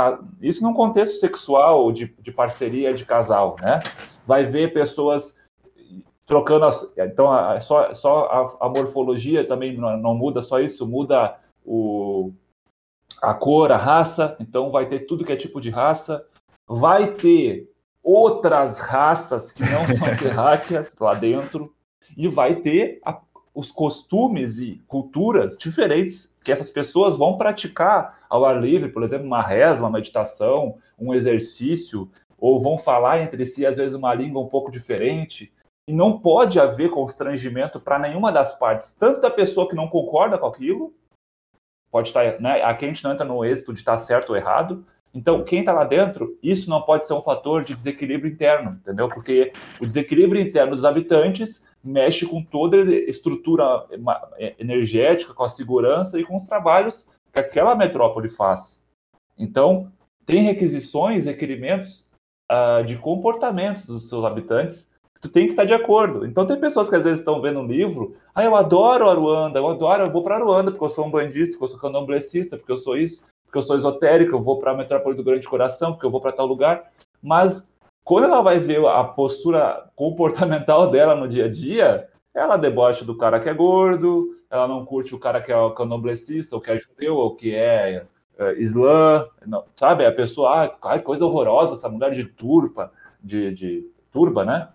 isso 0.42 0.64
num 0.64 0.74
contexto 0.74 1.20
sexual 1.20 1.92
de, 1.92 2.14
de 2.22 2.32
parceria 2.32 2.94
de 2.94 3.06
casal, 3.06 3.56
né? 3.62 3.80
Vai 4.26 4.44
ver 4.44 4.74
pessoas 4.74 5.38
trocando 6.28 6.66
as, 6.66 6.94
então 6.98 7.32
a, 7.32 7.60
só, 7.60 7.92
só 7.94 8.58
a, 8.60 8.68
a, 8.68 8.70
morfologia 8.70 9.48
também 9.48 9.76
não, 9.76 9.98
não, 9.98 10.14
muda 10.14 10.42
só 10.42 10.60
isso 10.60 10.86
muda 10.86 11.36
o, 11.66 12.32
a 13.22 13.34
cor 13.34 13.72
a 13.72 13.78
raça 13.78 14.36
então 14.40 14.70
vai 14.70 14.88
ter 14.88 15.08
tudo 15.08 15.24
que 15.24 15.32
é 15.32 15.38
tipo 15.38 15.60
de 15.60 15.70
raça 15.70 16.24
vai 16.68 17.14
ter 17.14 17.72
outras 18.04 18.80
raças 18.80 19.52
que 19.52 19.64
não 19.64 19.88
são 19.88 20.14
terráqueas 20.22 20.98
lá 21.00 21.14
dentro 21.14 21.74
e 22.16 22.28
vai 22.28 22.58
ter 22.58 23.00
a, 23.06 23.20
os 23.58 23.72
costumes 23.72 24.60
e 24.60 24.80
culturas 24.86 25.58
diferentes 25.58 26.38
que 26.44 26.52
essas 26.52 26.70
pessoas 26.70 27.18
vão 27.18 27.40
praticar 27.40 28.20
ao 28.30 28.46
ar 28.46 28.62
livre, 28.62 28.90
por 28.90 29.02
exemplo, 29.02 29.26
uma 29.26 29.42
reza, 29.42 29.82
uma 29.82 29.90
meditação, 29.90 30.78
um 30.98 31.12
exercício, 31.12 32.08
ou 32.38 32.62
vão 32.62 32.78
falar 32.78 33.20
entre 33.20 33.44
si, 33.48 33.66
às 33.66 33.78
vezes, 33.78 33.98
uma 33.98 34.14
língua 34.14 34.44
um 34.44 34.48
pouco 34.48 34.70
diferente. 34.70 35.52
E 35.88 35.94
não 35.94 36.20
pode 36.20 36.60
haver 36.60 36.90
constrangimento 36.90 37.80
para 37.80 37.98
nenhuma 37.98 38.32
das 38.32 38.58
partes, 38.58 38.94
tanto 38.94 39.22
da 39.22 39.30
pessoa 39.30 39.70
que 39.70 39.76
não 39.76 39.88
concorda 39.88 40.38
com 40.38 40.46
aquilo, 40.46 40.94
pode 41.90 42.10
estar, 42.10 42.40
né? 42.42 42.62
Aqui 42.64 42.86
a 42.86 42.88
gente 42.90 43.04
não 43.04 43.14
entra 43.14 43.26
no 43.26 43.46
êxito 43.46 43.74
de 43.74 43.80
estar 43.80 43.98
certo 43.98 44.32
ou 44.32 44.36
errado, 44.36 44.86
então, 45.18 45.44
quem 45.44 45.62
está 45.62 45.74
lá 45.74 45.84
dentro, 45.84 46.38
isso 46.44 46.70
não 46.70 46.82
pode 46.82 47.08
ser 47.08 47.14
um 47.14 47.24
fator 47.24 47.64
de 47.64 47.74
desequilíbrio 47.74 48.32
interno, 48.32 48.80
entendeu? 48.82 49.10
Porque 49.10 49.52
o 49.82 49.86
desequilíbrio 49.86 50.40
interno 50.40 50.76
dos 50.76 50.86
habitantes 50.86 51.68
mexe 51.84 52.24
com 52.24 52.44
toda 52.44 52.78
a 52.78 52.94
estrutura 53.10 53.86
energética, 54.60 55.34
com 55.34 55.44
a 55.44 55.50
segurança 55.50 56.20
e 56.20 56.24
com 56.24 56.36
os 56.36 56.44
trabalhos 56.44 57.10
que 57.34 57.40
aquela 57.40 57.76
metrópole 57.76 58.30
faz. 58.30 58.86
Então, 59.36 59.92
tem 60.24 60.44
requisições, 60.44 61.26
requerimentos 61.26 62.12
uh, 62.52 62.84
de 62.84 62.96
comportamentos 62.98 63.88
dos 63.88 64.10
seus 64.10 64.24
habitantes 64.24 64.94
tu 65.22 65.30
tem 65.30 65.46
que 65.46 65.54
estar 65.54 65.66
de 65.66 65.74
acordo. 65.74 66.26
Então, 66.26 66.46
tem 66.46 66.60
pessoas 66.60 66.90
que 66.90 66.96
às 66.96 67.04
vezes 67.04 67.20
estão 67.20 67.42
vendo 67.42 67.60
um 67.60 67.68
livro, 67.68 68.16
ah, 68.34 68.44
eu 68.44 68.56
adoro 68.56 69.10
Aruanda, 69.10 69.60
eu 69.60 69.68
adoro, 69.68 70.04
eu 70.04 70.12
vou 70.12 70.24
para 70.24 70.36
Aruanda 70.36 70.72
porque 70.72 70.86
eu 70.86 70.90
sou 70.90 71.06
um 71.06 71.12
bandista, 71.12 71.54
porque 71.54 71.64
eu 71.64 71.68
sou 71.68 71.80
candomblessista, 71.80 72.58
porque 72.58 72.72
eu 72.72 72.78
sou 72.78 72.98
isso, 72.98 73.26
porque 73.46 73.58
eu 73.58 73.64
sou 73.64 73.76
esotérico, 73.76 74.36
eu 74.36 74.42
vou 74.42 74.60
para 74.60 74.72
a 74.72 74.78
metrópole 74.78 75.16
do 75.16 75.24
Grande 75.24 75.48
Coração, 75.48 75.94
porque 75.94 76.06
eu 76.06 76.12
vou 76.12 76.22
para 76.22 76.32
tal 76.32 76.46
lugar. 76.46 76.92
Mas 77.22 77.74
quando 78.04 78.26
ela 78.26 78.42
vai 78.42 78.60
ver 78.60 78.86
a 78.86 79.04
postura 79.04 79.90
comportamental 79.96 80.90
dela 80.92 81.16
no 81.16 81.28
dia 81.28 81.46
a 81.46 81.50
dia, 81.50 82.08
ela 82.34 82.56
debocha 82.56 83.04
do 83.04 83.18
cara 83.18 83.40
que 83.40 83.50
é 83.50 83.54
gordo, 83.54 84.30
ela 84.50 84.68
não 84.68 84.86
curte 84.86 85.16
o 85.16 85.20
cara 85.20 85.42
que 85.42 85.52
é 85.52 85.70
candomblessista, 85.76 86.56
ou 86.56 86.62
que 86.62 86.72
é 86.72 86.80
judeu, 86.80 87.16
ou 87.16 87.36
que 87.36 87.54
é, 87.54 88.06
é 88.38 88.54
islã, 88.62 89.26
não, 89.46 89.66
sabe? 89.74 90.06
A 90.06 90.12
pessoa, 90.12 90.72
ah, 90.82 91.00
coisa 91.00 91.26
horrorosa, 91.26 91.74
essa 91.74 91.90
mulher 91.90 92.12
de 92.12 92.26
turpa, 92.26 92.92
de, 93.22 93.52
de 93.54 93.92
turba, 94.12 94.46
né? 94.46 94.70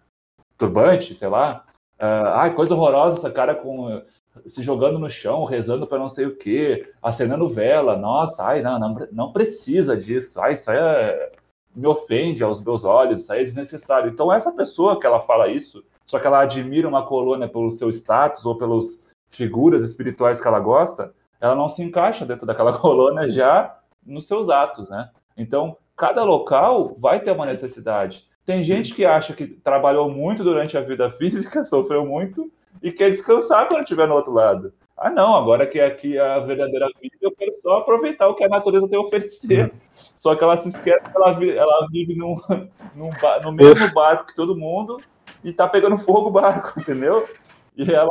Turbante, 0.67 1.15
sei 1.15 1.29
lá. 1.29 1.65
Uh, 1.99 2.29
ai, 2.35 2.55
coisa 2.55 2.75
horrorosa 2.75 3.19
essa 3.19 3.31
cara 3.31 3.55
com 3.55 4.03
se 4.47 4.63
jogando 4.63 4.99
no 4.99 5.11
chão, 5.11 5.45
rezando 5.45 5.87
para 5.87 5.99
não 5.99 6.09
sei 6.09 6.27
o 6.27 6.37
quê, 6.37 6.91
acenando 7.03 7.49
vela. 7.49 7.97
Nossa, 7.97 8.45
ai, 8.45 8.63
não, 8.63 8.79
não, 8.79 9.09
não 9.13 9.33
precisa 9.33 9.97
disso. 9.97 10.41
Ai, 10.41 10.55
isso 10.55 10.71
aí 10.71 10.79
é 10.79 11.33
me 11.75 11.87
ofende 11.87 12.45
aos 12.45 12.63
meus 12.63 12.85
olhos, 12.85 13.23
isso 13.23 13.33
aí 13.33 13.41
é 13.41 13.45
desnecessário. 13.45 14.11
Então, 14.11 14.33
essa 14.33 14.53
pessoa 14.53 15.01
que 15.01 15.07
ela 15.07 15.21
fala 15.21 15.49
isso, 15.49 15.83
só 16.07 16.19
que 16.19 16.27
ela 16.27 16.41
admira 16.41 16.87
uma 16.87 17.07
colônia 17.07 17.49
pelo 17.49 17.73
seu 17.73 17.89
status 17.89 18.45
ou 18.45 18.57
pelas 18.57 19.05
figuras 19.31 19.83
espirituais 19.83 20.41
que 20.41 20.47
ela 20.47 20.61
gosta, 20.61 21.15
ela 21.41 21.55
não 21.55 21.69
se 21.69 21.83
encaixa 21.83 22.27
dentro 22.27 22.47
daquela 22.47 22.77
colônia 22.79 23.31
já 23.31 23.79
nos 24.05 24.27
seus 24.27 24.51
atos, 24.51 24.91
né? 24.91 25.11
Então, 25.37 25.77
cada 25.97 26.23
local 26.23 26.95
vai 26.99 27.21
ter 27.21 27.33
uma 27.33 27.47
necessidade. 27.47 28.29
Tem 28.45 28.63
gente 28.65 28.95
que 28.95 29.05
acha 29.05 29.33
que 29.35 29.47
trabalhou 29.47 30.11
muito 30.11 30.43
durante 30.43 30.77
a 30.77 30.81
vida 30.81 31.11
física, 31.11 31.63
sofreu 31.65 32.05
muito 32.05 32.51
e 32.83 32.91
quer 32.91 33.11
descansar 33.11 33.69
quando 33.69 33.83
estiver 33.83 34.09
no 34.09 34.15
outro 34.15 34.33
lado. 34.33 34.73
Ah, 34.97 35.11
não, 35.11 35.35
agora 35.35 35.67
que 35.67 35.81
aqui 35.81 36.17
é 36.17 36.21
a 36.21 36.39
verdadeira 36.39 36.87
vida, 37.01 37.17
eu 37.21 37.33
quero 37.33 37.55
só 37.57 37.79
aproveitar 37.79 38.29
o 38.29 38.35
que 38.35 38.45
a 38.45 38.49
natureza 38.49 38.89
tem 38.89 38.99
a 38.99 39.03
oferecer. 39.03 39.65
Uhum. 39.65 39.71
Só 40.17 40.35
que 40.35 40.45
ela 40.45 40.57
se 40.57 40.69
esquece 40.69 41.11
que 41.11 41.17
ela, 41.17 41.33
vive, 41.33 41.57
ela 41.57 41.89
vive 41.91 42.15
num, 42.15 42.37
num 42.95 43.11
no 43.43 43.53
mesmo 43.53 43.93
barco 43.93 44.27
que 44.27 44.35
todo 44.35 44.57
mundo 44.57 45.01
e 45.43 45.53
tá 45.53 45.67
pegando 45.67 45.99
fogo 45.99 46.29
o 46.29 46.33
barco, 46.33 46.79
entendeu? 46.81 47.29
E 47.77 47.91
ela, 47.93 48.11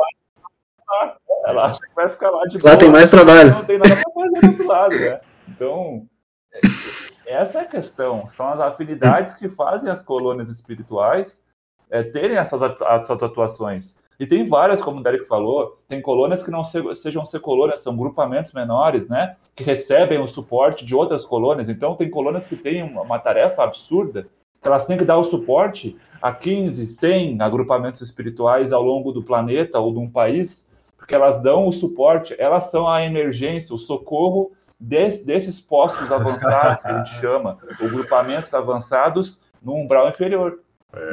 ela 1.46 1.64
acha 1.64 1.80
que 1.80 1.94
vai 1.94 2.10
ficar 2.10 2.30
lá 2.30 2.44
de 2.44 2.58
Lá 2.58 2.62
boa, 2.62 2.78
tem 2.78 2.90
mais 2.90 3.10
trabalho. 3.10 3.50
Não 3.50 3.64
tem 3.64 3.78
nada 3.78 3.96
pra 3.96 4.12
fazer 4.12 4.40
do 4.40 4.46
outro 4.48 4.66
lado, 4.66 4.94
né? 4.98 5.20
Então, 5.48 6.06
essa 7.26 7.58
é 7.58 7.62
a 7.62 7.66
questão. 7.66 8.28
São 8.28 8.48
as 8.48 8.60
afinidades 8.60 9.34
que 9.34 9.48
fazem 9.48 9.90
as 9.90 10.02
colônias 10.02 10.48
espirituais 10.48 11.46
é, 11.90 12.02
terem 12.02 12.36
essas, 12.36 12.62
atuações. 12.62 14.00
E 14.18 14.26
tem 14.26 14.46
várias, 14.46 14.80
como 14.80 15.00
o 15.00 15.02
Derek 15.02 15.26
falou, 15.26 15.76
tem 15.88 16.00
colônias 16.00 16.42
que 16.42 16.50
não 16.50 16.64
se, 16.64 16.80
sejam 16.96 17.26
ser 17.26 17.40
colônias, 17.40 17.80
são 17.80 17.96
grupamentos 17.96 18.52
menores, 18.52 19.08
né? 19.08 19.36
Que 19.54 19.64
recebem 19.64 20.20
o 20.20 20.26
suporte 20.26 20.84
de 20.84 20.94
outras 20.94 21.26
colônias. 21.26 21.68
Então, 21.68 21.96
tem 21.96 22.08
colônias 22.08 22.46
que 22.46 22.56
têm 22.56 22.82
uma, 22.82 23.02
uma 23.02 23.18
tarefa 23.18 23.64
absurda, 23.64 24.26
que 24.60 24.68
elas 24.68 24.86
têm 24.86 24.96
que 24.96 25.04
dar 25.04 25.18
o 25.18 25.24
suporte 25.24 25.96
a 26.20 26.32
15, 26.32 26.86
100 26.86 27.42
agrupamentos 27.42 28.00
espirituais 28.00 28.72
ao 28.72 28.82
longo 28.82 29.10
do 29.10 29.22
planeta 29.22 29.80
ou 29.80 29.92
de 29.92 29.98
um 29.98 30.08
país, 30.08 30.70
porque 30.96 31.16
elas 31.16 31.42
dão 31.42 31.66
o 31.66 31.72
suporte, 31.72 32.34
elas 32.38 32.70
são 32.70 32.88
a 32.88 33.04
emergência, 33.04 33.74
o 33.74 33.78
socorro 33.78 34.52
desse, 34.82 35.24
desses 35.24 35.60
postos 35.60 36.10
avançados, 36.10 36.82
que 36.82 36.88
a 36.88 36.98
gente 36.98 37.14
chama, 37.20 37.58
ou 37.80 37.88
grupamentos 37.88 38.52
avançados 38.52 39.42
no 39.62 39.74
umbral 39.74 40.08
inferior. 40.08 40.58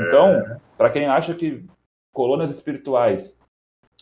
Então, 0.08 0.32
é. 0.32 0.58
para 0.78 0.90
quem 0.90 1.06
acha 1.06 1.34
que 1.36 1.64
colônias 2.12 2.50
espirituais 2.50 3.40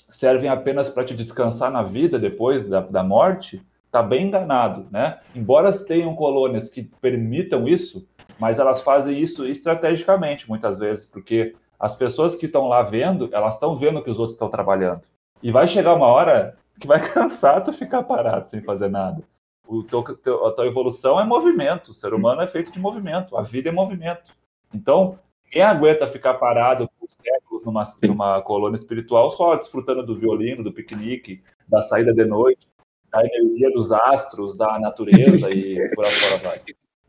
servem 0.10 0.50
apenas 0.50 0.90
para 0.90 1.04
te 1.04 1.14
descansar 1.14 1.70
na 1.70 1.84
vida 1.84 2.18
depois 2.18 2.68
da, 2.68 2.80
da 2.80 3.04
morte, 3.04 3.62
está 3.86 4.02
bem 4.02 4.28
enganado, 4.28 4.88
né? 4.90 5.20
Embora 5.36 5.72
tenham 5.86 6.16
colônias 6.16 6.70
que 6.70 6.84
permitam 7.02 7.68
isso, 7.68 8.08
mas 8.40 8.60
elas 8.60 8.82
fazem 8.82 9.20
isso 9.20 9.46
estrategicamente 9.46 10.48
muitas 10.48 10.80
vezes, 10.80 11.06
porque 11.06 11.56
as 11.78 11.96
pessoas 11.96 12.36
que 12.36 12.46
estão 12.46 12.68
lá 12.68 12.82
vendo, 12.84 13.30
elas 13.34 13.56
estão 13.56 13.76
vendo 13.76 14.02
que 14.02 14.10
os 14.10 14.18
outros 14.18 14.36
estão 14.36 14.50
trabalhando. 14.50 15.02
E 15.44 15.52
vai 15.52 15.68
chegar 15.68 15.94
uma 15.94 16.08
hora 16.08 16.56
que 16.80 16.88
vai 16.88 17.02
cansar 17.12 17.64
tu 17.64 17.74
ficar 17.74 18.04
parado 18.04 18.48
sem 18.48 18.62
fazer 18.62 18.88
nada. 18.88 19.22
O 19.68 19.84
teu, 19.84 20.00
a 20.46 20.52
tua 20.52 20.66
evolução 20.66 21.20
é 21.20 21.26
movimento, 21.26 21.92
o 21.92 21.94
ser 21.94 22.14
humano 22.14 22.42
é 22.42 22.48
feito 22.48 22.72
de 22.72 22.80
movimento, 22.80 23.36
a 23.36 23.42
vida 23.42 23.70
é 23.70 23.72
movimento. 23.72 24.34
Então, 24.74 25.20
Ninguém 25.48 25.64
aguenta 25.64 26.08
ficar 26.08 26.34
parado 26.36 26.90
por 27.00 27.08
séculos 27.10 27.66
numa, 27.66 27.84
numa 28.06 28.42
colônia 28.42 28.76
espiritual 28.76 29.30
só 29.30 29.56
desfrutando 29.56 30.06
do 30.06 30.16
violino, 30.16 30.64
do 30.64 30.74
piquenique, 30.74 31.42
da 31.68 31.82
saída 31.82 32.14
de 32.14 32.26
noite, 32.26 32.68
da 33.10 33.26
energia 33.26 33.72
dos 33.72 33.92
astros, 33.92 34.58
da 34.58 34.78
natureza 34.78 35.50
e 35.52 35.76
por 35.96 36.06
aí 36.06 36.12
fora 36.12 36.38
vai. 36.38 36.62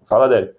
Fala, 0.06 0.28
Délio. 0.28 0.54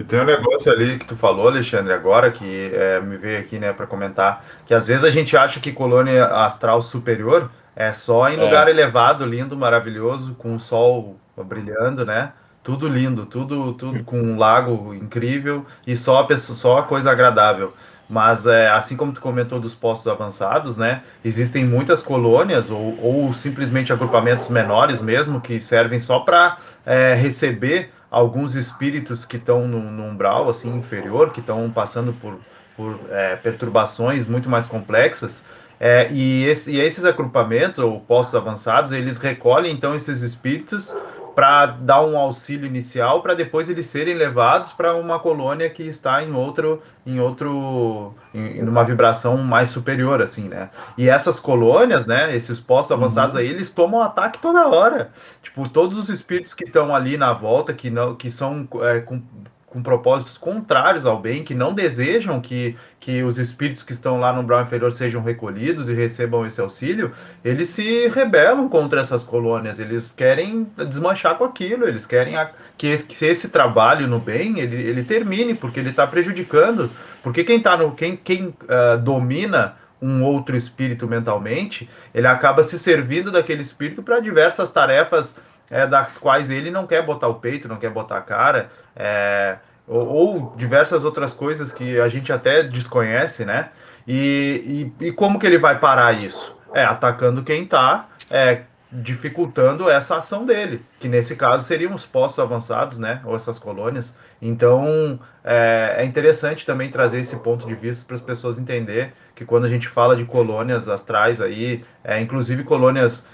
E 0.00 0.04
tem 0.04 0.18
um 0.18 0.24
negócio 0.24 0.72
ali 0.72 0.98
que 0.98 1.04
tu 1.04 1.14
falou, 1.14 1.46
Alexandre, 1.46 1.92
agora, 1.92 2.30
que 2.30 2.70
é, 2.72 2.98
me 3.02 3.18
veio 3.18 3.38
aqui, 3.38 3.58
né, 3.58 3.70
para 3.70 3.86
comentar, 3.86 4.42
que 4.64 4.72
às 4.72 4.86
vezes 4.86 5.04
a 5.04 5.10
gente 5.10 5.36
acha 5.36 5.60
que 5.60 5.70
colônia 5.70 6.24
astral 6.24 6.80
superior 6.80 7.50
é 7.76 7.92
só 7.92 8.30
em 8.30 8.38
é. 8.38 8.42
lugar 8.42 8.66
elevado, 8.66 9.26
lindo, 9.26 9.54
maravilhoso, 9.54 10.34
com 10.38 10.54
o 10.54 10.58
sol 10.58 11.20
brilhando, 11.44 12.06
né? 12.06 12.32
Tudo 12.62 12.88
lindo, 12.88 13.26
tudo, 13.26 13.74
tudo 13.74 14.02
com 14.02 14.18
um 14.18 14.38
lago 14.38 14.94
incrível 14.94 15.66
e 15.86 15.94
só, 15.98 16.22
pessoa, 16.22 16.56
só 16.56 16.82
coisa 16.82 17.10
agradável. 17.10 17.74
Mas 18.08 18.46
é, 18.46 18.68
assim 18.70 18.96
como 18.96 19.12
tu 19.12 19.20
comentou 19.20 19.60
dos 19.60 19.74
postos 19.74 20.10
avançados, 20.10 20.78
né? 20.78 21.02
Existem 21.22 21.64
muitas 21.64 22.02
colônias 22.02 22.70
ou, 22.70 22.98
ou 23.02 23.32
simplesmente 23.34 23.92
agrupamentos 23.92 24.48
menores 24.48 25.02
mesmo 25.02 25.42
que 25.42 25.60
servem 25.60 25.98
só 26.00 26.20
para 26.20 26.56
é, 26.86 27.14
receber 27.14 27.92
alguns 28.10 28.54
espíritos 28.54 29.24
que 29.24 29.36
estão 29.36 29.68
no, 29.68 29.80
no, 29.80 30.04
umbral 30.04 30.48
assim 30.48 30.74
inferior, 30.74 31.30
que 31.30 31.40
estão 31.40 31.70
passando 31.70 32.12
por, 32.12 32.38
por 32.76 32.98
é, 33.10 33.36
perturbações 33.36 34.26
muito 34.26 34.48
mais 34.48 34.66
complexas. 34.66 35.44
É, 35.78 36.10
e, 36.12 36.44
esse, 36.44 36.72
e 36.72 36.80
esses 36.80 37.04
agrupamentos 37.04 37.78
ou 37.78 38.00
postos 38.00 38.34
avançados, 38.34 38.92
eles 38.92 39.16
recolhem 39.16 39.72
então 39.72 39.94
esses 39.94 40.20
espíritos 40.20 40.94
para 41.34 41.66
dar 41.66 42.02
um 42.02 42.16
auxílio 42.18 42.66
inicial 42.66 43.22
para 43.22 43.34
depois 43.34 43.70
eles 43.70 43.86
serem 43.86 44.14
levados 44.14 44.72
para 44.72 44.94
uma 44.94 45.18
colônia 45.18 45.68
que 45.70 45.82
está 45.82 46.22
em 46.22 46.32
outro 46.32 46.82
em 47.06 47.20
outro 47.20 48.14
em, 48.34 48.62
uma 48.62 48.84
vibração 48.84 49.36
mais 49.36 49.70
superior 49.70 50.22
assim 50.22 50.48
né 50.48 50.70
e 50.96 51.08
essas 51.08 51.40
colônias 51.40 52.06
né 52.06 52.34
esses 52.34 52.60
postos 52.60 52.96
uhum. 52.96 53.02
avançados 53.02 53.36
aí 53.36 53.48
eles 53.48 53.70
tomam 53.72 54.02
ataque 54.02 54.38
toda 54.38 54.68
hora 54.68 55.10
tipo 55.42 55.68
todos 55.68 55.98
os 55.98 56.08
espíritos 56.08 56.54
que 56.54 56.64
estão 56.64 56.94
ali 56.94 57.16
na 57.16 57.32
volta 57.32 57.72
que 57.72 57.90
não 57.90 58.14
que 58.14 58.30
são 58.30 58.68
é, 58.82 59.00
com 59.00 59.22
com 59.70 59.80
propósitos 59.80 60.36
contrários 60.36 61.06
ao 61.06 61.20
bem, 61.20 61.44
que 61.44 61.54
não 61.54 61.72
desejam 61.72 62.40
que, 62.40 62.76
que 62.98 63.22
os 63.22 63.38
espíritos 63.38 63.84
que 63.84 63.92
estão 63.92 64.18
lá 64.18 64.32
no 64.32 64.42
Brown 64.42 64.62
inferior 64.62 64.92
sejam 64.92 65.22
recolhidos 65.22 65.88
e 65.88 65.94
recebam 65.94 66.44
esse 66.44 66.60
auxílio, 66.60 67.12
eles 67.44 67.68
se 67.68 68.08
rebelam 68.08 68.68
contra 68.68 69.00
essas 69.00 69.22
colônias, 69.22 69.78
eles 69.78 70.10
querem 70.12 70.66
desmanchar 70.88 71.36
com 71.36 71.44
aquilo, 71.44 71.86
eles 71.86 72.04
querem 72.04 72.36
a, 72.36 72.50
que, 72.76 72.88
esse, 72.88 73.04
que 73.04 73.24
esse 73.24 73.48
trabalho 73.48 74.08
no 74.08 74.18
bem 74.18 74.58
ele, 74.58 74.74
ele 74.76 75.04
termine, 75.04 75.54
porque 75.54 75.78
ele 75.78 75.90
está 75.90 76.04
prejudicando, 76.04 76.90
porque 77.22 77.44
quem 77.44 77.60
tá 77.60 77.76
no 77.76 77.92
quem, 77.92 78.16
quem 78.16 78.48
uh, 78.48 78.98
domina 79.00 79.76
um 80.02 80.24
outro 80.24 80.56
espírito 80.56 81.06
mentalmente, 81.06 81.88
ele 82.12 82.26
acaba 82.26 82.62
se 82.62 82.78
servindo 82.78 83.30
daquele 83.30 83.62
espírito 83.62 84.02
para 84.02 84.18
diversas 84.18 84.70
tarefas 84.70 85.36
é, 85.70 85.86
das 85.86 86.18
quais 86.18 86.50
ele 86.50 86.70
não 86.70 86.86
quer 86.86 87.02
botar 87.02 87.28
o 87.28 87.36
peito, 87.36 87.68
não 87.68 87.76
quer 87.76 87.90
botar 87.90 88.18
a 88.18 88.22
cara, 88.22 88.70
é, 88.96 89.56
ou, 89.86 90.06
ou, 90.06 90.54
diversas 90.56 91.04
outras 91.04 91.32
coisas 91.32 91.72
que 91.72 91.98
a 92.00 92.08
gente 92.08 92.32
até 92.32 92.62
desconhece, 92.62 93.44
né? 93.44 93.70
E, 94.06 94.92
e, 95.00 95.06
e 95.06 95.12
como 95.12 95.38
que 95.38 95.46
ele 95.46 95.58
vai 95.58 95.78
parar 95.78 96.12
isso? 96.12 96.56
É 96.72 96.84
atacando 96.84 97.42
quem 97.42 97.64
está 97.64 98.08
é, 98.30 98.62
dificultando 98.92 99.88
essa 99.88 100.16
ação 100.16 100.44
dele, 100.44 100.84
que 100.98 101.08
nesse 101.08 101.36
caso 101.36 101.62
seriam 101.64 101.94
os 101.94 102.04
postos 102.04 102.42
avançados, 102.42 102.98
né? 102.98 103.20
Ou 103.24 103.36
essas 103.36 103.58
colônias. 103.58 104.16
Então 104.42 105.18
é, 105.44 105.96
é 105.98 106.04
interessante 106.04 106.66
também 106.66 106.90
trazer 106.90 107.20
esse 107.20 107.36
ponto 107.36 107.66
de 107.66 107.74
vista 107.74 108.04
para 108.04 108.16
as 108.16 108.20
pessoas 108.20 108.58
entender 108.58 109.12
que 109.34 109.44
quando 109.44 109.64
a 109.64 109.68
gente 109.68 109.88
fala 109.88 110.16
de 110.16 110.24
colônias 110.24 110.88
astrais 110.88 111.40
aí, 111.40 111.84
é, 112.02 112.20
inclusive 112.20 112.64
colônias 112.64 113.28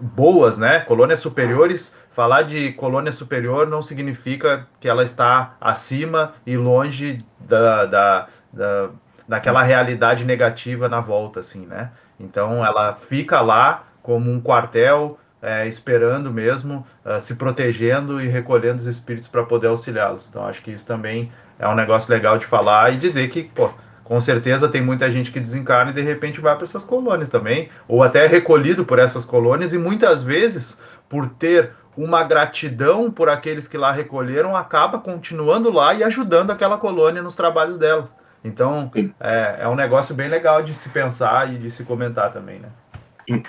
boas, 0.00 0.58
né? 0.58 0.80
Colônias 0.80 1.20
superiores. 1.20 1.94
Falar 2.10 2.42
de 2.42 2.72
colônia 2.72 3.12
superior 3.12 3.66
não 3.66 3.82
significa 3.82 4.66
que 4.80 4.88
ela 4.88 5.04
está 5.04 5.54
acima 5.60 6.32
e 6.46 6.56
longe 6.56 7.18
da, 7.38 7.84
da, 7.84 8.26
da 8.52 8.90
daquela 9.28 9.62
realidade 9.62 10.24
negativa 10.24 10.88
na 10.88 11.00
volta, 11.00 11.40
assim, 11.40 11.66
né? 11.66 11.90
Então 12.18 12.64
ela 12.64 12.94
fica 12.94 13.40
lá 13.40 13.84
como 14.02 14.30
um 14.30 14.40
quartel, 14.40 15.18
é, 15.42 15.66
esperando 15.66 16.32
mesmo, 16.32 16.86
uh, 17.04 17.20
se 17.20 17.34
protegendo 17.34 18.20
e 18.20 18.28
recolhendo 18.28 18.78
os 18.78 18.86
espíritos 18.86 19.28
para 19.28 19.42
poder 19.42 19.66
auxiliá-los. 19.66 20.28
Então 20.28 20.46
acho 20.46 20.62
que 20.62 20.70
isso 20.70 20.86
também 20.86 21.30
é 21.58 21.68
um 21.68 21.74
negócio 21.74 22.12
legal 22.12 22.38
de 22.38 22.46
falar 22.46 22.92
e 22.92 22.98
dizer 22.98 23.28
que, 23.28 23.42
pô, 23.42 23.70
com 24.06 24.20
certeza 24.20 24.68
tem 24.68 24.80
muita 24.80 25.10
gente 25.10 25.32
que 25.32 25.40
desencarna 25.40 25.90
e 25.90 25.94
de 25.94 26.00
repente 26.00 26.40
vai 26.40 26.54
para 26.54 26.62
essas 26.62 26.84
colônias 26.84 27.28
também, 27.28 27.68
ou 27.88 28.04
até 28.04 28.24
é 28.24 28.28
recolhido 28.28 28.84
por 28.84 29.00
essas 29.00 29.24
colônias, 29.24 29.72
e 29.72 29.78
muitas 29.78 30.22
vezes, 30.22 30.78
por 31.08 31.28
ter 31.28 31.72
uma 31.96 32.22
gratidão 32.22 33.10
por 33.10 33.28
aqueles 33.28 33.66
que 33.66 33.76
lá 33.76 33.90
recolheram, 33.90 34.56
acaba 34.56 35.00
continuando 35.00 35.72
lá 35.72 35.92
e 35.92 36.04
ajudando 36.04 36.52
aquela 36.52 36.78
colônia 36.78 37.20
nos 37.20 37.34
trabalhos 37.34 37.78
dela. 37.78 38.08
Então, 38.44 38.92
é, 39.18 39.56
é 39.62 39.68
um 39.68 39.74
negócio 39.74 40.14
bem 40.14 40.28
legal 40.28 40.62
de 40.62 40.72
se 40.72 40.88
pensar 40.90 41.52
e 41.52 41.58
de 41.58 41.68
se 41.68 41.82
comentar 41.82 42.32
também, 42.32 42.60
né? 42.60 43.40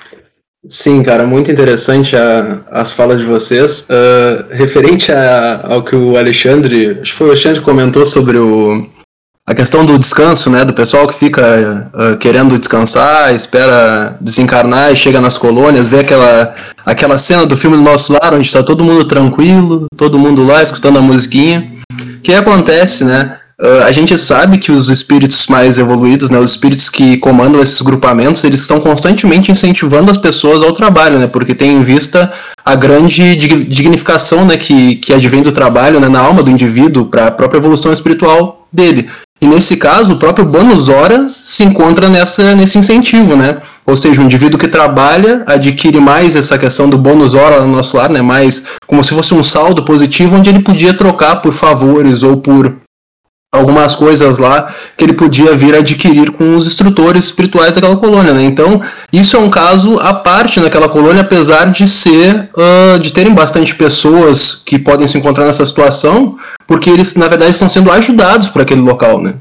Sim, 0.67 1.03
cara, 1.03 1.27
muito 1.27 1.51
interessante 1.51 2.17
a, 2.17 2.63
as 2.71 2.93
falas 2.93 3.19
de 3.19 3.27
vocês. 3.27 3.87
Uh, 3.89 4.55
referente 4.55 5.11
a, 5.11 5.67
ao 5.71 5.83
que 5.83 5.95
o 5.95 6.17
Alexandre, 6.17 6.99
acho 6.99 7.11
que 7.11 7.17
foi 7.17 7.27
o 7.27 7.29
Alexandre 7.29 7.61
comentou 7.61 8.05
sobre 8.07 8.37
o, 8.37 8.89
a 9.47 9.55
questão 9.55 9.85
do 9.85 9.97
descanso, 9.97 10.49
né, 10.49 10.65
do 10.65 10.73
pessoal 10.73 11.07
que 11.07 11.13
fica 11.13 11.89
uh, 11.93 12.17
querendo 12.17 12.59
descansar, 12.59 13.33
espera 13.33 14.17
desencarnar 14.19 14.91
e 14.91 14.95
chega 14.95 15.21
nas 15.21 15.37
colônias, 15.37 15.87
vê 15.87 16.01
aquela, 16.01 16.53
aquela 16.85 17.17
cena 17.17 17.45
do 17.45 17.55
filme 17.55 17.77
do 17.77 17.81
Nosso 17.81 18.11
Lar, 18.11 18.33
onde 18.33 18.45
está 18.45 18.61
todo 18.61 18.83
mundo 18.83 19.05
tranquilo, 19.05 19.85
todo 19.95 20.19
mundo 20.19 20.45
lá 20.45 20.61
escutando 20.61 20.99
a 20.99 21.01
musiquinha. 21.01 21.71
O 21.89 22.19
que 22.21 22.33
acontece, 22.33 23.05
né? 23.05 23.37
Uh, 23.59 23.85
a 23.85 23.91
gente 23.93 24.17
sabe 24.17 24.57
que 24.57 24.69
os 24.69 24.89
espíritos 24.89 25.47
mais 25.47 25.79
evoluídos, 25.79 26.29
né, 26.29 26.37
os 26.37 26.51
espíritos 26.51 26.89
que 26.89 27.15
comandam 27.17 27.61
esses 27.61 27.81
grupamentos, 27.81 28.43
eles 28.43 28.59
estão 28.59 28.81
constantemente 28.81 29.49
incentivando 29.49 30.11
as 30.11 30.17
pessoas 30.17 30.61
ao 30.61 30.73
trabalho, 30.73 31.17
né, 31.17 31.25
porque 31.25 31.55
tem 31.55 31.71
em 31.71 31.81
vista 31.81 32.31
a 32.65 32.75
grande 32.75 33.35
dignificação 33.35 34.45
né, 34.45 34.57
que, 34.57 34.97
que 34.97 35.13
advém 35.13 35.41
do 35.41 35.53
trabalho 35.53 36.01
né, 36.01 36.09
na 36.09 36.19
alma 36.19 36.43
do 36.43 36.51
indivíduo 36.51 37.05
para 37.05 37.27
a 37.27 37.31
própria 37.31 37.59
evolução 37.59 37.93
espiritual 37.93 38.67
dele. 38.71 39.09
E 39.39 39.47
nesse 39.47 39.77
caso, 39.77 40.13
o 40.13 40.17
próprio 40.17 40.45
bônus 40.45 40.89
hora 40.89 41.27
se 41.41 41.63
encontra 41.63 42.09
nessa, 42.09 42.55
nesse 42.55 42.79
incentivo, 42.79 43.35
né? 43.35 43.57
Ou 43.85 43.95
seja, 43.95 44.21
o 44.21 44.25
indivíduo 44.25 44.59
que 44.59 44.67
trabalha 44.67 45.43
adquire 45.45 45.99
mais 45.99 46.35
essa 46.35 46.57
questão 46.57 46.89
do 46.89 46.97
bônus 46.97 47.35
hora 47.35 47.61
no 47.61 47.67
nosso 47.67 47.97
lar, 47.97 48.09
né? 48.09 48.21
Mais 48.21 48.63
como 48.87 49.03
se 49.03 49.13
fosse 49.13 49.35
um 49.35 49.43
saldo 49.43 49.85
positivo 49.85 50.37
onde 50.37 50.49
ele 50.49 50.59
podia 50.63 50.93
trocar 50.93 51.35
por 51.37 51.53
favores 51.53 52.23
ou 52.23 52.37
por 52.37 52.77
algumas 53.53 53.95
coisas 53.95 54.37
lá 54.37 54.73
que 54.97 55.03
ele 55.03 55.13
podia 55.13 55.53
vir 55.53 55.73
adquirir 55.73 56.31
com 56.31 56.55
os 56.55 56.67
instrutores 56.67 57.25
espirituais 57.25 57.73
daquela 57.73 57.95
colônia, 57.95 58.33
né? 58.33 58.43
Então, 58.43 58.81
isso 59.11 59.35
é 59.35 59.39
um 59.39 59.49
caso 59.49 59.97
à 59.99 60.13
parte 60.13 60.59
naquela 60.59 60.89
colônia, 60.89 61.21
apesar 61.21 61.71
de 61.71 61.87
ser, 61.87 62.49
uh, 62.55 62.99
de 62.99 63.13
terem 63.13 63.33
bastante 63.33 63.73
pessoas 63.75 64.55
que 64.55 64.77
podem 64.77 65.07
se 65.07 65.17
encontrar 65.17 65.45
nessa 65.45 65.65
situação, 65.65 66.35
porque 66.67 66.89
eles, 66.89 67.15
na 67.15 67.27
verdade, 67.27 67.51
estão 67.51 67.69
sendo 67.69 67.91
ajudados 67.91 68.49
por 68.49 68.61
aquele 68.61 68.81
local, 68.81 69.21
né? 69.21 69.35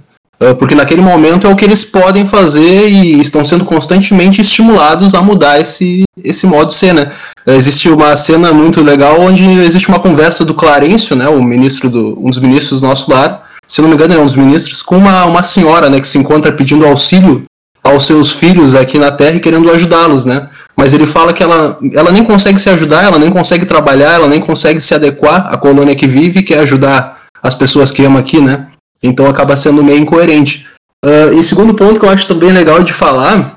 Porque 0.58 0.74
naquele 0.74 1.00
momento 1.00 1.46
é 1.46 1.50
o 1.50 1.56
que 1.56 1.64
eles 1.64 1.82
podem 1.82 2.26
fazer 2.26 2.90
e 2.90 3.18
estão 3.18 3.42
sendo 3.42 3.64
constantemente 3.64 4.42
estimulados 4.42 5.14
a 5.14 5.22
mudar 5.22 5.58
esse, 5.58 6.04
esse 6.22 6.46
modo 6.46 6.68
de 6.68 6.74
ser, 6.74 6.92
né? 6.92 7.10
Existe 7.46 7.88
uma 7.88 8.14
cena 8.16 8.52
muito 8.52 8.82
legal 8.82 9.18
onde 9.18 9.48
existe 9.60 9.88
uma 9.88 9.98
conversa 9.98 10.44
do 10.44 10.52
Clarencio, 10.52 11.16
né, 11.16 11.26
o 11.28 11.42
ministro 11.42 11.88
do, 11.88 12.18
um 12.20 12.28
dos 12.28 12.38
ministros 12.38 12.80
do 12.80 12.86
nosso 12.86 13.10
lar, 13.10 13.45
se 13.66 13.80
não 13.80 13.88
me 13.88 13.94
engano, 13.94 14.14
é 14.14 14.18
um 14.18 14.24
dos 14.24 14.36
ministros, 14.36 14.82
com 14.82 14.96
uma, 14.96 15.24
uma 15.24 15.42
senhora, 15.42 15.90
né, 15.90 16.00
que 16.00 16.08
se 16.08 16.18
encontra 16.18 16.52
pedindo 16.52 16.86
auxílio 16.86 17.44
aos 17.82 18.04
seus 18.04 18.32
filhos 18.32 18.74
aqui 18.74 18.98
na 18.98 19.12
Terra 19.12 19.36
e 19.36 19.40
querendo 19.40 19.70
ajudá-los, 19.70 20.24
né? 20.24 20.48
Mas 20.76 20.92
ele 20.92 21.06
fala 21.06 21.32
que 21.32 21.42
ela, 21.42 21.78
ela 21.92 22.10
nem 22.10 22.24
consegue 22.24 22.58
se 22.58 22.68
ajudar, 22.68 23.04
ela 23.04 23.18
nem 23.18 23.30
consegue 23.30 23.64
trabalhar, 23.64 24.14
ela 24.14 24.28
nem 24.28 24.40
consegue 24.40 24.80
se 24.80 24.94
adequar 24.94 25.46
à 25.52 25.56
colônia 25.56 25.94
que 25.94 26.06
vive, 26.06 26.42
que 26.42 26.52
é 26.52 26.58
ajudar 26.58 27.20
as 27.42 27.54
pessoas 27.54 27.92
que 27.92 28.04
ama 28.04 28.20
aqui, 28.20 28.40
né? 28.40 28.66
Então 29.02 29.26
acaba 29.26 29.54
sendo 29.54 29.84
meio 29.84 30.00
incoerente. 30.00 30.66
Uh, 31.04 31.38
e 31.38 31.42
segundo 31.42 31.74
ponto 31.74 32.00
que 32.00 32.04
eu 32.04 32.10
acho 32.10 32.26
também 32.26 32.50
legal 32.50 32.82
de 32.82 32.92
falar 32.92 33.55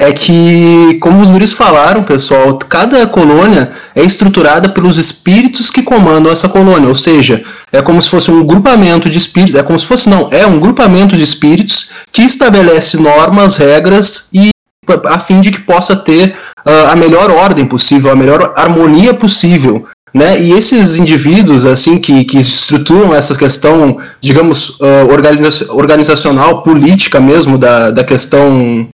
é 0.00 0.12
que, 0.12 0.98
como 0.98 1.20
os 1.20 1.28
guris 1.28 1.52
falaram, 1.52 2.02
pessoal, 2.02 2.56
cada 2.56 3.06
colônia 3.06 3.70
é 3.94 4.02
estruturada 4.02 4.70
pelos 4.70 4.96
espíritos 4.96 5.70
que 5.70 5.82
comandam 5.82 6.32
essa 6.32 6.48
colônia, 6.48 6.88
ou 6.88 6.94
seja, 6.94 7.42
é 7.70 7.82
como 7.82 8.00
se 8.00 8.08
fosse 8.08 8.30
um 8.30 8.42
grupamento 8.42 9.10
de 9.10 9.18
espíritos, 9.18 9.54
é 9.54 9.62
como 9.62 9.78
se 9.78 9.84
fosse, 9.84 10.08
não, 10.08 10.30
é 10.32 10.46
um 10.46 10.58
grupamento 10.58 11.14
de 11.18 11.22
espíritos 11.22 11.90
que 12.10 12.22
estabelece 12.22 12.96
normas, 12.96 13.56
regras 13.56 14.30
e 14.32 14.48
a 15.04 15.18
fim 15.18 15.38
de 15.38 15.52
que 15.52 15.60
possa 15.60 15.94
ter 15.94 16.34
uh, 16.66 16.90
a 16.90 16.96
melhor 16.96 17.30
ordem 17.30 17.66
possível, 17.66 18.10
a 18.10 18.16
melhor 18.16 18.54
harmonia 18.56 19.12
possível 19.12 19.86
Né? 20.14 20.40
E 20.40 20.52
esses 20.52 20.96
indivíduos 20.96 21.66
assim 21.66 21.98
que, 21.98 22.24
que 22.24 22.38
estruturam 22.38 23.14
essa 23.14 23.36
questão, 23.36 23.98
digamos, 24.18 24.80
uh, 24.80 25.06
organiza 25.12 25.72
organizacional, 25.72 26.62
política 26.62 27.20
mesmo 27.20 27.58
da, 27.58 27.90
da 27.90 28.02
questão 28.02 28.88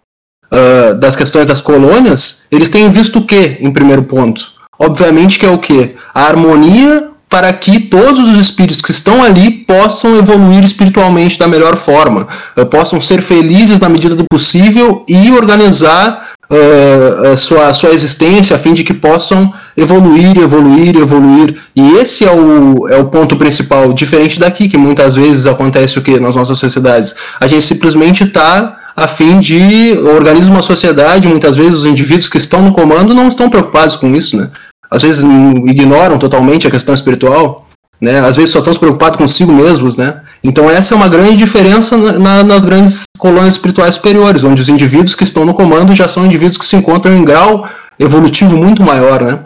uh, 0.50 0.94
das 0.94 1.16
questões 1.16 1.46
das 1.46 1.60
colônias, 1.60 2.44
eles 2.50 2.68
têm 2.68 2.88
visto 2.90 3.18
o 3.18 3.26
que 3.26 3.58
em 3.60 3.70
primeiro 3.70 4.02
ponto? 4.02 4.56
Obviamente 4.78 5.38
que 5.38 5.46
é 5.46 5.50
o 5.50 5.58
que? 5.58 5.96
A 6.14 6.24
harmonia 6.24 7.10
para 7.28 7.52
que 7.52 7.80
todos 7.80 8.28
os 8.28 8.38
espíritos 8.38 8.80
que 8.80 8.92
estão 8.92 9.22
ali 9.22 9.50
possam 9.50 10.16
evoluir 10.16 10.64
espiritualmente 10.64 11.38
da 11.38 11.48
melhor 11.48 11.76
forma, 11.76 12.26
uh, 12.56 12.66
possam 12.66 13.00
ser 13.00 13.20
felizes 13.20 13.80
na 13.80 13.88
medida 13.88 14.14
do 14.14 14.24
possível 14.24 15.04
e 15.08 15.30
organizar 15.32 16.30
uh, 16.50 17.32
a, 17.32 17.36
sua, 17.36 17.68
a 17.68 17.72
sua 17.72 17.90
existência 17.90 18.54
a 18.54 18.58
fim 18.58 18.72
de 18.72 18.84
que 18.84 18.94
possam 18.94 19.52
evoluir, 19.76 20.38
evoluir, 20.38 20.96
evoluir. 20.96 21.56
E 21.74 21.92
esse 21.96 22.24
é 22.24 22.30
o, 22.30 22.88
é 22.88 22.96
o 22.96 23.06
ponto 23.06 23.36
principal, 23.36 23.92
diferente 23.92 24.38
daqui, 24.38 24.68
que 24.68 24.78
muitas 24.78 25.14
vezes 25.14 25.46
acontece 25.46 25.98
o 25.98 26.02
que 26.02 26.18
nas 26.18 26.36
nossas 26.36 26.58
sociedades? 26.58 27.14
A 27.40 27.46
gente 27.46 27.64
simplesmente 27.64 28.24
está 28.24 28.78
a 28.96 29.06
fim 29.06 29.38
de 29.38 29.98
organizar 29.98 30.50
uma 30.50 30.62
sociedade, 30.62 31.28
muitas 31.28 31.54
vezes 31.54 31.74
os 31.74 31.84
indivíduos 31.84 32.30
que 32.30 32.38
estão 32.38 32.62
no 32.62 32.72
comando 32.72 33.14
não 33.14 33.28
estão 33.28 33.50
preocupados 33.50 33.94
com 33.94 34.14
isso, 34.14 34.38
né? 34.38 34.50
Às 34.90 35.02
vezes 35.02 35.22
ignoram 35.66 36.18
totalmente 36.18 36.66
a 36.66 36.70
questão 36.70 36.94
espiritual, 36.94 37.66
né? 38.00 38.20
Às 38.20 38.36
vezes 38.36 38.50
só 38.50 38.58
estão 38.58 38.72
preocupados 38.72 39.18
consigo 39.18 39.52
mesmos, 39.52 39.96
né? 39.96 40.22
Então 40.42 40.70
essa 40.70 40.94
é 40.94 40.96
uma 40.96 41.08
grande 41.08 41.36
diferença 41.36 41.96
na, 41.96 42.42
nas 42.42 42.64
grandes 42.64 43.02
colônias 43.18 43.54
espirituais 43.54 43.96
superiores, 43.96 44.44
onde 44.44 44.62
os 44.62 44.68
indivíduos 44.68 45.14
que 45.14 45.24
estão 45.24 45.44
no 45.44 45.52
comando 45.52 45.94
já 45.94 46.08
são 46.08 46.24
indivíduos 46.24 46.56
que 46.56 46.64
se 46.64 46.76
encontram 46.76 47.14
em 47.14 47.24
grau 47.24 47.68
evolutivo 47.98 48.56
muito 48.56 48.82
maior, 48.82 49.20
né? 49.22 49.40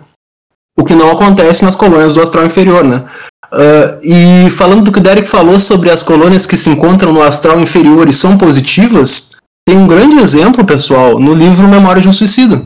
O 0.78 0.84
que 0.84 0.94
não 0.94 1.10
acontece 1.10 1.64
nas 1.64 1.74
colônias 1.74 2.14
do 2.14 2.22
astral 2.22 2.46
inferior, 2.46 2.84
né? 2.84 3.02
Uh, 3.52 4.46
e 4.46 4.50
falando 4.50 4.84
do 4.84 4.92
que 4.92 5.00
o 5.00 5.02
Derek 5.02 5.28
falou 5.28 5.58
sobre 5.58 5.90
as 5.90 6.04
colônias 6.04 6.46
que 6.46 6.56
se 6.56 6.70
encontram 6.70 7.12
no 7.12 7.20
astral 7.20 7.58
inferior 7.58 8.08
e 8.08 8.12
são 8.12 8.38
positivas, 8.38 9.29
tem 9.70 9.78
um 9.78 9.86
grande 9.86 10.16
exemplo, 10.16 10.64
pessoal, 10.64 11.20
no 11.20 11.32
livro 11.32 11.68
Memória 11.68 12.02
de 12.02 12.08
um 12.08 12.12
Suicida. 12.12 12.64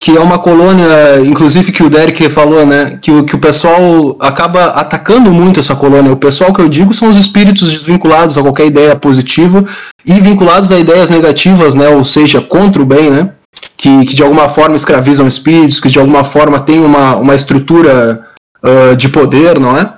Que 0.00 0.16
é 0.16 0.20
uma 0.20 0.38
colônia, 0.38 1.20
inclusive 1.22 1.70
que 1.70 1.82
o 1.82 1.90
Derek 1.90 2.30
falou, 2.30 2.64
né? 2.64 2.98
Que 3.02 3.10
o, 3.10 3.24
que 3.24 3.36
o 3.36 3.38
pessoal 3.38 4.16
acaba 4.18 4.68
atacando 4.68 5.30
muito 5.30 5.60
essa 5.60 5.76
colônia. 5.76 6.10
O 6.10 6.16
pessoal 6.16 6.50
que 6.54 6.62
eu 6.62 6.68
digo 6.68 6.94
são 6.94 7.10
os 7.10 7.16
espíritos 7.18 7.70
desvinculados 7.70 8.38
a 8.38 8.42
qualquer 8.42 8.66
ideia 8.66 8.96
positiva 8.96 9.66
e 10.06 10.14
vinculados 10.14 10.72
a 10.72 10.78
ideias 10.78 11.10
negativas, 11.10 11.74
né? 11.74 11.90
Ou 11.90 12.02
seja, 12.02 12.40
contra 12.40 12.80
o 12.80 12.86
bem, 12.86 13.10
né? 13.10 13.30
Que, 13.76 14.06
que 14.06 14.14
de 14.14 14.22
alguma 14.22 14.48
forma 14.48 14.76
escravizam 14.76 15.26
espíritos, 15.26 15.78
que 15.78 15.90
de 15.90 15.98
alguma 15.98 16.24
forma 16.24 16.58
tem 16.58 16.80
uma, 16.80 17.16
uma 17.16 17.34
estrutura 17.34 18.24
uh, 18.64 18.96
de 18.96 19.10
poder, 19.10 19.60
não 19.60 19.76
é? 19.76 19.92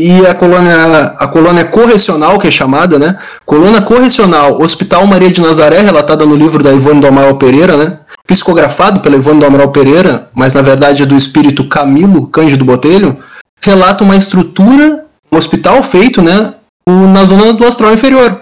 E 0.00 0.26
a 0.26 0.34
colônia, 0.34 1.14
a 1.18 1.28
colônia 1.28 1.64
correcional, 1.64 2.38
que 2.38 2.48
é 2.48 2.50
chamada, 2.50 2.98
né? 2.98 3.18
Colônia 3.44 3.82
correcional, 3.82 4.60
Hospital 4.60 5.06
Maria 5.06 5.30
de 5.30 5.42
Nazaré, 5.42 5.80
relatada 5.80 6.24
no 6.24 6.34
livro 6.34 6.62
da 6.62 6.72
Ivone 6.72 7.00
do 7.00 7.06
Amaral 7.06 7.36
Pereira, 7.36 7.76
né? 7.76 7.98
Psicografado 8.26 9.00
pela 9.00 9.16
Ivone 9.16 9.40
do 9.40 9.46
Amaral 9.46 9.70
Pereira, 9.70 10.30
mas 10.34 10.54
na 10.54 10.62
verdade 10.62 11.02
é 11.02 11.06
do 11.06 11.14
espírito 11.14 11.68
Camilo 11.68 12.26
Cândido 12.28 12.64
Botelho, 12.64 13.14
relata 13.60 14.02
uma 14.02 14.16
estrutura, 14.16 15.04
um 15.30 15.36
hospital 15.36 15.82
feito, 15.82 16.22
né? 16.22 16.54
Na 16.86 17.24
zona 17.26 17.52
do 17.52 17.66
astral 17.66 17.92
inferior. 17.92 18.40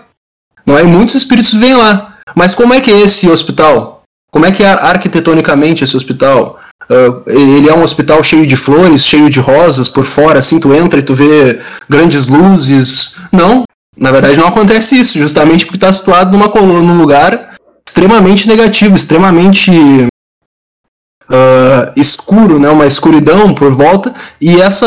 Não 0.64 0.78
é? 0.78 0.84
Muitos 0.84 1.16
espíritos 1.16 1.52
vêm 1.54 1.74
lá. 1.74 2.14
Mas 2.36 2.54
como 2.54 2.72
é 2.72 2.80
que 2.80 2.90
é 2.90 3.00
esse 3.00 3.28
hospital? 3.28 4.02
Como 4.30 4.46
é 4.46 4.52
que 4.52 4.62
é 4.62 4.68
arquitetonicamente 4.68 5.82
esse 5.82 5.96
hospital? 5.96 6.60
Uh, 6.90 7.22
ele 7.26 7.68
é 7.68 7.74
um 7.74 7.82
hospital 7.82 8.22
cheio 8.22 8.46
de 8.46 8.56
flores, 8.56 9.04
cheio 9.04 9.28
de 9.28 9.40
rosas 9.40 9.88
por 9.88 10.04
fora, 10.04 10.38
assim, 10.38 10.58
tu 10.58 10.74
entra 10.74 10.98
e 10.98 11.02
tu 11.02 11.14
vê 11.14 11.58
grandes 11.88 12.26
luzes. 12.26 13.16
Não, 13.30 13.64
na 13.96 14.10
verdade 14.10 14.38
não 14.38 14.46
acontece 14.46 14.98
isso, 14.98 15.18
justamente 15.18 15.66
porque 15.66 15.76
está 15.76 15.92
situado 15.92 16.36
numa 16.36 16.48
coluna, 16.48 16.80
num 16.80 16.96
lugar 16.96 17.56
extremamente 17.86 18.48
negativo, 18.48 18.96
extremamente 18.96 19.70
uh, 21.28 21.92
escuro, 21.96 22.58
né, 22.58 22.68
uma 22.70 22.86
escuridão 22.86 23.52
por 23.52 23.70
volta, 23.70 24.14
e 24.40 24.60
essa 24.60 24.86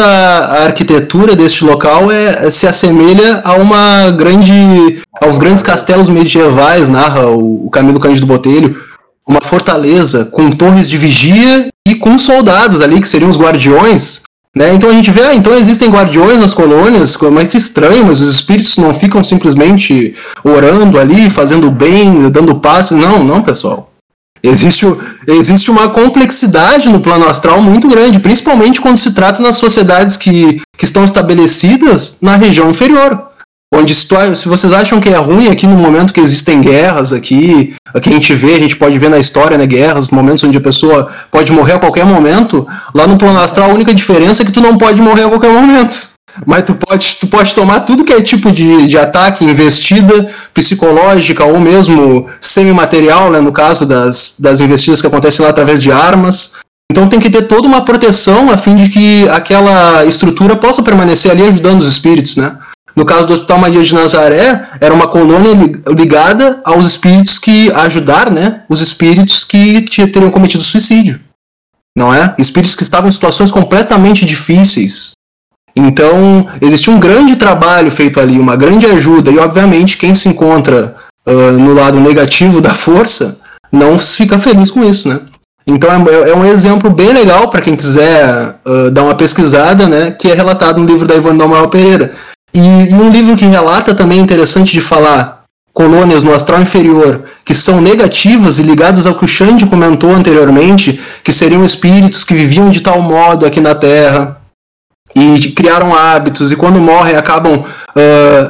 arquitetura 0.65 1.35
deste 1.35 1.63
local 1.63 2.11
é, 2.11 2.49
se 2.49 2.67
assemelha 2.67 3.41
a 3.43 3.53
uma 3.53 4.11
grande, 4.11 5.01
aos 5.21 5.37
grandes 5.37 5.61
castelos 5.61 6.09
medievais, 6.09 6.89
narra 6.89 7.27
o, 7.27 7.67
o 7.67 7.69
Camilo 7.69 7.99
Cândido 7.99 8.25
Botelho, 8.25 8.81
uma 9.27 9.41
fortaleza 9.41 10.25
com 10.25 10.49
torres 10.49 10.87
de 10.87 10.97
vigia 10.97 11.70
e 11.91 11.95
com 11.95 12.17
soldados 12.17 12.81
ali, 12.81 12.99
que 13.01 13.07
seriam 13.07 13.29
os 13.29 13.37
guardiões. 13.37 14.21
Né? 14.55 14.73
Então 14.73 14.89
a 14.89 14.93
gente 14.93 15.11
vê, 15.11 15.23
ah, 15.23 15.35
então 15.35 15.53
existem 15.53 15.89
guardiões 15.89 16.39
nas 16.39 16.53
colônias, 16.53 17.17
é 17.39 17.45
que 17.45 17.57
estranho, 17.57 18.05
mas 18.05 18.19
os 18.19 18.29
espíritos 18.29 18.77
não 18.77 18.93
ficam 18.93 19.23
simplesmente 19.23 20.13
orando 20.43 20.99
ali, 20.99 21.29
fazendo 21.29 21.71
bem, 21.71 22.29
dando 22.29 22.55
passo. 22.55 22.95
Não, 22.97 23.23
não, 23.23 23.41
pessoal. 23.41 23.89
Existe, 24.43 24.85
existe 25.27 25.69
uma 25.69 25.89
complexidade 25.89 26.89
no 26.89 26.99
plano 26.99 27.27
astral 27.27 27.61
muito 27.61 27.87
grande, 27.87 28.19
principalmente 28.19 28.81
quando 28.81 28.97
se 28.97 29.13
trata 29.13 29.41
nas 29.41 29.55
sociedades 29.55 30.17
que, 30.17 30.59
que 30.75 30.85
estão 30.85 31.03
estabelecidas 31.03 32.17
na 32.21 32.35
região 32.35 32.69
inferior 32.69 33.30
onde 33.73 33.95
se, 33.95 34.07
vocês 34.45 34.73
acham 34.73 34.99
que 34.99 35.09
é 35.09 35.17
ruim 35.17 35.47
aqui 35.47 35.65
no 35.65 35.75
momento 35.75 36.13
que 36.13 36.19
existem 36.19 36.61
guerras 36.61 37.13
aqui, 37.13 37.73
que 38.01 38.09
a 38.09 38.11
gente 38.11 38.33
vê, 38.33 38.55
a 38.55 38.59
gente 38.59 38.75
pode 38.75 38.97
ver 38.99 39.09
na 39.09 39.17
história, 39.17 39.57
né, 39.57 39.65
guerras, 39.65 40.09
momentos 40.09 40.43
onde 40.43 40.57
a 40.57 40.61
pessoa 40.61 41.09
pode 41.31 41.51
morrer 41.51 41.73
a 41.73 41.79
qualquer 41.79 42.05
momento, 42.05 42.67
lá 42.93 43.07
no 43.07 43.17
plano 43.17 43.39
astral 43.39 43.71
a 43.71 43.73
única 43.73 43.93
diferença 43.93 44.43
é 44.43 44.45
que 44.45 44.51
tu 44.51 44.61
não 44.61 44.77
pode 44.77 45.01
morrer 45.01 45.23
a 45.23 45.29
qualquer 45.29 45.51
momento. 45.51 46.11
Mas 46.45 46.63
tu 46.63 46.73
pode, 46.75 47.17
tu 47.17 47.27
pode 47.27 47.53
tomar 47.53 47.81
tudo 47.81 48.05
que 48.05 48.13
é 48.13 48.21
tipo 48.21 48.51
de, 48.51 48.87
de 48.87 48.97
ataque, 48.97 49.43
investida 49.43 50.29
psicológica 50.53 51.43
ou 51.43 51.59
mesmo 51.59 52.27
semimaterial, 52.39 53.29
né, 53.29 53.41
no 53.41 53.51
caso 53.51 53.85
das, 53.85 54.35
das 54.39 54.61
investidas 54.61 55.01
que 55.01 55.07
acontecem 55.07 55.43
lá 55.43 55.51
através 55.51 55.79
de 55.79 55.91
armas. 55.91 56.53
Então 56.89 57.07
tem 57.07 57.19
que 57.19 57.29
ter 57.29 57.43
toda 57.43 57.67
uma 57.67 57.83
proteção 57.83 58.49
a 58.49 58.57
fim 58.57 58.75
de 58.75 58.89
que 58.89 59.27
aquela 59.29 60.05
estrutura 60.05 60.55
possa 60.55 60.83
permanecer 60.83 61.31
ali 61.31 61.43
ajudando 61.43 61.79
os 61.79 61.87
espíritos, 61.87 62.35
né? 62.37 62.57
No 62.95 63.05
caso 63.05 63.25
do 63.25 63.33
Hospital 63.33 63.57
Maria 63.57 63.83
de 63.83 63.95
Nazaré, 63.95 64.69
era 64.79 64.93
uma 64.93 65.07
colônia 65.07 65.53
ligada 65.87 66.61
aos 66.65 66.85
espíritos 66.85 67.39
que 67.39 67.71
ajudar, 67.71 68.29
né, 68.29 68.63
os 68.69 68.81
espíritos 68.81 69.43
que 69.43 69.81
teriam 69.81 70.31
cometido 70.31 70.63
suicídio. 70.63 71.19
Não 71.95 72.13
é? 72.13 72.35
Espíritos 72.37 72.75
que 72.75 72.83
estavam 72.83 73.09
em 73.09 73.11
situações 73.11 73.51
completamente 73.51 74.25
difíceis. 74.25 75.11
Então, 75.75 76.47
existia 76.61 76.93
um 76.93 76.99
grande 76.99 77.35
trabalho 77.35 77.91
feito 77.91 78.19
ali, 78.19 78.39
uma 78.39 78.55
grande 78.55 78.85
ajuda, 78.85 79.31
e 79.31 79.39
obviamente 79.39 79.97
quem 79.97 80.13
se 80.13 80.27
encontra 80.27 80.95
uh, 81.25 81.51
no 81.53 81.73
lado 81.73 81.99
negativo 81.99 82.59
da 82.59 82.73
força 82.73 83.39
não 83.71 83.97
fica 83.97 84.37
feliz 84.37 84.69
com 84.69 84.83
isso, 84.83 85.07
né? 85.07 85.21
Então 85.65 85.89
é, 85.89 86.29
é 86.31 86.35
um 86.35 86.43
exemplo 86.43 86.89
bem 86.89 87.13
legal 87.13 87.49
para 87.49 87.61
quem 87.61 87.75
quiser 87.75 88.57
uh, 88.65 88.91
dar 88.91 89.03
uma 89.03 89.15
pesquisada, 89.15 89.87
né? 89.87 90.11
Que 90.11 90.29
é 90.31 90.33
relatado 90.33 90.79
no 90.79 90.85
livro 90.85 91.07
da 91.07 91.15
Ivone 91.15 91.37
Dalmael 91.37 91.69
Pereira. 91.69 92.11
E, 92.53 92.59
e 92.59 92.93
um 92.93 93.09
livro 93.09 93.37
que 93.37 93.45
relata 93.45 93.95
também 93.95 94.19
é 94.19 94.21
interessante 94.21 94.73
de 94.73 94.81
falar 94.81 95.41
colônias 95.73 96.21
no 96.21 96.33
astral 96.33 96.61
inferior 96.61 97.23
que 97.45 97.53
são 97.53 97.81
negativas 97.81 98.59
e 98.59 98.63
ligadas 98.63 99.05
ao 99.05 99.15
que 99.15 99.25
o 99.25 99.27
Xande 99.27 99.65
comentou 99.65 100.13
anteriormente, 100.13 100.99
que 101.23 101.31
seriam 101.31 101.63
espíritos 101.63 102.23
que 102.23 102.33
viviam 102.33 102.69
de 102.69 102.81
tal 102.81 103.01
modo 103.01 103.45
aqui 103.45 103.61
na 103.61 103.73
Terra 103.73 104.37
e 105.15 105.49
criaram 105.51 105.93
hábitos 105.93 106.51
e 106.51 106.55
quando 106.55 106.79
morrem 106.79 107.15
acabam 107.15 107.55
uh, 107.55 107.63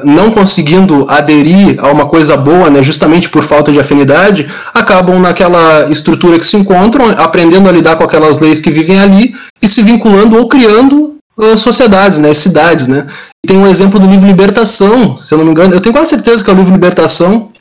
não 0.04 0.30
conseguindo 0.32 1.06
aderir 1.10 1.80
a 1.80 1.92
uma 1.92 2.06
coisa 2.06 2.38
boa, 2.38 2.70
né, 2.70 2.84
justamente 2.84 3.30
por 3.30 3.44
falta 3.44 3.72
de 3.72 3.80
afinidade, 3.80 4.48
acabam 4.74 5.20
naquela 5.20 5.90
estrutura 5.90 6.38
que 6.38 6.46
se 6.46 6.58
encontram, 6.58 7.10
aprendendo 7.18 7.68
a 7.68 7.72
lidar 7.72 7.96
com 7.96 8.04
aquelas 8.04 8.40
leis 8.40 8.60
que 8.60 8.70
vivem 8.70 9.00
ali 9.00 9.34
e 9.62 9.68
se 9.68 9.82
vinculando 9.82 10.38
ou 10.38 10.48
criando 10.48 11.16
uh, 11.36 11.58
sociedades, 11.58 12.20
né, 12.20 12.34
cidades, 12.34 12.88
né. 12.88 13.08
Tem 13.46 13.58
um 13.58 13.68
exemplo 13.68 14.00
do 14.00 14.08
livro 14.08 14.28
Libertação, 14.28 15.18
se 15.20 15.34
eu 15.34 15.38
não 15.38 15.46
me 15.46 15.52
engano, 15.52 15.74
eu 15.74 15.82
tenho 15.82 15.94
quase 15.94 16.10
certeza 16.10 16.44
que 16.44 16.50
é 16.50 16.54
o 16.54 16.56
livro 16.56 16.72
Libertação, 16.72 17.52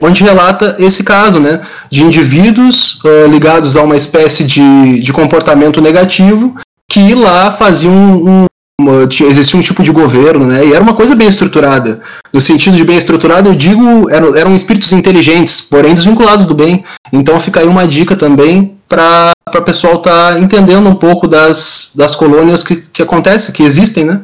onde 0.00 0.24
relata 0.24 0.76
esse 0.78 1.04
caso, 1.04 1.38
né, 1.38 1.60
de 1.90 2.04
indivíduos 2.04 3.00
uh, 3.04 3.26
ligados 3.30 3.76
a 3.76 3.82
uma 3.82 3.96
espécie 3.96 4.44
de, 4.44 5.00
de 5.00 5.12
comportamento 5.12 5.80
negativo 5.80 6.56
que 6.90 7.14
lá 7.14 7.50
faziam 7.50 7.92
um, 7.92 8.44
uma, 8.80 9.02
existia 9.02 9.58
um 9.58 9.62
tipo 9.62 9.82
de 9.82 9.92
governo, 9.92 10.46
né, 10.46 10.64
e 10.64 10.72
era 10.72 10.82
uma 10.82 10.94
coisa 10.94 11.14
bem 11.14 11.28
estruturada. 11.28 12.00
No 12.32 12.40
sentido 12.40 12.76
de 12.76 12.84
bem 12.84 12.96
estruturado, 12.96 13.48
eu 13.48 13.54
digo, 13.54 14.08
eram, 14.08 14.34
eram 14.34 14.54
espíritos 14.54 14.92
inteligentes, 14.92 15.60
porém 15.60 15.92
desvinculados 15.92 16.46
do 16.46 16.54
bem. 16.54 16.84
Então 17.12 17.38
fica 17.38 17.60
aí 17.60 17.66
uma 17.66 17.86
dica 17.86 18.16
também 18.16 18.76
para 18.88 19.32
o 19.54 19.62
pessoal 19.62 19.96
estar 19.96 20.34
tá 20.34 20.40
entendendo 20.40 20.88
um 20.88 20.94
pouco 20.94 21.28
das, 21.28 21.92
das 21.94 22.14
colônias 22.16 22.62
que, 22.62 22.76
que 22.76 23.02
acontecem, 23.02 23.52
que 23.52 23.62
existem, 23.62 24.04
né? 24.04 24.20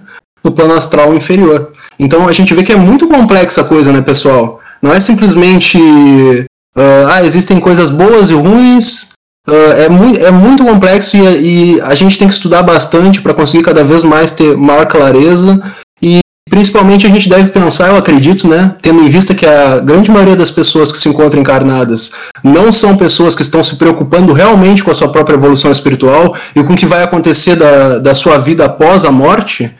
No 0.47 0.53
plano 0.53 0.75
astral 0.75 1.13
inferior. 1.13 1.73
Então 1.99 2.29
a 2.29 2.33
gente 2.33 2.55
vê 2.55 2.63
que 2.63 2.73
é 2.73 2.77
muito 2.77 3.09
complexa 3.09 3.61
a 3.61 3.65
coisa, 3.65 3.93
né, 3.93 4.01
pessoal? 4.01 4.61
Não 4.81 4.93
é 4.93 5.01
simplesmente 5.01 5.77
uh, 5.79 7.07
ah, 7.11 7.25
existem 7.25 7.59
coisas 7.59 7.91
boas 7.91 8.31
e 8.31 8.35
ruins, 8.35 9.09
uh, 9.49 9.73
é, 9.77 9.89
muito, 9.89 10.25
é 10.25 10.31
muito 10.31 10.65
complexo 10.65 11.17
e, 11.17 11.75
e 11.77 11.81
a 11.81 11.95
gente 11.95 12.17
tem 12.17 12.29
que 12.29 12.35
estudar 12.35 12.63
bastante 12.63 13.21
para 13.21 13.35
conseguir 13.35 13.65
cada 13.65 13.83
vez 13.83 14.05
mais 14.05 14.31
ter 14.31 14.57
maior 14.57 14.87
clareza 14.87 15.61
e 16.01 16.21
principalmente 16.49 17.07
a 17.07 17.11
gente 17.11 17.29
deve 17.29 17.51
pensar, 17.51 17.89
eu 17.89 17.97
acredito, 17.97 18.47
né, 18.47 18.77
tendo 18.81 19.03
em 19.03 19.09
vista 19.09 19.35
que 19.35 19.45
a 19.45 19.81
grande 19.81 20.13
maioria 20.13 20.37
das 20.37 20.51
pessoas 20.51 20.93
que 20.93 20.99
se 20.99 21.09
encontram 21.09 21.41
encarnadas 21.41 22.13
não 22.43 22.71
são 22.71 22.97
pessoas 22.97 23.35
que 23.35 23.43
estão 23.43 23.63
se 23.65 23.77
preocupando 23.77 24.33
realmente 24.33 24.85
com 24.85 24.93
a 24.93 24.95
sua 24.95 25.11
própria 25.11 25.35
evolução 25.35 25.73
espiritual 25.73 26.37
e 26.55 26.63
com 26.63 26.75
o 26.75 26.77
que 26.77 26.87
vai 26.87 27.03
acontecer 27.03 27.57
da, 27.57 27.99
da 27.99 28.15
sua 28.15 28.39
vida 28.39 28.65
após 28.65 29.05
a 29.05 29.11
morte, 29.11 29.75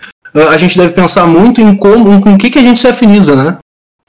a 0.51 0.59
gente 0.59 0.77
deve 0.77 0.93
pensar 0.93 1.27
muito 1.27 1.61
em 1.61 1.75
como, 1.75 2.21
com 2.21 2.35
o 2.35 2.39
que, 2.39 2.51
que 2.51 2.59
a 2.59 2.63
gente 2.63 2.79
se 2.79 2.89
afiniza, 2.89 3.35
né? 3.35 3.59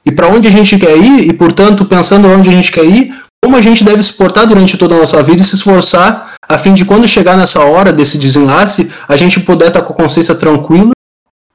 E 0.04 0.12
para 0.12 0.28
onde 0.28 0.48
a 0.48 0.50
gente 0.50 0.78
quer 0.78 0.96
ir, 0.96 1.28
e 1.28 1.32
portanto, 1.32 1.84
pensando 1.84 2.28
onde 2.28 2.48
a 2.48 2.52
gente 2.52 2.72
quer 2.72 2.84
ir, 2.84 3.14
como 3.42 3.56
a 3.56 3.60
gente 3.60 3.84
deve 3.84 4.02
se 4.02 4.12
portar 4.12 4.46
durante 4.46 4.76
toda 4.76 4.94
a 4.94 4.98
nossa 4.98 5.22
vida 5.22 5.40
e 5.40 5.44
se 5.44 5.54
esforçar 5.54 6.34
a 6.48 6.58
fim 6.58 6.72
de 6.72 6.84
quando 6.84 7.06
chegar 7.06 7.36
nessa 7.36 7.60
hora 7.60 7.92
desse 7.92 8.18
desenlace, 8.18 8.90
a 9.06 9.16
gente 9.16 9.40
poder 9.40 9.68
estar 9.68 9.80
tá 9.80 9.86
com 9.86 9.92
a 9.92 9.96
consciência 9.96 10.34
tranquila, 10.34 10.90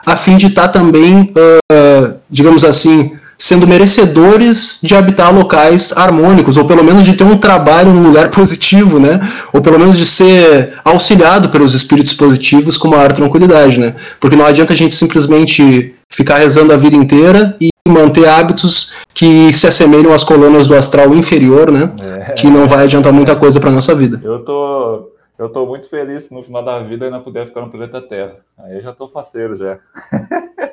a 0.05 0.15
fim 0.15 0.37
de 0.37 0.47
estar 0.47 0.67
tá 0.67 0.79
também, 0.79 1.33
uh, 1.37 2.15
digamos 2.29 2.63
assim, 2.63 3.17
sendo 3.37 3.67
merecedores 3.67 4.79
de 4.81 4.95
habitar 4.95 5.33
locais 5.33 5.93
harmônicos, 5.95 6.57
ou 6.57 6.65
pelo 6.65 6.83
menos 6.83 7.03
de 7.05 7.13
ter 7.13 7.23
um 7.23 7.37
trabalho 7.37 7.91
num 7.91 8.07
lugar 8.07 8.29
positivo, 8.31 8.99
né? 8.99 9.19
Ou 9.51 9.61
pelo 9.61 9.79
menos 9.79 9.97
de 9.97 10.05
ser 10.05 10.79
auxiliado 10.83 11.49
pelos 11.49 11.73
espíritos 11.73 12.13
positivos 12.13 12.77
com 12.77 12.89
maior 12.89 13.11
tranquilidade, 13.11 13.79
né? 13.79 13.95
Porque 14.19 14.35
não 14.35 14.45
adianta 14.45 14.73
a 14.73 14.75
gente 14.75 14.93
simplesmente 14.93 15.95
ficar 16.09 16.37
rezando 16.37 16.73
a 16.73 16.77
vida 16.77 16.95
inteira 16.95 17.55
e 17.59 17.69
manter 17.87 18.27
hábitos 18.27 18.93
que 19.13 19.51
se 19.51 19.67
assemelham 19.67 20.13
às 20.13 20.23
colunas 20.23 20.67
do 20.67 20.75
astral 20.75 21.13
inferior, 21.13 21.71
né? 21.71 21.91
É. 22.01 22.31
Que 22.33 22.47
não 22.47 22.67
vai 22.67 22.83
adiantar 22.83 23.11
muita 23.11 23.35
coisa 23.35 23.59
para 23.59 23.71
nossa 23.71 23.93
vida. 23.93 24.21
Eu 24.23 24.39
tô 24.39 25.09
eu 25.37 25.49
tô 25.49 25.65
muito 25.65 25.89
feliz 25.89 26.29
no 26.29 26.43
final 26.43 26.63
da 26.63 26.79
vida 26.79 27.05
ainda 27.05 27.19
puder 27.19 27.47
ficar 27.47 27.61
no 27.61 27.69
planeta 27.69 27.99
Terra. 28.01 28.35
Aí 28.57 28.77
eu 28.77 28.81
já 28.81 28.93
tô 28.93 29.07
faceiro 29.07 29.57
já. 29.57 29.79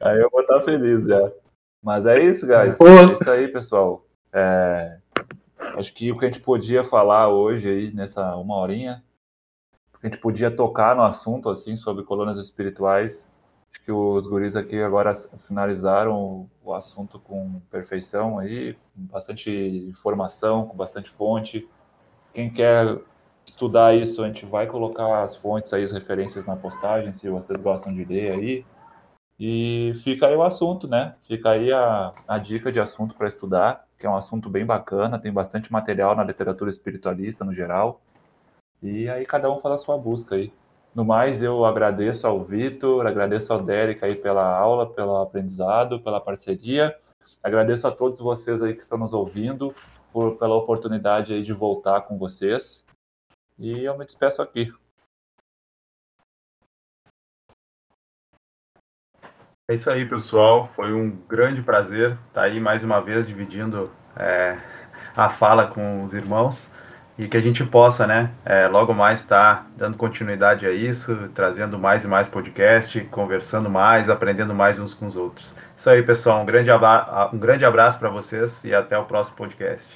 Aí 0.00 0.20
eu 0.20 0.28
vou 0.30 0.40
estar 0.40 0.62
feliz 0.62 1.06
já. 1.06 1.32
Mas 1.82 2.06
é 2.06 2.22
isso, 2.22 2.46
guys. 2.46 2.78
É 2.80 3.12
isso 3.12 3.30
aí, 3.30 3.48
pessoal. 3.48 4.04
É... 4.32 4.98
Acho 5.76 5.92
que 5.92 6.10
o 6.10 6.18
que 6.18 6.24
a 6.24 6.28
gente 6.28 6.40
podia 6.40 6.84
falar 6.84 7.28
hoje 7.28 7.68
aí, 7.68 7.92
nessa 7.92 8.34
uma 8.36 8.56
horinha, 8.56 9.02
a 10.02 10.06
gente 10.06 10.18
podia 10.18 10.50
tocar 10.50 10.96
no 10.96 11.02
assunto, 11.02 11.48
assim, 11.48 11.76
sobre 11.76 12.04
colônias 12.04 12.38
espirituais, 12.38 13.30
Acho 13.76 13.84
que 13.84 13.92
os 13.92 14.26
guris 14.26 14.56
aqui 14.56 14.80
agora 14.82 15.12
finalizaram 15.46 16.48
o 16.64 16.72
assunto 16.72 17.18
com 17.18 17.60
perfeição 17.70 18.38
aí, 18.38 18.72
com 18.72 19.02
bastante 19.02 19.50
informação, 19.50 20.66
com 20.66 20.76
bastante 20.76 21.10
fonte. 21.10 21.68
Quem 22.32 22.50
quer 22.50 22.98
estudar 23.44 23.94
isso, 23.94 24.24
a 24.24 24.26
gente 24.26 24.46
vai 24.46 24.66
colocar 24.66 25.22
as 25.22 25.36
fontes 25.36 25.72
aí, 25.74 25.82
as 25.82 25.92
referências 25.92 26.46
na 26.46 26.56
postagem, 26.56 27.12
se 27.12 27.28
vocês 27.28 27.60
gostam 27.60 27.92
de 27.92 28.04
ler 28.04 28.32
aí. 28.32 28.66
E 29.38 29.92
fica 30.02 30.26
aí 30.26 30.34
o 30.34 30.42
assunto, 30.42 30.88
né? 30.88 31.14
Fica 31.26 31.50
aí 31.50 31.72
a, 31.72 32.12
a 32.26 32.38
dica 32.38 32.72
de 32.72 32.80
assunto 32.80 33.14
para 33.14 33.28
estudar, 33.28 33.86
que 33.98 34.06
é 34.06 34.10
um 34.10 34.16
assunto 34.16 34.48
bem 34.48 34.64
bacana, 34.64 35.18
tem 35.18 35.32
bastante 35.32 35.70
material 35.70 36.16
na 36.16 36.24
literatura 36.24 36.70
espiritualista 36.70 37.44
no 37.44 37.52
geral. 37.52 38.00
E 38.82 39.08
aí 39.08 39.26
cada 39.26 39.50
um 39.50 39.60
faz 39.60 39.74
a 39.74 39.78
sua 39.78 39.98
busca 39.98 40.36
aí. 40.36 40.52
No 40.94 41.04
mais, 41.04 41.42
eu 41.42 41.66
agradeço 41.66 42.26
ao 42.26 42.42
Vitor, 42.42 43.06
agradeço 43.06 43.52
ao 43.52 43.62
Derek 43.62 44.02
aí 44.02 44.14
pela 44.14 44.56
aula, 44.56 44.88
pelo 44.88 45.16
aprendizado, 45.16 46.00
pela 46.00 46.20
parceria. 46.20 46.96
Agradeço 47.42 47.86
a 47.86 47.92
todos 47.92 48.18
vocês 48.18 48.62
aí 48.62 48.72
que 48.72 48.82
estão 48.82 48.96
nos 48.96 49.12
ouvindo 49.12 49.74
por, 50.10 50.36
pela 50.36 50.54
oportunidade 50.54 51.34
aí 51.34 51.42
de 51.42 51.52
voltar 51.52 52.00
com 52.02 52.16
vocês. 52.16 52.86
E 53.58 53.84
eu 53.84 53.98
me 53.98 54.06
despeço 54.06 54.40
aqui. 54.40 54.72
É 59.68 59.74
isso 59.74 59.90
aí, 59.90 60.06
pessoal. 60.06 60.70
Foi 60.76 60.92
um 60.92 61.10
grande 61.28 61.60
prazer 61.60 62.16
estar 62.28 62.42
aí 62.42 62.60
mais 62.60 62.84
uma 62.84 63.00
vez 63.00 63.26
dividindo 63.26 63.90
é, 64.16 64.56
a 65.16 65.28
fala 65.28 65.66
com 65.66 66.04
os 66.04 66.14
irmãos 66.14 66.70
e 67.18 67.26
que 67.26 67.36
a 67.36 67.40
gente 67.40 67.64
possa, 67.64 68.06
né, 68.06 68.30
é, 68.44 68.68
logo 68.68 68.94
mais 68.94 69.20
estar 69.20 69.56
tá 69.56 69.66
dando 69.76 69.96
continuidade 69.96 70.66
a 70.66 70.70
isso, 70.70 71.28
trazendo 71.34 71.80
mais 71.80 72.04
e 72.04 72.06
mais 72.06 72.28
podcast, 72.28 73.00
conversando 73.10 73.68
mais, 73.68 74.08
aprendendo 74.08 74.54
mais 74.54 74.78
uns 74.78 74.94
com 74.94 75.04
os 75.04 75.16
outros. 75.16 75.52
Isso 75.76 75.90
aí, 75.90 76.00
pessoal. 76.00 76.42
Um 76.42 76.46
grande, 76.46 76.70
um 77.32 77.38
grande 77.38 77.64
abraço 77.64 77.98
para 77.98 78.08
vocês 78.08 78.62
e 78.62 78.72
até 78.72 78.96
o 78.96 79.04
próximo 79.04 79.36
podcast. 79.36 79.88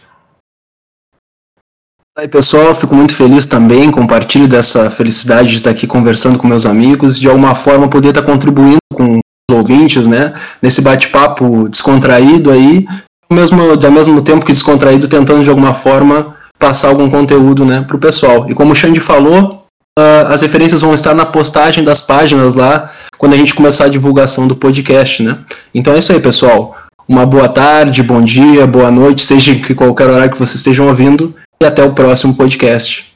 Aí, 2.18 2.26
pessoal, 2.26 2.74
fico 2.74 2.96
muito 2.96 3.14
feliz 3.14 3.46
também, 3.46 3.88
compartilho 3.88 4.48
dessa 4.48 4.90
felicidade 4.90 5.50
de 5.50 5.54
estar 5.54 5.70
aqui 5.70 5.86
conversando 5.86 6.40
com 6.40 6.46
meus 6.48 6.66
amigos, 6.66 7.16
de 7.16 7.28
alguma 7.28 7.54
forma 7.54 7.88
poder 7.88 8.08
estar 8.08 8.22
contribuindo 8.22 8.78
com 8.92 9.20
ouvintes, 9.60 10.06
né, 10.06 10.32
nesse 10.60 10.80
bate-papo 10.80 11.68
descontraído 11.68 12.50
aí, 12.50 12.86
mesmo, 13.32 13.62
ao 13.62 13.92
mesmo 13.92 14.22
tempo 14.22 14.44
que 14.44 14.52
descontraído, 14.52 15.06
tentando 15.06 15.44
de 15.44 15.50
alguma 15.50 15.72
forma 15.72 16.34
passar 16.58 16.88
algum 16.88 17.08
conteúdo 17.08 17.64
né, 17.64 17.84
para 17.86 17.96
o 17.96 18.00
pessoal. 18.00 18.46
E 18.48 18.54
como 18.54 18.72
o 18.72 18.74
Xande 18.74 19.00
falou, 19.00 19.64
uh, 19.98 20.28
as 20.28 20.42
referências 20.42 20.82
vão 20.82 20.92
estar 20.92 21.14
na 21.14 21.24
postagem 21.24 21.82
das 21.82 22.00
páginas 22.00 22.54
lá, 22.54 22.90
quando 23.16 23.34
a 23.34 23.36
gente 23.36 23.54
começar 23.54 23.84
a 23.84 23.88
divulgação 23.88 24.46
do 24.46 24.56
podcast. 24.56 25.22
Né? 25.22 25.38
Então 25.74 25.94
é 25.94 25.98
isso 25.98 26.12
aí, 26.12 26.20
pessoal. 26.20 26.76
Uma 27.08 27.24
boa 27.24 27.48
tarde, 27.48 28.02
bom 28.02 28.22
dia, 28.22 28.66
boa 28.66 28.90
noite, 28.90 29.22
seja 29.22 29.54
que 29.54 29.74
qualquer 29.74 30.08
horário 30.08 30.32
que 30.32 30.38
vocês 30.38 30.56
estejam 30.56 30.86
ouvindo, 30.86 31.34
e 31.60 31.66
até 31.66 31.82
o 31.82 31.92
próximo 31.92 32.34
podcast. 32.34 33.09